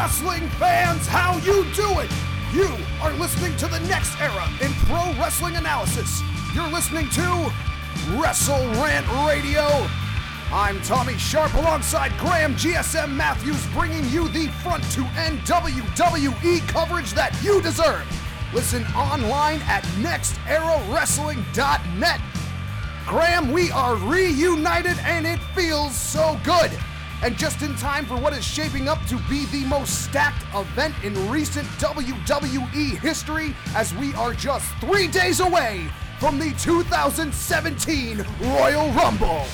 wrestling 0.00 0.48
fans, 0.52 1.06
how 1.06 1.36
you 1.40 1.62
do 1.74 1.98
it. 1.98 2.10
You 2.54 2.74
are 3.02 3.12
listening 3.12 3.54
to 3.58 3.66
the 3.66 3.80
next 3.80 4.18
era 4.18 4.48
in 4.62 4.72
pro 4.86 5.12
wrestling 5.20 5.56
analysis. 5.56 6.22
You're 6.54 6.70
listening 6.70 7.10
to 7.10 7.52
Wrestle 8.12 8.66
Rant 8.80 9.06
Radio. 9.28 9.66
I'm 10.50 10.80
Tommy 10.84 11.18
Sharp 11.18 11.52
alongside 11.52 12.16
Graham 12.16 12.54
GSM 12.54 13.14
Matthews, 13.14 13.62
bringing 13.74 14.08
you 14.08 14.28
the 14.28 14.46
front 14.62 14.82
to 14.92 15.02
end 15.18 15.40
WWE 15.40 16.66
coverage 16.66 17.12
that 17.12 17.38
you 17.42 17.60
deserve. 17.60 18.06
Listen 18.54 18.86
online 18.96 19.60
at 19.64 19.84
nexterawrestling.net. 20.00 22.20
Graham, 23.06 23.52
we 23.52 23.70
are 23.70 23.96
reunited 23.96 24.96
and 25.00 25.26
it 25.26 25.40
feels 25.54 25.94
so 25.94 26.40
good. 26.42 26.70
And 27.22 27.36
just 27.36 27.60
in 27.62 27.74
time 27.76 28.06
for 28.06 28.16
what 28.16 28.32
is 28.32 28.44
shaping 28.44 28.88
up 28.88 29.04
to 29.06 29.16
be 29.28 29.44
the 29.46 29.64
most 29.66 30.04
stacked 30.04 30.42
event 30.54 30.94
in 31.04 31.30
recent 31.30 31.68
WWE 31.78 32.98
history, 32.98 33.54
as 33.74 33.94
we 33.94 34.14
are 34.14 34.32
just 34.32 34.66
three 34.76 35.06
days 35.06 35.40
away 35.40 35.86
from 36.18 36.38
the 36.38 36.52
2017 36.58 38.24
Royal 38.40 38.90
Rumble. 38.92 39.44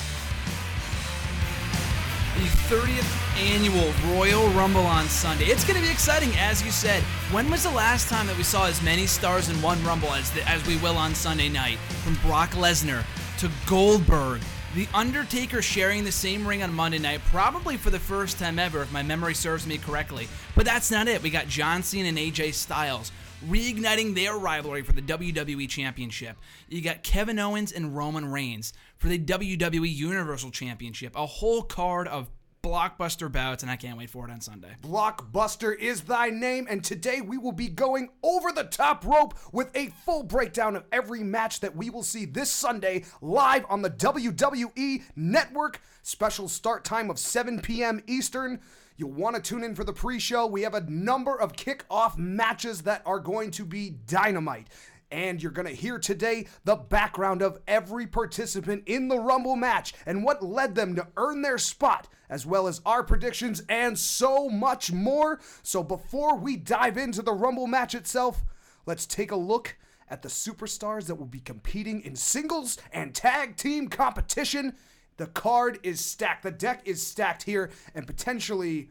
the 2.35 2.43
30th 2.69 3.27
annual 3.37 3.91
Royal 4.13 4.47
Rumble 4.49 4.85
on 4.85 5.05
Sunday. 5.07 5.45
It's 5.45 5.65
going 5.65 5.79
to 5.79 5.85
be 5.85 5.91
exciting, 5.91 6.31
as 6.37 6.63
you 6.63 6.71
said. 6.71 7.01
When 7.31 7.49
was 7.49 7.63
the 7.63 7.71
last 7.71 8.09
time 8.09 8.27
that 8.27 8.37
we 8.37 8.43
saw 8.43 8.67
as 8.67 8.81
many 8.83 9.07
stars 9.07 9.49
in 9.49 9.61
one 9.61 9.83
Rumble 9.83 10.13
as, 10.13 10.29
the, 10.31 10.47
as 10.47 10.65
we 10.67 10.77
will 10.77 10.97
on 10.97 11.15
Sunday 11.15 11.49
night? 11.49 11.79
From 12.03 12.15
Brock 12.15 12.51
Lesnar 12.51 13.03
to 13.39 13.49
Goldberg. 13.65 14.41
The 14.77 14.87
Undertaker 14.93 15.63
sharing 15.63 16.03
the 16.03 16.11
same 16.11 16.45
ring 16.45 16.61
on 16.61 16.71
Monday 16.71 16.99
night, 16.99 17.21
probably 17.31 17.77
for 17.77 17.89
the 17.89 17.97
first 17.97 18.37
time 18.37 18.59
ever, 18.59 18.83
if 18.83 18.91
my 18.91 19.01
memory 19.01 19.33
serves 19.33 19.65
me 19.65 19.79
correctly. 19.79 20.27
But 20.53 20.65
that's 20.65 20.91
not 20.91 21.07
it. 21.07 21.23
We 21.23 21.31
got 21.31 21.47
John 21.47 21.81
Cena 21.81 22.09
and 22.09 22.17
AJ 22.19 22.53
Styles 22.53 23.11
reigniting 23.49 24.13
their 24.13 24.35
rivalry 24.37 24.83
for 24.83 24.91
the 24.91 25.01
WWE 25.01 25.67
Championship. 25.67 26.37
You 26.69 26.81
got 26.81 27.01
Kevin 27.01 27.39
Owens 27.39 27.71
and 27.71 27.97
Roman 27.97 28.31
Reigns 28.31 28.71
for 28.97 29.07
the 29.07 29.17
WWE 29.17 29.91
Universal 29.91 30.51
Championship. 30.51 31.15
A 31.15 31.25
whole 31.25 31.63
card 31.63 32.07
of 32.07 32.29
blockbuster 32.63 33.31
bouts, 33.31 33.63
and 33.63 33.71
I 33.71 33.75
can't 33.75 33.97
wait 33.97 34.09
for 34.09 34.27
it 34.27 34.31
on 34.31 34.41
Sunday. 34.41 34.75
Blockbuster 34.81 35.77
is 35.77 36.01
thy 36.01 36.29
name, 36.29 36.67
and 36.69 36.83
today 36.83 37.21
we 37.21 37.37
will 37.37 37.51
be 37.51 37.67
going 37.67 38.09
over 38.23 38.51
the 38.51 38.63
top 38.63 39.05
rope 39.05 39.33
with 39.51 39.75
a 39.75 39.93
full 40.05 40.23
breakdown 40.23 40.75
of 40.75 40.85
every 40.91 41.23
match 41.23 41.59
that 41.61 41.75
we 41.75 41.89
will 41.89 42.03
see 42.03 42.25
this 42.25 42.51
Sunday 42.51 43.05
live 43.21 43.65
on 43.69 43.81
the 43.81 43.89
WWE 43.89 45.03
Network. 45.15 45.81
Special 46.03 46.47
start 46.47 46.83
time 46.83 47.09
of 47.09 47.19
7 47.19 47.61
p.m. 47.61 48.01
Eastern. 48.07 48.59
You'll 48.97 49.11
want 49.11 49.35
to 49.35 49.41
tune 49.41 49.63
in 49.63 49.75
for 49.75 49.83
the 49.83 49.93
pre 49.93 50.19
show. 50.19 50.47
We 50.47 50.63
have 50.63 50.73
a 50.73 50.81
number 50.89 51.39
of 51.39 51.53
kickoff 51.53 52.17
matches 52.17 52.81
that 52.81 53.03
are 53.05 53.19
going 53.19 53.51
to 53.51 53.65
be 53.65 53.91
dynamite. 54.07 54.67
And 55.09 55.41
you're 55.41 55.53
going 55.53 55.67
to 55.67 55.73
hear 55.73 55.99
today 55.99 56.47
the 56.65 56.75
background 56.75 57.41
of 57.41 57.59
every 57.67 58.05
participant 58.05 58.83
in 58.85 59.07
the 59.07 59.19
Rumble 59.19 59.55
match 59.55 59.93
and 60.05 60.23
what 60.23 60.43
led 60.43 60.75
them 60.75 60.95
to 60.95 61.07
earn 61.15 61.41
their 61.41 61.57
spot, 61.57 62.09
as 62.29 62.45
well 62.45 62.67
as 62.67 62.81
our 62.85 63.03
predictions 63.03 63.63
and 63.69 63.97
so 63.97 64.49
much 64.49 64.91
more. 64.91 65.39
So 65.63 65.81
before 65.81 66.35
we 66.37 66.57
dive 66.57 66.97
into 66.97 67.21
the 67.21 67.33
Rumble 67.33 67.67
match 67.67 67.95
itself, 67.95 68.43
let's 68.85 69.05
take 69.05 69.31
a 69.31 69.37
look 69.37 69.77
at 70.09 70.21
the 70.21 70.29
superstars 70.29 71.07
that 71.07 71.15
will 71.15 71.25
be 71.25 71.39
competing 71.39 72.01
in 72.01 72.15
singles 72.15 72.77
and 72.91 73.15
tag 73.15 73.55
team 73.55 73.87
competition. 73.87 74.75
The 75.15 75.27
card 75.27 75.79
is 75.83 76.03
stacked, 76.03 76.43
the 76.43 76.51
deck 76.51 76.81
is 76.85 77.05
stacked 77.05 77.43
here, 77.43 77.71
and 77.95 78.05
potentially. 78.05 78.89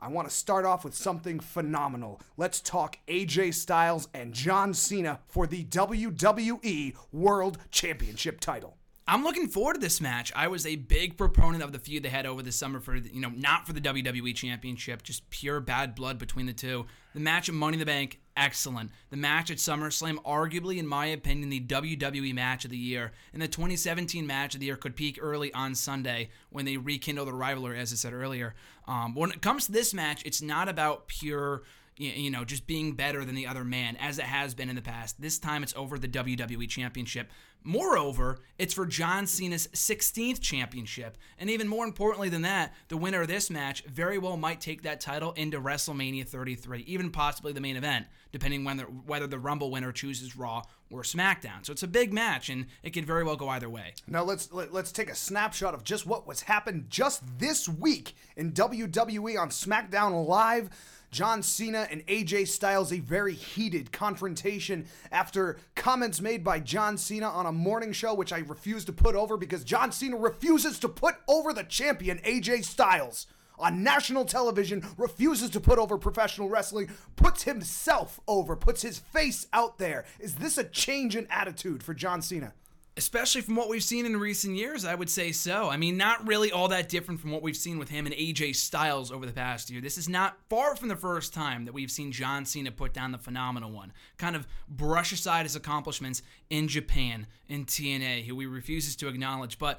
I 0.00 0.08
want 0.08 0.28
to 0.28 0.34
start 0.34 0.64
off 0.64 0.84
with 0.84 0.94
something 0.94 1.40
phenomenal. 1.40 2.20
Let's 2.36 2.60
talk 2.60 2.98
AJ 3.08 3.54
Styles 3.54 4.08
and 4.14 4.32
John 4.32 4.72
Cena 4.72 5.18
for 5.26 5.48
the 5.48 5.64
WWE 5.64 6.94
World 7.12 7.58
Championship 7.72 8.38
title. 8.38 8.76
I'm 9.08 9.24
looking 9.24 9.48
forward 9.48 9.74
to 9.74 9.80
this 9.80 10.00
match. 10.00 10.32
I 10.36 10.48
was 10.48 10.66
a 10.66 10.76
big 10.76 11.16
proponent 11.16 11.64
of 11.64 11.72
the 11.72 11.78
feud 11.78 12.04
they 12.04 12.10
had 12.10 12.26
over 12.26 12.42
the 12.42 12.52
summer 12.52 12.78
for, 12.78 12.94
you 12.94 13.20
know, 13.20 13.32
not 13.34 13.66
for 13.66 13.72
the 13.72 13.80
WWE 13.80 14.34
Championship, 14.36 15.02
just 15.02 15.28
pure 15.30 15.60
bad 15.60 15.94
blood 15.94 16.18
between 16.18 16.46
the 16.46 16.52
two. 16.52 16.86
The 17.14 17.20
match 17.20 17.48
at 17.48 17.54
Money 17.54 17.74
in 17.74 17.80
the 17.80 17.86
Bank, 17.86 18.20
excellent. 18.36 18.90
The 19.10 19.16
match 19.16 19.50
at 19.50 19.56
SummerSlam, 19.56 20.16
arguably, 20.24 20.78
in 20.78 20.86
my 20.86 21.06
opinion, 21.06 21.48
the 21.48 21.60
WWE 21.60 22.34
match 22.34 22.64
of 22.64 22.70
the 22.70 22.76
year. 22.76 23.12
And 23.32 23.42
the 23.42 23.48
2017 23.48 24.26
match 24.26 24.54
of 24.54 24.60
the 24.60 24.66
year 24.66 24.76
could 24.76 24.94
peak 24.94 25.18
early 25.20 25.52
on 25.52 25.74
Sunday 25.74 26.30
when 26.50 26.64
they 26.64 26.76
rekindle 26.76 27.24
the 27.24 27.32
rivalry, 27.32 27.78
as 27.78 27.92
I 27.92 27.96
said 27.96 28.12
earlier. 28.12 28.54
Um, 28.86 29.14
when 29.14 29.30
it 29.30 29.42
comes 29.42 29.66
to 29.66 29.72
this 29.72 29.92
match, 29.92 30.22
it's 30.24 30.42
not 30.42 30.68
about 30.68 31.08
pure 31.08 31.62
you 31.98 32.30
know, 32.30 32.44
just 32.44 32.66
being 32.66 32.92
better 32.92 33.24
than 33.24 33.34
the 33.34 33.46
other 33.46 33.64
man, 33.64 33.96
as 33.96 34.18
it 34.18 34.24
has 34.24 34.54
been 34.54 34.68
in 34.68 34.76
the 34.76 34.82
past. 34.82 35.20
This 35.20 35.38
time 35.38 35.62
it's 35.62 35.74
over 35.76 35.98
the 35.98 36.08
WWE 36.08 36.68
Championship. 36.68 37.28
Moreover, 37.64 38.38
it's 38.56 38.72
for 38.72 38.86
John 38.86 39.26
Cena's 39.26 39.66
16th 39.68 40.40
championship. 40.40 41.18
And 41.38 41.50
even 41.50 41.66
more 41.66 41.84
importantly 41.84 42.28
than 42.28 42.42
that, 42.42 42.72
the 42.86 42.96
winner 42.96 43.22
of 43.22 43.28
this 43.28 43.50
match 43.50 43.82
very 43.84 44.16
well 44.16 44.36
might 44.36 44.60
take 44.60 44.82
that 44.82 45.00
title 45.00 45.32
into 45.32 45.60
WrestleMania 45.60 46.26
33, 46.26 46.84
even 46.86 47.10
possibly 47.10 47.52
the 47.52 47.60
main 47.60 47.76
event, 47.76 48.06
depending 48.30 48.64
whether, 48.64 48.84
whether 48.84 49.26
the 49.26 49.40
Rumble 49.40 49.70
winner 49.70 49.90
chooses 49.90 50.36
Raw 50.36 50.62
or 50.90 51.02
SmackDown. 51.02 51.66
So 51.66 51.72
it's 51.72 51.82
a 51.82 51.88
big 51.88 52.12
match, 52.12 52.48
and 52.48 52.66
it 52.82 52.90
could 52.90 53.04
very 53.04 53.24
well 53.24 53.36
go 53.36 53.48
either 53.48 53.68
way. 53.68 53.94
Now 54.06 54.22
let's 54.22 54.52
let, 54.52 54.68
us 54.68 54.74
let 54.74 54.84
us 54.84 54.92
take 54.92 55.10
a 55.10 55.14
snapshot 55.14 55.74
of 55.74 55.84
just 55.84 56.06
what 56.06 56.26
was 56.26 56.42
happened 56.42 56.86
just 56.88 57.22
this 57.38 57.68
week 57.68 58.14
in 58.36 58.52
WWE 58.52 59.38
on 59.38 59.50
SmackDown 59.50 60.26
Live. 60.26 60.70
John 61.10 61.42
Cena 61.42 61.88
and 61.90 62.06
AJ 62.06 62.48
Styles 62.48 62.92
a 62.92 63.00
very 63.00 63.34
heated 63.34 63.92
confrontation 63.92 64.86
after 65.10 65.58
comments 65.74 66.20
made 66.20 66.44
by 66.44 66.60
John 66.60 66.98
Cena 66.98 67.28
on 67.28 67.46
a 67.46 67.52
morning 67.52 67.92
show, 67.92 68.14
which 68.14 68.32
I 68.32 68.38
refuse 68.38 68.84
to 68.86 68.92
put 68.92 69.14
over 69.14 69.36
because 69.36 69.64
John 69.64 69.92
Cena 69.92 70.16
refuses 70.16 70.78
to 70.80 70.88
put 70.88 71.16
over 71.26 71.52
the 71.52 71.64
champion 71.64 72.18
AJ 72.18 72.64
Styles 72.64 73.26
on 73.58 73.82
national 73.82 74.24
television, 74.24 74.86
refuses 74.96 75.50
to 75.50 75.60
put 75.60 75.78
over 75.78 75.98
professional 75.98 76.48
wrestling, 76.48 76.90
puts 77.16 77.42
himself 77.42 78.20
over, 78.28 78.54
puts 78.54 78.82
his 78.82 78.98
face 78.98 79.46
out 79.52 79.78
there. 79.78 80.04
Is 80.20 80.36
this 80.36 80.58
a 80.58 80.64
change 80.64 81.16
in 81.16 81.26
attitude 81.28 81.82
for 81.82 81.94
John 81.94 82.22
Cena? 82.22 82.52
Especially 82.98 83.42
from 83.42 83.54
what 83.54 83.68
we've 83.68 83.84
seen 83.84 84.06
in 84.06 84.16
recent 84.16 84.56
years, 84.56 84.84
I 84.84 84.96
would 84.96 85.08
say 85.08 85.30
so. 85.30 85.70
I 85.70 85.76
mean, 85.76 85.96
not 85.96 86.26
really 86.26 86.50
all 86.50 86.66
that 86.68 86.88
different 86.88 87.20
from 87.20 87.30
what 87.30 87.42
we've 87.42 87.56
seen 87.56 87.78
with 87.78 87.88
him 87.88 88.06
and 88.06 88.14
AJ 88.14 88.56
Styles 88.56 89.12
over 89.12 89.24
the 89.24 89.32
past 89.32 89.70
year. 89.70 89.80
This 89.80 89.96
is 89.96 90.08
not 90.08 90.36
far 90.50 90.74
from 90.74 90.88
the 90.88 90.96
first 90.96 91.32
time 91.32 91.64
that 91.66 91.72
we've 91.72 91.92
seen 91.92 92.10
John 92.10 92.44
Cena 92.44 92.72
put 92.72 92.92
down 92.92 93.12
the 93.12 93.18
phenomenal 93.18 93.70
one, 93.70 93.92
kind 94.16 94.34
of 94.34 94.48
brush 94.68 95.12
aside 95.12 95.44
his 95.44 95.54
accomplishments 95.54 96.22
in 96.50 96.66
Japan, 96.66 97.28
in 97.48 97.66
TNA, 97.66 98.26
who 98.26 98.40
he 98.40 98.46
refuses 98.46 98.96
to 98.96 99.06
acknowledge. 99.06 99.60
But 99.60 99.78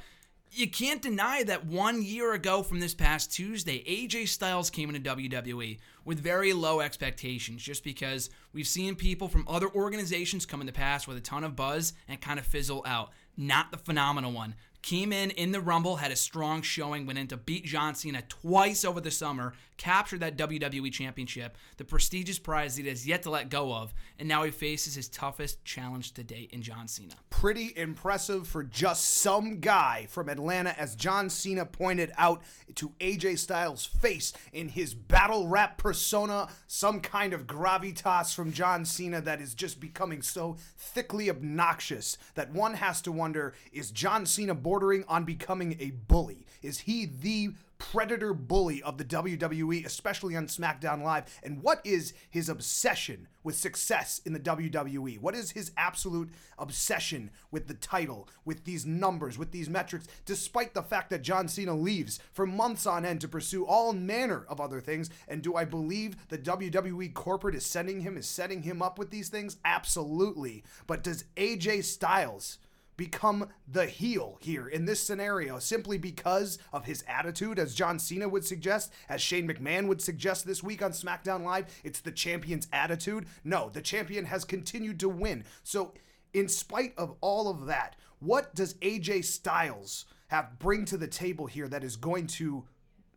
you 0.52 0.70
can't 0.70 1.02
deny 1.02 1.44
that 1.44 1.66
one 1.66 2.02
year 2.02 2.34
ago 2.34 2.64
from 2.64 2.80
this 2.80 2.94
past 2.94 3.32
Tuesday, 3.32 3.84
AJ 3.84 4.30
Styles 4.30 4.70
came 4.70 4.94
into 4.94 5.16
WWE 5.16 5.78
with 6.06 6.20
very 6.20 6.54
low 6.54 6.80
expectations 6.80 7.62
just 7.62 7.84
because 7.84 8.30
we've 8.52 8.68
seen 8.68 8.96
people 8.96 9.28
from 9.28 9.46
other 9.48 9.70
organizations 9.70 10.46
come 10.46 10.62
in 10.62 10.68
the 10.68 10.74
past 10.74 11.08
with 11.08 11.18
a 11.18 11.22
ton 11.22 11.44
of 11.44 11.56
buzz 11.56 11.94
and 12.08 12.20
kind 12.20 12.40
of 12.40 12.46
fizzle 12.46 12.84
out. 12.86 13.12
Not 13.38 13.72
the 13.72 13.78
phenomenal 13.78 14.32
one. 14.32 14.56
Came 14.82 15.12
in 15.12 15.32
in 15.32 15.52
the 15.52 15.60
Rumble, 15.60 15.98
had 15.98 16.12
a 16.12 16.16
strong 16.16 16.62
showing, 16.62 17.06
went 17.06 17.20
in 17.20 17.28
to 17.28 17.38
beat 17.38 17.66
John 17.66 17.96
Cena 17.96 18.22
twice 18.30 18.86
over 18.86 19.02
the 19.02 19.12
summer, 19.12 19.54
captured 19.76 20.22
that 20.22 20.38
WWE 20.38 20.92
Championship, 20.92 21.58
the 21.78 21.84
prestigious 21.84 22.40
prize 22.40 22.78
he 22.78 22.88
has 22.88 23.06
yet 23.06 23.24
to 23.24 23.30
let 23.30 23.50
go 23.50 23.74
of, 23.74 23.94
and 24.18 24.28
now 24.28 24.44
he 24.44 24.52
faces 24.52 24.96
his 24.96 25.10
toughest 25.10 25.64
challenge 25.66 26.14
to 26.14 26.24
date 26.24 26.52
in 26.52 26.62
John 26.62 26.88
Cena. 26.88 27.14
Pretty 27.30 27.74
impressive 27.76 28.48
for 28.48 28.64
just 28.64 29.06
some 29.06 29.60
guy 29.60 30.08
from 30.10 30.30
Atlanta, 30.30 30.78
as 30.80 30.96
John 30.96 31.30
Cena 31.30 31.66
pointed 31.66 32.12
out 32.18 32.42
to 32.76 32.94
AJ 33.00 33.40
Styles' 33.40 33.86
face 33.86 34.34
in 34.54 34.70
his 34.70 34.94
battle 34.94 35.48
rap 35.48 35.78
persona, 35.78 36.48
some 36.68 37.02
kind 37.02 37.34
of 37.34 37.48
gravitas 37.48 38.34
from 38.34 38.54
John 38.54 38.86
Cena 38.86 39.22
that 39.22 39.42
is 39.42 39.54
just 39.54 39.80
becoming 39.80 40.22
so 40.22 40.58
thickly 40.78 41.30
obnoxious 41.30 42.18
that 42.36 42.52
one 42.52 42.76
has 42.76 43.02
to 43.02 43.12
wonder 43.12 43.54
is 43.72 43.92
John 43.92 44.26
Cena 44.26 44.56
bordering 44.80 45.04
on 45.10 45.26
becoming 45.26 45.76
a 45.82 45.92
bully? 45.92 46.46
Is 46.62 46.80
he 46.80 47.06
the 47.06 47.50
predator 47.80 48.34
bully 48.34 48.82
of 48.82 48.98
the 48.98 49.04
WWE, 49.04 49.86
especially 49.86 50.38
on 50.38 50.48
SmackDown 50.48 51.04
Live? 51.04 51.26
And 51.44 51.62
what 51.62 51.82
is 51.84 52.14
his 52.30 52.48
obsession 52.48 53.28
with 53.44 53.58
success 53.58 54.22
in 54.24 54.32
the 54.32 54.40
WWE? 54.40 55.20
What 55.20 55.36
is 55.36 55.52
his 55.52 55.74
absolute 55.76 56.30
obsession 56.58 57.30
with 57.52 57.68
the 57.68 57.74
title, 57.74 58.30
with 58.46 58.64
these 58.64 58.86
numbers, 58.86 59.38
with 59.38 59.52
these 59.52 59.70
metrics, 59.70 60.08
despite 60.24 60.74
the 60.74 60.82
fact 60.82 61.10
that 61.10 61.24
John 61.24 61.50
Cena 61.50 61.76
leaves 61.76 62.22
for 62.32 62.46
months 62.46 62.86
on 62.86 63.04
end 63.04 63.20
to 63.20 63.28
pursue 63.28 63.66
all 63.66 63.92
manner 63.92 64.46
of 64.48 64.62
other 64.62 64.80
things? 64.80 65.10
And 65.28 65.42
do 65.42 65.58
I 65.58 65.66
believe 65.66 66.30
the 66.30 66.38
WWE 66.38 67.14
corporate 67.14 67.56
is 67.56 67.66
sending 67.66 68.00
him, 68.00 68.16
is 68.16 68.30
setting 68.30 68.64
him 68.64 68.82
up 68.82 68.98
with 68.98 69.10
these 69.10 69.28
things? 69.28 69.58
Absolutely. 69.66 70.64
But 70.88 71.04
does 71.04 71.26
AJ 71.36 71.84
Styles 71.84 72.60
become 73.00 73.48
the 73.66 73.86
heel 73.86 74.38
here 74.42 74.68
in 74.68 74.84
this 74.84 75.02
scenario 75.02 75.58
simply 75.58 75.98
because 75.98 76.60
of 76.74 76.84
his 76.84 77.02
attitude, 77.08 77.58
as 77.58 77.74
John 77.74 77.98
Cena 77.98 78.28
would 78.28 78.46
suggest, 78.46 78.92
as 79.08 79.22
Shane 79.22 79.48
McMahon 79.48 79.88
would 79.88 80.02
suggest 80.02 80.46
this 80.46 80.62
week 80.62 80.84
on 80.84 80.92
SmackDown 80.92 81.44
Live? 81.44 81.68
It's 81.86 82.02
the 82.02 82.12
champion's 82.12 82.68
attitude. 82.74 83.26
No, 83.46 83.70
the 83.70 83.82
champion 83.82 84.26
has 84.26 84.44
continued 84.44 85.00
to 85.00 85.08
win. 85.08 85.46
So, 85.64 85.94
in 86.34 86.50
spite 86.50 86.94
of 86.98 87.16
all 87.22 87.50
of 87.50 87.68
that, 87.68 87.96
what 88.20 88.54
does 88.54 88.74
AJ 88.76 89.24
Styles 89.24 90.06
have 90.28 90.60
bring 90.60 90.84
to 90.86 90.98
the 90.98 91.08
table 91.08 91.48
here 91.48 91.70
that 91.70 91.86
is 91.86 91.96
going 91.96 92.28
to 92.28 92.66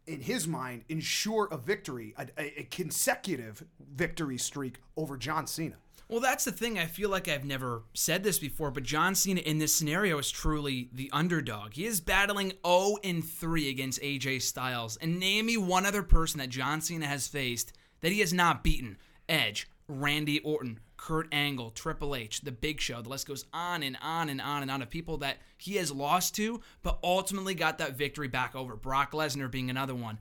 in 0.05 0.20
his 0.20 0.49
mind, 0.49 0.84
ensure 0.88 1.46
a 1.52 1.56
victory, 1.56 2.12
a, 2.19 2.26
a, 2.37 2.64
consecutive 2.73 3.64
victory 3.79 4.37
streak 4.37 4.81
over 4.96 5.17
John 5.17 5.46
Cena. 5.46 5.76
Well, 6.12 6.20
that's 6.20 6.44
the 6.44 6.52
thing. 6.52 6.78
I 6.78 6.84
feel 6.84 7.08
like 7.08 7.26
I've 7.26 7.46
never 7.46 7.84
said 7.94 8.22
this 8.22 8.38
before, 8.38 8.70
but 8.70 8.82
John 8.82 9.14
Cena 9.14 9.40
in 9.40 9.56
this 9.56 9.74
scenario 9.74 10.18
is 10.18 10.30
truly 10.30 10.90
the 10.92 11.08
underdog. 11.10 11.72
He 11.72 11.86
is 11.86 12.02
battling 12.02 12.52
0 12.66 12.98
and 13.02 13.24
3 13.24 13.70
against 13.70 14.02
AJ 14.02 14.42
Styles. 14.42 14.98
And 14.98 15.18
name 15.18 15.46
me 15.46 15.56
one 15.56 15.86
other 15.86 16.02
person 16.02 16.38
that 16.40 16.50
John 16.50 16.82
Cena 16.82 17.06
has 17.06 17.28
faced 17.28 17.72
that 18.02 18.12
he 18.12 18.20
has 18.20 18.34
not 18.34 18.62
beaten. 18.62 18.98
Edge, 19.26 19.70
Randy 19.88 20.40
Orton, 20.40 20.80
Kurt 20.98 21.28
Angle, 21.32 21.70
Triple 21.70 22.14
H, 22.14 22.42
The 22.42 22.52
Big 22.52 22.78
Show. 22.78 23.00
The 23.00 23.08
list 23.08 23.26
goes 23.26 23.46
on 23.54 23.82
and 23.82 23.96
on 24.02 24.28
and 24.28 24.42
on 24.42 24.60
and 24.60 24.70
on 24.70 24.82
of 24.82 24.90
people 24.90 25.16
that 25.16 25.38
he 25.56 25.76
has 25.76 25.90
lost 25.90 26.34
to, 26.36 26.60
but 26.82 26.98
ultimately 27.02 27.54
got 27.54 27.78
that 27.78 27.96
victory 27.96 28.28
back 28.28 28.54
over. 28.54 28.76
Brock 28.76 29.12
Lesnar 29.12 29.50
being 29.50 29.70
another 29.70 29.94
one. 29.94 30.18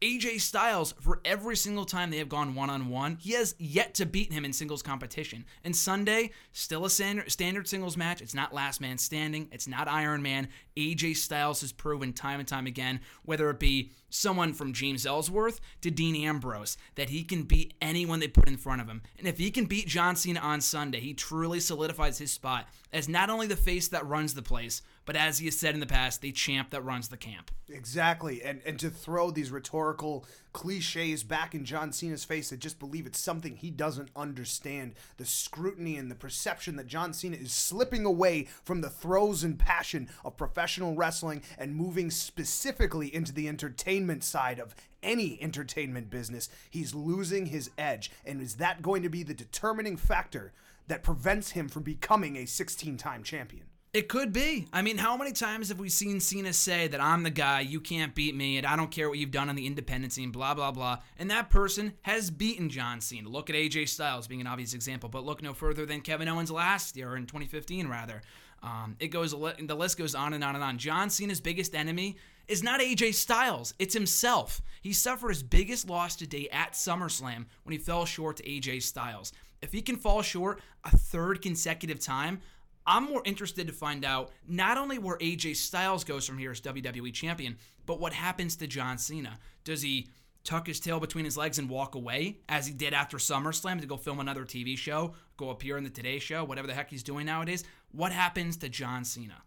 AJ 0.00 0.40
Styles, 0.40 0.94
for 1.00 1.20
every 1.24 1.56
single 1.56 1.84
time 1.84 2.10
they 2.10 2.18
have 2.18 2.28
gone 2.28 2.54
one 2.54 2.70
on 2.70 2.88
one, 2.88 3.16
he 3.20 3.32
has 3.32 3.56
yet 3.58 3.94
to 3.94 4.06
beat 4.06 4.32
him 4.32 4.44
in 4.44 4.52
singles 4.52 4.82
competition. 4.82 5.44
And 5.64 5.74
Sunday, 5.74 6.30
still 6.52 6.84
a 6.84 6.90
standard 6.90 7.66
singles 7.66 7.96
match. 7.96 8.22
It's 8.22 8.34
not 8.34 8.54
last 8.54 8.80
man 8.80 8.98
standing, 8.98 9.48
it's 9.50 9.66
not 9.66 9.88
Iron 9.88 10.22
Man. 10.22 10.48
AJ 10.76 11.16
Styles 11.16 11.62
has 11.62 11.72
proven 11.72 12.12
time 12.12 12.38
and 12.38 12.48
time 12.48 12.68
again, 12.68 13.00
whether 13.24 13.50
it 13.50 13.58
be 13.58 13.90
someone 14.10 14.52
from 14.52 14.72
James 14.72 15.04
Ellsworth 15.04 15.60
to 15.80 15.90
Dean 15.90 16.14
Ambrose, 16.24 16.76
that 16.94 17.10
he 17.10 17.24
can 17.24 17.42
beat 17.42 17.74
anyone 17.82 18.20
they 18.20 18.28
put 18.28 18.48
in 18.48 18.56
front 18.56 18.80
of 18.80 18.86
him. 18.86 19.02
And 19.18 19.26
if 19.26 19.38
he 19.38 19.50
can 19.50 19.66
beat 19.66 19.88
John 19.88 20.14
Cena 20.14 20.38
on 20.38 20.60
Sunday, 20.60 21.00
he 21.00 21.12
truly 21.12 21.58
solidifies 21.58 22.18
his 22.18 22.30
spot 22.30 22.68
as 22.92 23.08
not 23.08 23.30
only 23.30 23.48
the 23.48 23.56
face 23.56 23.88
that 23.88 24.06
runs 24.06 24.34
the 24.34 24.42
place, 24.42 24.80
but 25.08 25.16
as 25.16 25.38
he 25.38 25.46
has 25.46 25.56
said 25.56 25.72
in 25.72 25.80
the 25.80 25.86
past, 25.86 26.20
the 26.20 26.32
champ 26.32 26.68
that 26.68 26.84
runs 26.84 27.08
the 27.08 27.16
camp. 27.16 27.50
Exactly. 27.70 28.42
And 28.42 28.60
and 28.66 28.78
to 28.78 28.90
throw 28.90 29.30
these 29.30 29.50
rhetorical 29.50 30.26
cliches 30.52 31.24
back 31.24 31.54
in 31.54 31.64
John 31.64 31.92
Cena's 31.92 32.26
face 32.26 32.50
that 32.50 32.58
just 32.58 32.78
believe 32.78 33.06
it's 33.06 33.18
something 33.18 33.56
he 33.56 33.70
doesn't 33.70 34.10
understand. 34.14 34.96
The 35.16 35.24
scrutiny 35.24 35.96
and 35.96 36.10
the 36.10 36.14
perception 36.14 36.76
that 36.76 36.88
John 36.88 37.14
Cena 37.14 37.38
is 37.38 37.52
slipping 37.52 38.04
away 38.04 38.48
from 38.62 38.82
the 38.82 38.90
throes 38.90 39.42
and 39.42 39.58
passion 39.58 40.10
of 40.26 40.36
professional 40.36 40.94
wrestling 40.94 41.40
and 41.56 41.74
moving 41.74 42.10
specifically 42.10 43.14
into 43.14 43.32
the 43.32 43.48
entertainment 43.48 44.24
side 44.24 44.58
of 44.58 44.74
any 45.02 45.42
entertainment 45.42 46.10
business. 46.10 46.50
He's 46.68 46.94
losing 46.94 47.46
his 47.46 47.70
edge. 47.78 48.10
And 48.26 48.42
is 48.42 48.56
that 48.56 48.82
going 48.82 49.02
to 49.04 49.08
be 49.08 49.22
the 49.22 49.32
determining 49.32 49.96
factor 49.96 50.52
that 50.86 51.02
prevents 51.02 51.52
him 51.52 51.70
from 51.70 51.82
becoming 51.82 52.36
a 52.36 52.44
16 52.44 52.98
time 52.98 53.22
champion? 53.22 53.68
It 53.98 54.06
could 54.06 54.32
be. 54.32 54.68
I 54.72 54.80
mean, 54.80 54.96
how 54.96 55.16
many 55.16 55.32
times 55.32 55.70
have 55.70 55.80
we 55.80 55.88
seen 55.88 56.20
Cena 56.20 56.52
say 56.52 56.86
that 56.86 57.00
I'm 57.00 57.24
the 57.24 57.30
guy, 57.30 57.62
you 57.62 57.80
can't 57.80 58.14
beat 58.14 58.32
me, 58.32 58.56
and 58.56 58.64
I 58.64 58.76
don't 58.76 58.92
care 58.92 59.08
what 59.08 59.18
you've 59.18 59.32
done 59.32 59.48
on 59.48 59.56
the 59.56 59.66
independent 59.66 60.12
scene, 60.12 60.30
blah, 60.30 60.54
blah, 60.54 60.70
blah. 60.70 60.98
And 61.18 61.28
that 61.32 61.50
person 61.50 61.94
has 62.02 62.30
beaten 62.30 62.68
John 62.70 63.00
Cena. 63.00 63.28
Look 63.28 63.50
at 63.50 63.56
AJ 63.56 63.88
Styles 63.88 64.28
being 64.28 64.40
an 64.40 64.46
obvious 64.46 64.72
example, 64.72 65.08
but 65.08 65.24
look 65.24 65.42
no 65.42 65.52
further 65.52 65.84
than 65.84 66.00
Kevin 66.00 66.28
Owens 66.28 66.48
last 66.48 66.96
year, 66.96 67.10
or 67.10 67.16
in 67.16 67.26
2015, 67.26 67.88
rather. 67.88 68.22
Um, 68.62 68.94
it 69.00 69.08
goes, 69.08 69.32
the 69.32 69.74
list 69.74 69.98
goes 69.98 70.14
on 70.14 70.32
and 70.32 70.44
on 70.44 70.54
and 70.54 70.62
on. 70.62 70.78
John 70.78 71.10
Cena's 71.10 71.40
biggest 71.40 71.74
enemy 71.74 72.18
is 72.46 72.62
not 72.62 72.80
AJ 72.80 73.14
Styles, 73.14 73.74
it's 73.80 73.94
himself. 73.94 74.62
He 74.80 74.92
suffered 74.92 75.30
his 75.30 75.42
biggest 75.42 75.90
loss 75.90 76.14
today 76.14 76.48
at 76.52 76.74
SummerSlam 76.74 77.46
when 77.64 77.72
he 77.72 77.78
fell 77.78 78.04
short 78.04 78.36
to 78.36 78.44
AJ 78.44 78.84
Styles. 78.84 79.32
If 79.60 79.72
he 79.72 79.82
can 79.82 79.96
fall 79.96 80.22
short 80.22 80.60
a 80.84 80.96
third 80.96 81.42
consecutive 81.42 81.98
time, 81.98 82.40
I'm 82.88 83.04
more 83.04 83.20
interested 83.26 83.66
to 83.66 83.72
find 83.74 84.02
out 84.02 84.30
not 84.48 84.78
only 84.78 84.98
where 84.98 85.18
AJ 85.18 85.56
Styles 85.56 86.04
goes 86.04 86.26
from 86.26 86.38
here 86.38 86.52
as 86.52 86.60
WWE 86.62 87.12
champion, 87.12 87.58
but 87.84 88.00
what 88.00 88.14
happens 88.14 88.56
to 88.56 88.66
John 88.66 88.96
Cena. 88.96 89.38
Does 89.62 89.82
he 89.82 90.08
tuck 90.42 90.66
his 90.66 90.80
tail 90.80 90.98
between 90.98 91.26
his 91.26 91.36
legs 91.36 91.58
and 91.58 91.68
walk 91.68 91.94
away, 91.94 92.38
as 92.48 92.66
he 92.66 92.72
did 92.72 92.94
after 92.94 93.18
SummerSlam 93.18 93.82
to 93.82 93.86
go 93.86 93.98
film 93.98 94.20
another 94.20 94.46
TV 94.46 94.78
show, 94.78 95.12
go 95.36 95.50
appear 95.50 95.76
in 95.76 95.84
the 95.84 95.90
Today 95.90 96.18
Show, 96.18 96.44
whatever 96.44 96.66
the 96.66 96.72
heck 96.72 96.88
he's 96.88 97.02
doing 97.02 97.26
nowadays? 97.26 97.62
What 97.92 98.10
happens 98.10 98.56
to 98.58 98.70
John 98.70 99.04
Cena? 99.04 99.42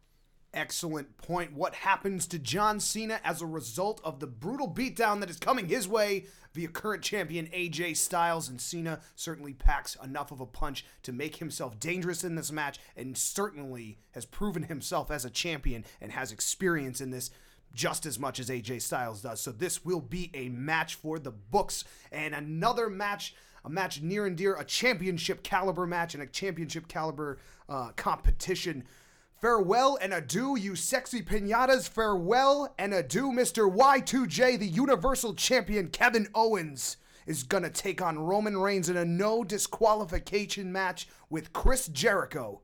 Excellent 0.53 1.17
point. 1.17 1.53
What 1.53 1.73
happens 1.73 2.27
to 2.27 2.39
John 2.39 2.79
Cena 2.79 3.19
as 3.23 3.41
a 3.41 3.45
result 3.45 4.01
of 4.03 4.19
the 4.19 4.27
brutal 4.27 4.69
beatdown 4.69 5.19
that 5.19 5.29
is 5.29 5.37
coming 5.37 5.67
his 5.67 5.87
way 5.87 6.25
via 6.53 6.67
current 6.67 7.03
champion 7.03 7.47
AJ 7.47 7.97
Styles? 7.97 8.49
And 8.49 8.59
Cena 8.59 8.99
certainly 9.15 9.53
packs 9.53 9.97
enough 10.03 10.31
of 10.31 10.41
a 10.41 10.45
punch 10.45 10.85
to 11.03 11.11
make 11.11 11.37
himself 11.37 11.79
dangerous 11.79 12.23
in 12.23 12.35
this 12.35 12.51
match 12.51 12.79
and 12.95 13.17
certainly 13.17 13.97
has 14.11 14.25
proven 14.25 14.63
himself 14.63 15.11
as 15.11 15.25
a 15.25 15.29
champion 15.29 15.85
and 15.99 16.11
has 16.11 16.31
experience 16.31 17.01
in 17.01 17.11
this 17.11 17.31
just 17.73 18.05
as 18.05 18.19
much 18.19 18.39
as 18.39 18.49
AJ 18.49 18.81
Styles 18.81 19.21
does. 19.21 19.39
So 19.39 19.51
this 19.51 19.85
will 19.85 20.01
be 20.01 20.29
a 20.33 20.49
match 20.49 20.95
for 20.95 21.19
the 21.19 21.31
books 21.31 21.83
and 22.11 22.35
another 22.35 22.89
match, 22.89 23.33
a 23.63 23.69
match 23.69 24.01
near 24.01 24.25
and 24.25 24.35
dear, 24.35 24.55
a 24.55 24.65
championship 24.65 25.43
caliber 25.43 25.87
match 25.87 26.13
and 26.13 26.23
a 26.23 26.27
championship 26.27 26.87
caliber 26.87 27.37
uh, 27.69 27.91
competition 27.95 28.83
Farewell 29.41 29.97
and 29.99 30.13
adieu, 30.13 30.55
you 30.55 30.75
sexy 30.75 31.23
pinatas. 31.23 31.89
Farewell 31.89 32.75
and 32.77 32.93
adieu, 32.93 33.31
Mr. 33.31 33.75
Y2J, 33.75 34.59
the 34.59 34.67
Universal 34.67 35.33
Champion 35.33 35.87
Kevin 35.87 36.27
Owens 36.35 36.97
is 37.25 37.41
going 37.41 37.63
to 37.63 37.71
take 37.71 38.03
on 38.03 38.19
Roman 38.19 38.55
Reigns 38.55 38.87
in 38.87 38.97
a 38.97 39.03
no 39.03 39.43
disqualification 39.43 40.71
match 40.71 41.07
with 41.31 41.53
Chris 41.53 41.87
Jericho. 41.87 42.61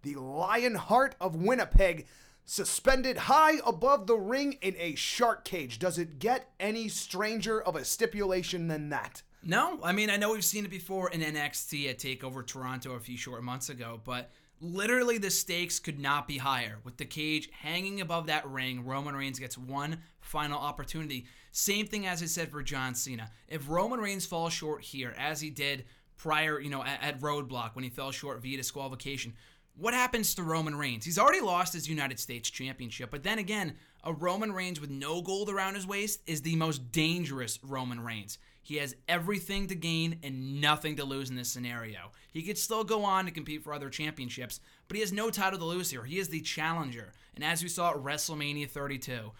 The 0.00 0.14
Lionheart 0.14 1.14
of 1.20 1.36
Winnipeg 1.36 2.06
suspended 2.46 3.18
high 3.18 3.60
above 3.66 4.06
the 4.06 4.16
ring 4.16 4.54
in 4.62 4.76
a 4.78 4.94
shark 4.94 5.44
cage. 5.44 5.78
Does 5.78 5.98
it 5.98 6.18
get 6.18 6.48
any 6.58 6.88
stranger 6.88 7.60
of 7.60 7.76
a 7.76 7.84
stipulation 7.84 8.68
than 8.68 8.88
that? 8.88 9.20
No, 9.42 9.78
I 9.84 9.92
mean, 9.92 10.08
I 10.08 10.16
know 10.16 10.32
we've 10.32 10.42
seen 10.42 10.64
it 10.64 10.70
before 10.70 11.10
in 11.10 11.20
NXT 11.20 11.90
at 11.90 11.98
TakeOver 11.98 12.46
Toronto 12.46 12.92
a 12.92 13.00
few 13.00 13.18
short 13.18 13.42
months 13.42 13.68
ago, 13.68 14.00
but 14.02 14.30
Literally, 14.64 15.18
the 15.18 15.30
stakes 15.30 15.78
could 15.78 16.00
not 16.00 16.26
be 16.26 16.38
higher. 16.38 16.78
With 16.84 16.96
the 16.96 17.04
cage 17.04 17.50
hanging 17.52 18.00
above 18.00 18.28
that 18.28 18.48
ring, 18.48 18.86
Roman 18.86 19.14
Reigns 19.14 19.38
gets 19.38 19.58
one 19.58 19.98
final 20.22 20.58
opportunity. 20.58 21.26
Same 21.52 21.86
thing 21.86 22.06
as 22.06 22.22
I 22.22 22.26
said 22.26 22.50
for 22.50 22.62
John 22.62 22.94
Cena. 22.94 23.30
If 23.46 23.68
Roman 23.68 24.00
Reigns 24.00 24.24
falls 24.24 24.54
short 24.54 24.82
here, 24.82 25.14
as 25.18 25.42
he 25.42 25.50
did 25.50 25.84
prior, 26.16 26.58
you 26.58 26.70
know, 26.70 26.82
at, 26.82 27.02
at 27.02 27.20
Roadblock 27.20 27.74
when 27.74 27.84
he 27.84 27.90
fell 27.90 28.10
short 28.10 28.40
via 28.40 28.56
disqualification, 28.56 29.34
what 29.76 29.92
happens 29.92 30.34
to 30.36 30.42
Roman 30.42 30.76
Reigns? 30.76 31.04
He's 31.04 31.18
already 31.18 31.42
lost 31.42 31.74
his 31.74 31.86
United 31.86 32.18
States 32.18 32.48
Championship, 32.48 33.10
but 33.10 33.22
then 33.22 33.38
again, 33.38 33.74
a 34.02 34.14
Roman 34.14 34.50
Reigns 34.50 34.80
with 34.80 34.88
no 34.88 35.20
gold 35.20 35.50
around 35.50 35.74
his 35.74 35.86
waist 35.86 36.22
is 36.26 36.40
the 36.40 36.56
most 36.56 36.90
dangerous 36.90 37.58
Roman 37.62 38.00
Reigns. 38.00 38.38
He 38.64 38.76
has 38.76 38.96
everything 39.08 39.66
to 39.68 39.74
gain 39.74 40.18
and 40.22 40.60
nothing 40.60 40.96
to 40.96 41.04
lose 41.04 41.28
in 41.28 41.36
this 41.36 41.50
scenario. 41.50 42.10
He 42.32 42.42
could 42.42 42.58
still 42.58 42.82
go 42.82 43.04
on 43.04 43.26
to 43.26 43.30
compete 43.30 43.62
for 43.62 43.74
other 43.74 43.90
championships, 43.90 44.58
but 44.88 44.96
he 44.96 45.02
has 45.02 45.12
no 45.12 45.30
title 45.30 45.58
to 45.58 45.64
lose 45.64 45.90
here. 45.90 46.04
He 46.04 46.18
is 46.18 46.30
the 46.30 46.40
challenger. 46.40 47.12
And 47.34 47.44
as 47.44 47.62
we 47.62 47.68
saw 47.68 47.90
at 47.90 47.96
WrestleMania 47.96 48.68
32, 48.68 49.32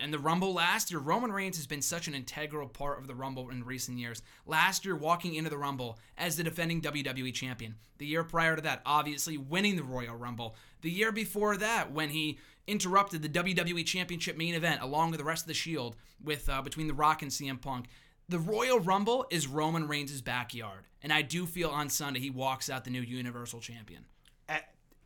and 0.00 0.14
the 0.14 0.18
Rumble 0.20 0.54
last 0.54 0.92
year, 0.92 1.00
Roman 1.00 1.32
Reigns 1.32 1.56
has 1.56 1.66
been 1.66 1.82
such 1.82 2.06
an 2.06 2.14
integral 2.14 2.68
part 2.68 3.00
of 3.00 3.08
the 3.08 3.16
Rumble 3.16 3.50
in 3.50 3.64
recent 3.64 3.98
years. 3.98 4.22
Last 4.46 4.84
year, 4.84 4.94
walking 4.94 5.34
into 5.34 5.50
the 5.50 5.58
Rumble 5.58 5.98
as 6.16 6.36
the 6.36 6.44
defending 6.44 6.80
WWE 6.80 7.34
champion. 7.34 7.74
The 7.98 8.06
year 8.06 8.22
prior 8.22 8.54
to 8.54 8.62
that, 8.62 8.82
obviously 8.86 9.36
winning 9.36 9.74
the 9.74 9.82
Royal 9.82 10.14
Rumble. 10.14 10.54
The 10.82 10.90
year 10.90 11.10
before 11.10 11.56
that, 11.56 11.90
when 11.90 12.10
he 12.10 12.38
interrupted 12.68 13.22
the 13.22 13.28
WWE 13.28 13.84
Championship 13.84 14.36
main 14.36 14.54
event 14.54 14.82
along 14.82 15.10
with 15.10 15.18
the 15.18 15.24
rest 15.24 15.44
of 15.44 15.48
the 15.48 15.54
Shield 15.54 15.96
with 16.22 16.48
uh, 16.48 16.62
between 16.62 16.86
The 16.86 16.94
Rock 16.94 17.22
and 17.22 17.30
CM 17.30 17.60
Punk 17.60 17.86
the 18.28 18.38
Royal 18.38 18.78
Rumble 18.78 19.26
is 19.30 19.46
Roman 19.46 19.88
Reigns' 19.88 20.20
backyard, 20.20 20.84
and 21.02 21.12
I 21.12 21.22
do 21.22 21.46
feel 21.46 21.70
on 21.70 21.88
Sunday 21.88 22.20
he 22.20 22.30
walks 22.30 22.68
out 22.68 22.84
the 22.84 22.90
new 22.90 23.00
Universal 23.00 23.60
Champion. 23.60 24.04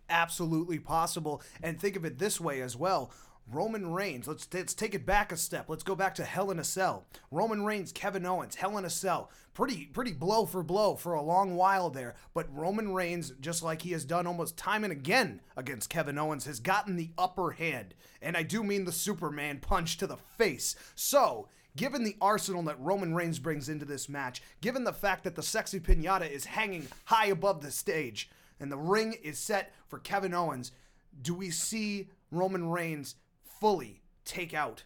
Absolutely 0.09 0.79
possible, 0.79 1.41
and 1.62 1.81
think 1.81 1.97
of 1.97 2.05
it 2.05 2.19
this 2.19 2.41
way 2.41 2.61
as 2.61 2.76
well. 2.76 3.12
Roman 3.50 3.93
Reigns, 3.93 4.29
let's, 4.29 4.47
let's 4.52 4.75
take 4.75 4.95
it 4.95 5.07
back 5.07 5.33
a 5.33 5.37
step. 5.37 5.69
Let's 5.69 5.83
go 5.83 5.95
back 5.95 6.14
to 6.17 6.25
Hell 6.25 6.50
in 6.50 6.59
a 6.59 6.64
Cell. 6.64 7.07
Roman 7.31 7.64
Reigns, 7.64 7.93
Kevin 7.93 8.26
Owens, 8.26 8.55
Hell 8.55 8.79
in 8.79 8.85
a 8.85 8.91
Cell. 8.91 9.31
Pretty 9.55 9.87
pretty 9.87 10.12
blow 10.12 10.47
for 10.47 10.62
blow 10.62 10.95
for 10.97 11.12
a 11.12 11.23
long 11.23 11.57
while 11.57 11.91
there, 11.91 12.14
but 12.35 12.55
Roman 12.55 12.95
Reigns, 12.95 13.33
just 13.41 13.62
like 13.62 13.83
he 13.83 13.93
has 13.93 14.05
done 14.05 14.26
almost 14.26 14.57
time 14.57 14.85
and 14.85 14.93
again 14.93 15.41
against 15.57 15.91
Kevin 15.91 16.19
Owens, 16.19 16.47
has 16.47 16.61
gotten 16.61 16.97
the 16.97 17.11
upper 17.19 17.50
hand. 17.52 17.95
And 18.21 18.37
I 18.37 18.45
do 18.45 18.62
mean 18.62 18.85
the 18.85 18.93
Superman 18.93 19.59
punch 19.61 19.97
to 19.99 20.07
the 20.07 20.17
face. 20.17 20.76
So, 20.95 21.49
given 21.76 22.05
the 22.05 22.17
arsenal 22.21 22.62
that 22.64 22.81
Roman 22.81 23.14
Reigns 23.14 23.38
brings 23.38 23.69
into 23.69 23.85
this 23.85 24.09
match, 24.09 24.43
given 24.61 24.85
the 24.85 24.93
fact 24.93 25.25
that 25.25 25.35
the 25.35 25.43
sexy 25.43 25.81
pinata 25.81 26.31
is 26.31 26.45
hanging 26.45 26.88
high 27.05 27.26
above 27.26 27.62
the 27.62 27.71
stage 27.71 28.31
and 28.61 28.71
the 28.71 28.79
ring 28.79 29.14
is 29.23 29.38
set 29.38 29.73
for 29.88 29.99
Kevin 29.99 30.35
Owens, 30.35 30.73
do 31.21 31.35
we 31.35 31.50
see 31.50 32.09
Roman 32.31 32.69
Reigns 32.69 33.17
fully 33.61 34.02
take 34.25 34.55
out 34.55 34.85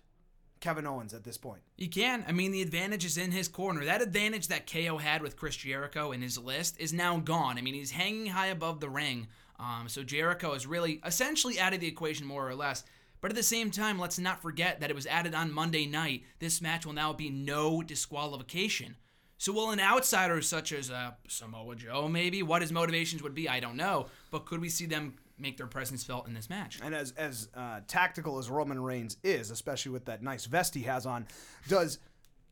Kevin 0.61 0.87
Owens 0.87 1.14
at 1.14 1.25
this 1.25 1.37
point? 1.37 1.62
You 1.76 1.88
can. 1.88 2.25
I 2.26 2.33
mean, 2.33 2.52
the 2.52 2.62
advantage 2.62 3.05
is 3.05 3.19
in 3.19 3.31
his 3.31 3.49
corner. 3.49 3.85
That 3.85 4.02
advantage 4.02 4.49
that 4.49 4.71
KO 4.71 4.99
had 4.99 5.23
with 5.23 5.37
Chris 5.37 5.57
Jericho 5.57 6.12
in 6.12 6.23
his 6.23 6.38
list 6.38 6.81
is 6.81 6.93
now 6.93 7.19
gone. 7.19 7.59
I 7.59 7.61
mean, 7.61 7.75
he's 7.75 7.90
hanging 7.90 8.26
high 8.26 8.49
above 8.49 8.81
the 8.81 8.88
ring. 8.88 9.28
Um, 9.59 9.88
so 9.88 10.02
Jericho 10.02 10.52
is 10.52 10.66
really 10.66 11.00
essentially 11.05 11.59
out 11.59 11.75
of 11.75 11.81
the 11.81 11.87
equation 11.87 12.26
more 12.26 12.49
or 12.49 12.55
less. 12.55 12.85
But 13.21 13.31
at 13.31 13.37
the 13.37 13.43
same 13.43 13.71
time, 13.71 13.99
let's 13.99 14.19
not 14.19 14.43
forget 14.43 14.81
that 14.81 14.91
it 14.91 14.97
was 14.97 15.07
added 15.07 15.35
on 15.35 15.53
Monday 15.53 15.87
night. 15.87 16.25
This 16.39 16.61
match 16.61 16.87
will 16.87 16.93
now 16.93 17.13
be 17.13 17.31
no 17.31 17.83
disqualification. 17.83 18.97
So 19.39 19.53
will 19.53 19.71
an 19.71 19.81
outsider 19.81 20.41
such 20.41 20.73
as 20.73 20.91
uh, 20.91 21.13
Samoa 21.29 21.77
Joe 21.77 22.09
maybe 22.09 22.43
what 22.43 22.63
his 22.63 22.73
motivations 22.73 23.23
would 23.23 23.35
be, 23.35 23.49
I 23.49 23.61
don't 23.61 23.77
know. 23.77 24.07
But 24.31 24.47
could 24.47 24.61
we 24.61 24.69
see 24.69 24.87
them 24.87 25.15
make 25.39 25.59
their 25.59 25.67
presence 25.67 26.05
felt 26.05 26.27
in 26.27 26.35
this 26.35 26.49
match? 26.49 26.79
And 26.83 26.95
as 26.95 27.13
as 27.13 27.49
uh, 27.55 27.81
tactical 27.87 28.39
as 28.39 28.49
Roman 28.49 28.81
Reigns 28.83 29.19
is, 29.23 29.51
especially 29.51 29.93
with 29.93 30.07
that 30.07 30.23
nice 30.23 30.47
vest 30.47 30.75
he 30.75 30.83
has 30.83 31.05
on, 31.05 31.27
does 31.69 31.99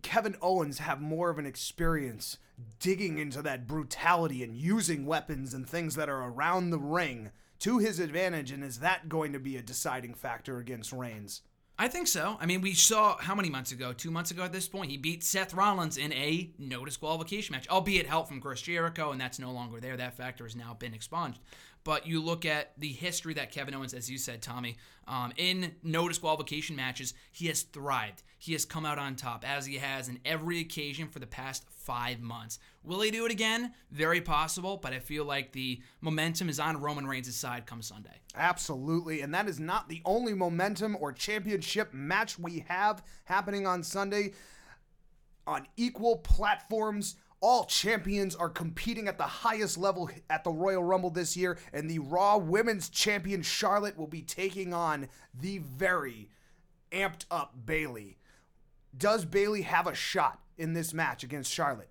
Kevin 0.02 0.36
Owens 0.42 0.78
have 0.78 1.00
more 1.00 1.30
of 1.30 1.38
an 1.38 1.46
experience 1.46 2.36
digging 2.78 3.18
into 3.18 3.40
that 3.42 3.66
brutality 3.66 4.44
and 4.44 4.54
using 4.54 5.06
weapons 5.06 5.54
and 5.54 5.66
things 5.66 5.94
that 5.96 6.10
are 6.10 6.22
around 6.22 6.70
the 6.70 6.78
ring 6.78 7.30
to 7.60 7.78
his 7.78 7.98
advantage? 7.98 8.50
And 8.50 8.62
is 8.64 8.80
that 8.80 9.08
going 9.08 9.32
to 9.32 9.38
be 9.38 9.56
a 9.56 9.62
deciding 9.62 10.14
factor 10.14 10.58
against 10.58 10.92
Reigns? 10.92 11.42
I 11.76 11.88
think 11.88 12.06
so. 12.06 12.36
I 12.40 12.46
mean, 12.46 12.60
we 12.60 12.72
saw 12.72 13.16
how 13.16 13.34
many 13.34 13.50
months 13.50 13.72
ago? 13.72 13.92
Two 13.92 14.12
months 14.12 14.30
ago 14.30 14.44
at 14.44 14.52
this 14.52 14.68
point, 14.68 14.92
he 14.92 14.96
beat 14.96 15.24
Seth 15.24 15.52
Rollins 15.54 15.96
in 15.96 16.12
a 16.12 16.50
no 16.56 16.84
disqualification 16.84 17.52
match, 17.52 17.68
albeit 17.68 18.06
help 18.06 18.28
from 18.28 18.40
Chris 18.40 18.62
Jericho, 18.62 19.10
and 19.10 19.20
that's 19.20 19.40
no 19.40 19.50
longer 19.50 19.80
there. 19.80 19.96
That 19.96 20.16
factor 20.16 20.44
has 20.44 20.54
now 20.54 20.74
been 20.74 20.94
expunged. 20.94 21.40
But 21.84 22.06
you 22.06 22.22
look 22.22 22.46
at 22.46 22.72
the 22.78 22.88
history 22.88 23.34
that 23.34 23.52
Kevin 23.52 23.74
Owens, 23.74 23.92
as 23.92 24.10
you 24.10 24.16
said, 24.16 24.40
Tommy, 24.40 24.76
um, 25.06 25.32
in 25.36 25.74
no 25.82 26.08
disqualification 26.08 26.76
matches, 26.76 27.12
he 27.30 27.46
has 27.48 27.62
thrived. 27.62 28.22
He 28.38 28.52
has 28.52 28.64
come 28.64 28.86
out 28.86 28.98
on 28.98 29.16
top, 29.16 29.46
as 29.46 29.66
he 29.66 29.76
has 29.76 30.08
in 30.08 30.18
every 30.24 30.60
occasion 30.60 31.08
for 31.08 31.18
the 31.18 31.26
past 31.26 31.66
five 31.68 32.20
months. 32.20 32.58
Will 32.82 33.02
he 33.02 33.10
do 33.10 33.26
it 33.26 33.32
again? 33.32 33.74
Very 33.90 34.22
possible, 34.22 34.78
but 34.78 34.94
I 34.94 34.98
feel 34.98 35.26
like 35.26 35.52
the 35.52 35.82
momentum 36.00 36.48
is 36.48 36.58
on 36.58 36.80
Roman 36.80 37.06
Reigns' 37.06 37.36
side 37.36 37.66
come 37.66 37.82
Sunday. 37.82 38.20
Absolutely. 38.34 39.20
And 39.20 39.34
that 39.34 39.48
is 39.48 39.60
not 39.60 39.90
the 39.90 40.00
only 40.06 40.32
momentum 40.32 40.96
or 40.98 41.12
championship 41.12 41.92
match 41.92 42.38
we 42.38 42.64
have 42.68 43.02
happening 43.24 43.66
on 43.66 43.82
Sunday. 43.82 44.32
On 45.46 45.66
equal 45.76 46.16
platforms, 46.16 47.16
all 47.44 47.66
champions 47.66 48.34
are 48.34 48.48
competing 48.48 49.06
at 49.06 49.18
the 49.18 49.24
highest 49.24 49.76
level 49.76 50.08
at 50.30 50.44
the 50.44 50.50
Royal 50.50 50.82
Rumble 50.82 51.10
this 51.10 51.36
year, 51.36 51.58
and 51.74 51.90
the 51.90 51.98
Raw 51.98 52.38
Women's 52.38 52.88
Champion 52.88 53.42
Charlotte 53.42 53.98
will 53.98 54.06
be 54.06 54.22
taking 54.22 54.72
on 54.72 55.08
the 55.38 55.58
very 55.58 56.30
amped 56.90 57.26
up 57.30 57.54
Bayley. 57.66 58.16
Does 58.96 59.26
Bayley 59.26 59.60
have 59.60 59.86
a 59.86 59.94
shot 59.94 60.40
in 60.56 60.72
this 60.72 60.94
match 60.94 61.22
against 61.22 61.52
Charlotte? 61.52 61.90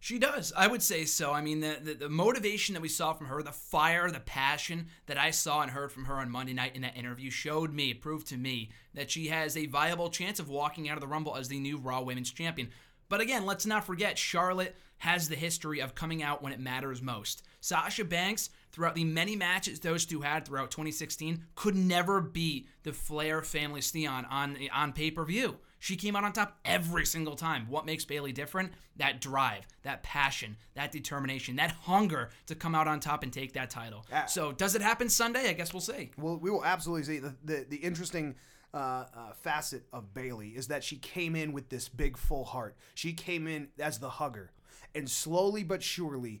She 0.00 0.18
does. 0.18 0.52
I 0.56 0.66
would 0.66 0.82
say 0.82 1.04
so. 1.04 1.32
I 1.32 1.42
mean, 1.42 1.60
the, 1.60 1.78
the, 1.80 1.94
the, 1.94 2.08
motivation 2.08 2.74
that 2.74 2.80
we 2.80 2.88
saw 2.88 3.12
from 3.12 3.26
her, 3.28 3.40
the 3.42 3.52
fire, 3.52 4.10
the 4.10 4.20
passion 4.20 4.86
that 5.06 5.18
I 5.18 5.30
saw 5.30 5.62
and 5.62 5.70
heard 5.70 5.92
from 5.92 6.06
her 6.06 6.14
on 6.14 6.30
Monday 6.30 6.54
night 6.54 6.74
in 6.74 6.82
that 6.82 6.96
interview 6.96 7.30
showed 7.30 7.72
me, 7.72 7.94
proved 7.94 8.28
to 8.28 8.36
me, 8.36 8.70
that 8.94 9.10
she 9.10 9.28
has 9.28 9.56
a 9.56 9.66
viable 9.66 10.08
chance 10.08 10.38
of 10.38 10.48
walking 10.48 10.88
out 10.88 10.96
of 10.96 11.00
the 11.00 11.08
Rumble 11.08 11.36
as 11.36 11.48
the 11.48 11.58
new 11.58 11.78
Raw 11.78 12.00
Women's 12.00 12.32
Champion. 12.32 12.70
But 13.08 13.20
again, 13.20 13.46
let's 13.46 13.66
not 13.66 13.86
forget, 13.86 14.18
Charlotte 14.18 14.76
has 14.98 15.28
the 15.28 15.36
history 15.36 15.80
of 15.80 15.94
coming 15.94 16.22
out 16.22 16.42
when 16.42 16.52
it 16.52 16.60
matters 16.60 17.00
most. 17.00 17.42
Sasha 17.60 18.04
Banks, 18.04 18.50
throughout 18.72 18.94
the 18.94 19.04
many 19.04 19.36
matches 19.36 19.80
those 19.80 20.04
two 20.04 20.20
had 20.20 20.44
throughout 20.44 20.70
2016, 20.70 21.44
could 21.54 21.76
never 21.76 22.20
beat 22.20 22.68
the 22.82 22.92
Flair 22.92 23.42
family 23.42 23.80
Theon 23.80 24.24
on, 24.26 24.58
on 24.72 24.92
pay 24.92 25.10
per 25.10 25.24
view. 25.24 25.58
She 25.80 25.94
came 25.94 26.16
out 26.16 26.24
on 26.24 26.32
top 26.32 26.58
every 26.64 27.06
single 27.06 27.36
time. 27.36 27.66
What 27.68 27.86
makes 27.86 28.04
Bayley 28.04 28.32
different? 28.32 28.72
That 28.96 29.20
drive, 29.20 29.64
that 29.82 30.02
passion, 30.02 30.56
that 30.74 30.90
determination, 30.90 31.54
that 31.56 31.70
hunger 31.70 32.30
to 32.46 32.56
come 32.56 32.74
out 32.74 32.88
on 32.88 32.98
top 32.98 33.22
and 33.22 33.32
take 33.32 33.52
that 33.52 33.70
title. 33.70 34.04
Yeah. 34.10 34.26
So, 34.26 34.50
does 34.50 34.74
it 34.74 34.82
happen 34.82 35.08
Sunday? 35.08 35.48
I 35.48 35.52
guess 35.52 35.72
we'll 35.72 35.80
see. 35.80 36.10
Well, 36.18 36.36
we 36.36 36.50
will 36.50 36.64
absolutely 36.64 37.04
see. 37.04 37.20
The, 37.20 37.36
the, 37.44 37.66
the 37.68 37.76
interesting 37.76 38.34
uh, 38.74 38.76
uh, 38.76 39.32
facet 39.32 39.84
of 39.92 40.12
Bayley 40.14 40.50
is 40.50 40.68
that 40.68 40.84
she 40.84 40.96
came 40.96 41.34
in 41.34 41.52
with 41.52 41.68
this 41.68 41.88
big 41.88 42.16
full 42.16 42.44
heart. 42.44 42.76
She 42.94 43.12
came 43.12 43.46
in 43.46 43.68
as 43.78 43.98
the 43.98 44.10
hugger, 44.10 44.52
and 44.94 45.10
slowly 45.10 45.64
but 45.64 45.82
surely, 45.82 46.40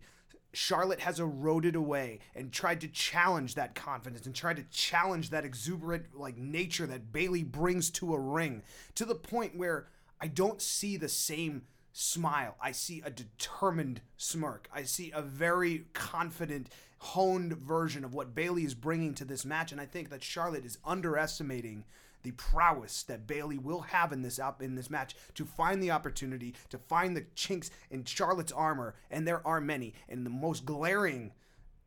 Charlotte 0.52 1.00
has 1.00 1.20
eroded 1.20 1.76
away 1.76 2.20
and 2.34 2.52
tried 2.52 2.80
to 2.80 2.88
challenge 2.88 3.54
that 3.54 3.74
confidence 3.74 4.26
and 4.26 4.34
tried 4.34 4.56
to 4.56 4.64
challenge 4.70 5.30
that 5.30 5.44
exuberant 5.44 6.18
like 6.18 6.36
nature 6.36 6.86
that 6.86 7.12
Bayley 7.12 7.42
brings 7.42 7.90
to 7.90 8.14
a 8.14 8.18
ring 8.18 8.62
to 8.94 9.04
the 9.04 9.14
point 9.14 9.56
where 9.56 9.88
I 10.20 10.26
don't 10.26 10.60
see 10.60 10.96
the 10.96 11.08
same 11.08 11.62
smile. 11.92 12.56
I 12.60 12.72
see 12.72 13.02
a 13.04 13.10
determined 13.10 14.00
smirk. 14.16 14.68
I 14.72 14.84
see 14.84 15.12
a 15.14 15.22
very 15.22 15.86
confident, 15.92 16.68
honed 16.98 17.52
version 17.52 18.04
of 18.04 18.14
what 18.14 18.34
Bayley 18.34 18.64
is 18.64 18.74
bringing 18.74 19.14
to 19.14 19.24
this 19.24 19.44
match 19.44 19.70
and 19.72 19.80
I 19.80 19.86
think 19.86 20.10
that 20.10 20.22
Charlotte 20.22 20.64
is 20.64 20.78
underestimating 20.84 21.84
the 22.22 22.32
prowess 22.32 23.02
that 23.04 23.26
Bayley 23.26 23.58
will 23.58 23.80
have 23.80 24.12
in 24.12 24.22
this 24.22 24.38
up 24.38 24.62
in 24.62 24.74
this 24.74 24.90
match 24.90 25.14
to 25.34 25.44
find 25.44 25.82
the 25.82 25.90
opportunity 25.90 26.54
to 26.70 26.78
find 26.78 27.16
the 27.16 27.26
chinks 27.34 27.70
in 27.90 28.04
Charlotte's 28.04 28.52
armor, 28.52 28.94
and 29.10 29.26
there 29.26 29.46
are 29.46 29.60
many. 29.60 29.94
And 30.08 30.24
the 30.24 30.30
most 30.30 30.64
glaring 30.64 31.32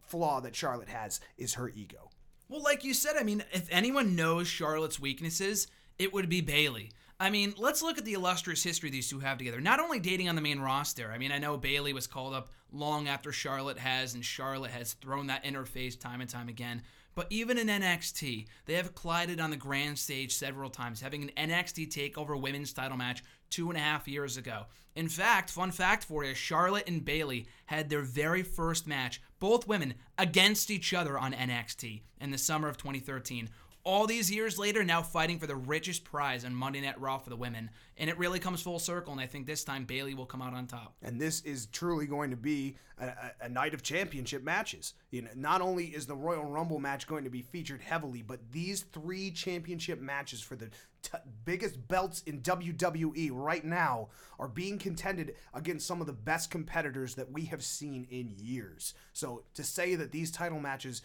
flaw 0.01 0.41
that 0.41 0.55
Charlotte 0.55 0.89
has 0.89 1.19
is 1.37 1.55
her 1.55 1.69
ego. 1.69 2.09
Well, 2.49 2.61
like 2.61 2.83
you 2.83 2.93
said, 2.93 3.15
I 3.17 3.23
mean, 3.23 3.43
if 3.53 3.67
anyone 3.71 4.15
knows 4.15 4.47
Charlotte's 4.47 4.99
weaknesses, 4.99 5.67
it 5.97 6.13
would 6.13 6.27
be 6.27 6.41
Bayley. 6.41 6.91
I 7.17 7.29
mean, 7.29 7.53
let's 7.57 7.83
look 7.83 7.99
at 7.99 8.05
the 8.05 8.13
illustrious 8.13 8.63
history 8.63 8.89
these 8.89 9.07
two 9.07 9.19
have 9.19 9.37
together. 9.37 9.61
Not 9.61 9.79
only 9.79 9.99
dating 9.99 10.27
on 10.27 10.35
the 10.35 10.41
main 10.41 10.59
roster. 10.59 11.11
I 11.11 11.19
mean, 11.19 11.31
I 11.31 11.37
know 11.37 11.55
Bayley 11.55 11.93
was 11.93 12.07
called 12.07 12.33
up 12.33 12.49
long 12.71 13.07
after 13.07 13.31
Charlotte 13.31 13.77
has, 13.77 14.15
and 14.15 14.25
Charlotte 14.25 14.71
has 14.71 14.93
thrown 14.93 15.27
that 15.27 15.43
interface 15.43 15.99
time 15.99 16.19
and 16.19 16.29
time 16.29 16.49
again. 16.49 16.81
But 17.21 17.31
even 17.31 17.59
in 17.59 17.67
NXT, 17.67 18.47
they 18.65 18.73
have 18.73 18.95
collided 18.95 19.39
on 19.39 19.51
the 19.51 19.55
grand 19.55 19.99
stage 19.99 20.33
several 20.33 20.71
times, 20.71 21.01
having 21.01 21.21
an 21.21 21.49
NXT 21.51 21.93
TakeOver 21.93 22.41
Women's 22.41 22.73
title 22.73 22.97
match 22.97 23.23
two 23.51 23.69
and 23.69 23.77
a 23.77 23.79
half 23.79 24.07
years 24.07 24.37
ago. 24.37 24.65
In 24.95 25.07
fact, 25.07 25.51
fun 25.51 25.69
fact 25.69 26.03
for 26.03 26.25
you 26.25 26.33
Charlotte 26.33 26.89
and 26.89 27.05
Bayley 27.05 27.45
had 27.67 27.91
their 27.91 28.01
very 28.01 28.41
first 28.41 28.87
match, 28.87 29.21
both 29.39 29.67
women, 29.67 29.93
against 30.17 30.71
each 30.71 30.95
other 30.95 31.19
on 31.19 31.33
NXT 31.33 32.01
in 32.19 32.31
the 32.31 32.39
summer 32.39 32.67
of 32.67 32.77
2013 32.77 33.49
all 33.83 34.05
these 34.05 34.31
years 34.31 34.59
later, 34.59 34.83
now 34.83 35.01
fighting 35.01 35.39
for 35.39 35.47
the 35.47 35.55
richest 35.55 36.03
prize 36.03 36.45
on 36.45 36.53
Monday 36.53 36.81
Night 36.81 36.99
Raw 36.99 37.17
for 37.17 37.29
the 37.29 37.35
women. 37.35 37.69
And 37.97 38.09
it 38.09 38.17
really 38.17 38.39
comes 38.39 38.61
full 38.61 38.79
circle, 38.79 39.11
and 39.11 39.21
I 39.21 39.25
think 39.25 39.45
this 39.45 39.63
time 39.63 39.85
Bayley 39.85 40.13
will 40.13 40.25
come 40.25 40.41
out 40.41 40.53
on 40.53 40.67
top. 40.67 40.95
And 41.01 41.19
this 41.19 41.41
is 41.41 41.67
truly 41.67 42.05
going 42.05 42.31
to 42.31 42.37
be 42.37 42.77
a, 42.99 43.07
a, 43.07 43.31
a 43.41 43.49
night 43.49 43.73
of 43.73 43.83
championship 43.83 44.43
matches. 44.43 44.93
You 45.09 45.23
know, 45.23 45.29
not 45.35 45.61
only 45.61 45.85
is 45.85 46.05
the 46.05 46.15
Royal 46.15 46.43
Rumble 46.43 46.79
match 46.79 47.07
going 47.07 47.23
to 47.23 47.29
be 47.29 47.41
featured 47.41 47.81
heavily, 47.81 48.21
but 48.21 48.51
these 48.51 48.81
three 48.81 49.31
championship 49.31 49.99
matches 49.99 50.41
for 50.41 50.55
the 50.55 50.69
t- 51.01 51.17
biggest 51.45 51.87
belts 51.87 52.21
in 52.21 52.41
WWE 52.41 53.29
right 53.33 53.65
now 53.65 54.09
are 54.39 54.47
being 54.47 54.77
contended 54.77 55.35
against 55.53 55.87
some 55.87 56.01
of 56.01 56.07
the 56.07 56.13
best 56.13 56.51
competitors 56.51 57.15
that 57.15 57.31
we 57.31 57.45
have 57.45 57.63
seen 57.63 58.07
in 58.09 58.33
years. 58.37 58.93
So 59.13 59.43
to 59.55 59.63
say 59.63 59.95
that 59.95 60.11
these 60.11 60.31
title 60.31 60.59
matches 60.59 61.01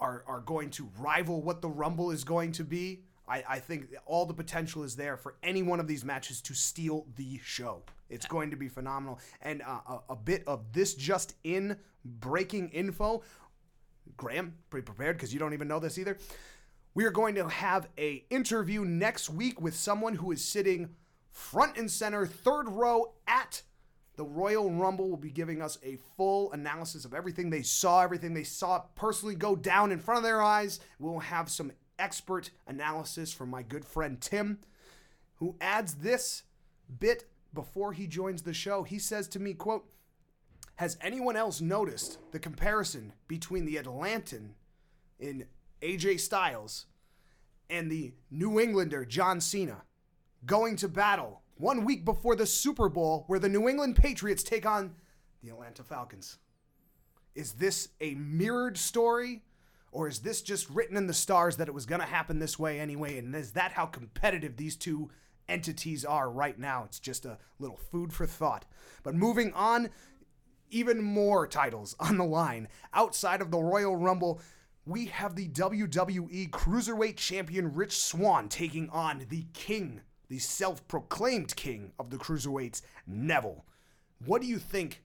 are 0.00 0.24
are 0.26 0.40
going 0.40 0.70
to 0.70 0.88
rival 0.98 1.42
what 1.42 1.60
the 1.60 1.68
Rumble 1.68 2.10
is 2.10 2.24
going 2.24 2.52
to 2.52 2.64
be. 2.64 3.02
I, 3.28 3.44
I 3.48 3.58
think 3.60 3.86
all 4.06 4.26
the 4.26 4.34
potential 4.34 4.82
is 4.82 4.96
there 4.96 5.16
for 5.16 5.36
any 5.42 5.62
one 5.62 5.78
of 5.78 5.86
these 5.86 6.04
matches 6.04 6.40
to 6.42 6.54
steal 6.54 7.06
the 7.16 7.38
show. 7.44 7.82
It's 8.08 8.26
going 8.26 8.50
to 8.50 8.56
be 8.56 8.68
phenomenal. 8.68 9.20
And 9.40 9.62
uh, 9.62 9.78
a, 9.86 10.00
a 10.10 10.16
bit 10.16 10.42
of 10.48 10.72
this 10.72 10.94
just 10.94 11.36
in 11.44 11.76
breaking 12.04 12.70
info. 12.70 13.22
Graham, 14.16 14.54
pretty 14.68 14.84
prepared 14.84 15.16
because 15.16 15.32
you 15.32 15.38
don't 15.38 15.54
even 15.54 15.68
know 15.68 15.78
this 15.78 15.96
either. 15.96 16.18
We 16.94 17.04
are 17.04 17.12
going 17.12 17.36
to 17.36 17.48
have 17.48 17.88
a 17.96 18.24
interview 18.30 18.84
next 18.84 19.30
week 19.30 19.60
with 19.60 19.76
someone 19.76 20.16
who 20.16 20.32
is 20.32 20.44
sitting 20.44 20.90
front 21.30 21.76
and 21.76 21.88
center, 21.88 22.26
third 22.26 22.68
row 22.68 23.12
at 23.28 23.62
the 24.20 24.26
Royal 24.26 24.70
Rumble 24.70 25.08
will 25.08 25.16
be 25.16 25.30
giving 25.30 25.62
us 25.62 25.78
a 25.82 25.96
full 26.18 26.52
analysis 26.52 27.06
of 27.06 27.14
everything 27.14 27.48
they 27.48 27.62
saw, 27.62 28.02
everything 28.02 28.34
they 28.34 28.44
saw 28.44 28.80
personally 28.94 29.34
go 29.34 29.56
down 29.56 29.92
in 29.92 29.98
front 29.98 30.18
of 30.18 30.24
their 30.24 30.42
eyes. 30.42 30.78
We'll 30.98 31.20
have 31.20 31.48
some 31.48 31.72
expert 31.98 32.50
analysis 32.66 33.32
from 33.32 33.48
my 33.48 33.62
good 33.62 33.82
friend 33.82 34.20
Tim, 34.20 34.58
who 35.36 35.56
adds 35.58 35.94
this 35.94 36.42
bit 36.98 37.30
before 37.54 37.94
he 37.94 38.06
joins 38.06 38.42
the 38.42 38.52
show. 38.52 38.82
He 38.82 38.98
says 38.98 39.26
to 39.28 39.40
me, 39.40 39.54
quote, 39.54 39.88
has 40.76 40.98
anyone 41.00 41.36
else 41.36 41.62
noticed 41.62 42.18
the 42.30 42.38
comparison 42.38 43.14
between 43.26 43.64
the 43.64 43.76
Atlantan 43.76 44.50
in 45.18 45.46
AJ 45.80 46.20
Styles 46.20 46.84
and 47.70 47.90
the 47.90 48.12
New 48.30 48.60
Englander 48.60 49.06
John 49.06 49.40
Cena 49.40 49.84
going 50.44 50.76
to 50.76 50.88
battle 50.88 51.39
one 51.60 51.84
week 51.84 52.04
before 52.04 52.34
the 52.34 52.46
Super 52.46 52.88
Bowl 52.88 53.24
where 53.26 53.38
the 53.38 53.48
New 53.48 53.68
England 53.68 53.96
Patriots 53.96 54.42
take 54.42 54.66
on 54.66 54.94
the 55.42 55.50
Atlanta 55.50 55.82
Falcons. 55.82 56.38
Is 57.34 57.52
this 57.52 57.88
a 58.00 58.14
mirrored 58.14 58.76
story 58.76 59.42
Or 59.92 60.08
is 60.08 60.20
this 60.20 60.42
just 60.42 60.70
written 60.70 60.96
in 60.96 61.06
the 61.06 61.14
stars 61.14 61.56
that 61.56 61.68
it 61.68 61.74
was 61.74 61.86
going 61.86 62.00
to 62.00 62.06
happen 62.06 62.38
this 62.38 62.58
way 62.58 62.78
anyway? 62.78 63.18
And 63.18 63.34
is 63.34 63.52
that 63.52 63.72
how 63.72 63.86
competitive 63.86 64.56
these 64.56 64.76
two 64.76 65.10
entities 65.48 66.04
are 66.04 66.30
right 66.30 66.58
now? 66.58 66.84
It's 66.84 67.00
just 67.00 67.24
a 67.24 67.38
little 67.58 67.76
food 67.76 68.12
for 68.12 68.26
thought. 68.26 68.64
But 69.02 69.14
moving 69.14 69.52
on, 69.52 69.90
even 70.70 71.02
more 71.02 71.46
titles 71.46 71.96
on 71.98 72.18
the 72.18 72.24
line. 72.24 72.68
Outside 72.94 73.40
of 73.40 73.50
the 73.50 73.58
Royal 73.58 73.96
Rumble, 73.96 74.40
we 74.86 75.06
have 75.06 75.34
the 75.34 75.48
WWE 75.48 76.50
Cruiserweight 76.50 77.16
Champion 77.16 77.74
Rich 77.74 77.98
Swann 77.98 78.48
taking 78.48 78.88
on 78.90 79.26
the 79.28 79.46
king, 79.52 80.02
the 80.30 80.38
self 80.38 80.86
proclaimed 80.88 81.54
king 81.56 81.92
of 81.98 82.08
the 82.08 82.16
Cruiserweights, 82.16 82.80
Neville. 83.06 83.66
What 84.24 84.40
do 84.40 84.46
you 84.46 84.58
think 84.58 85.02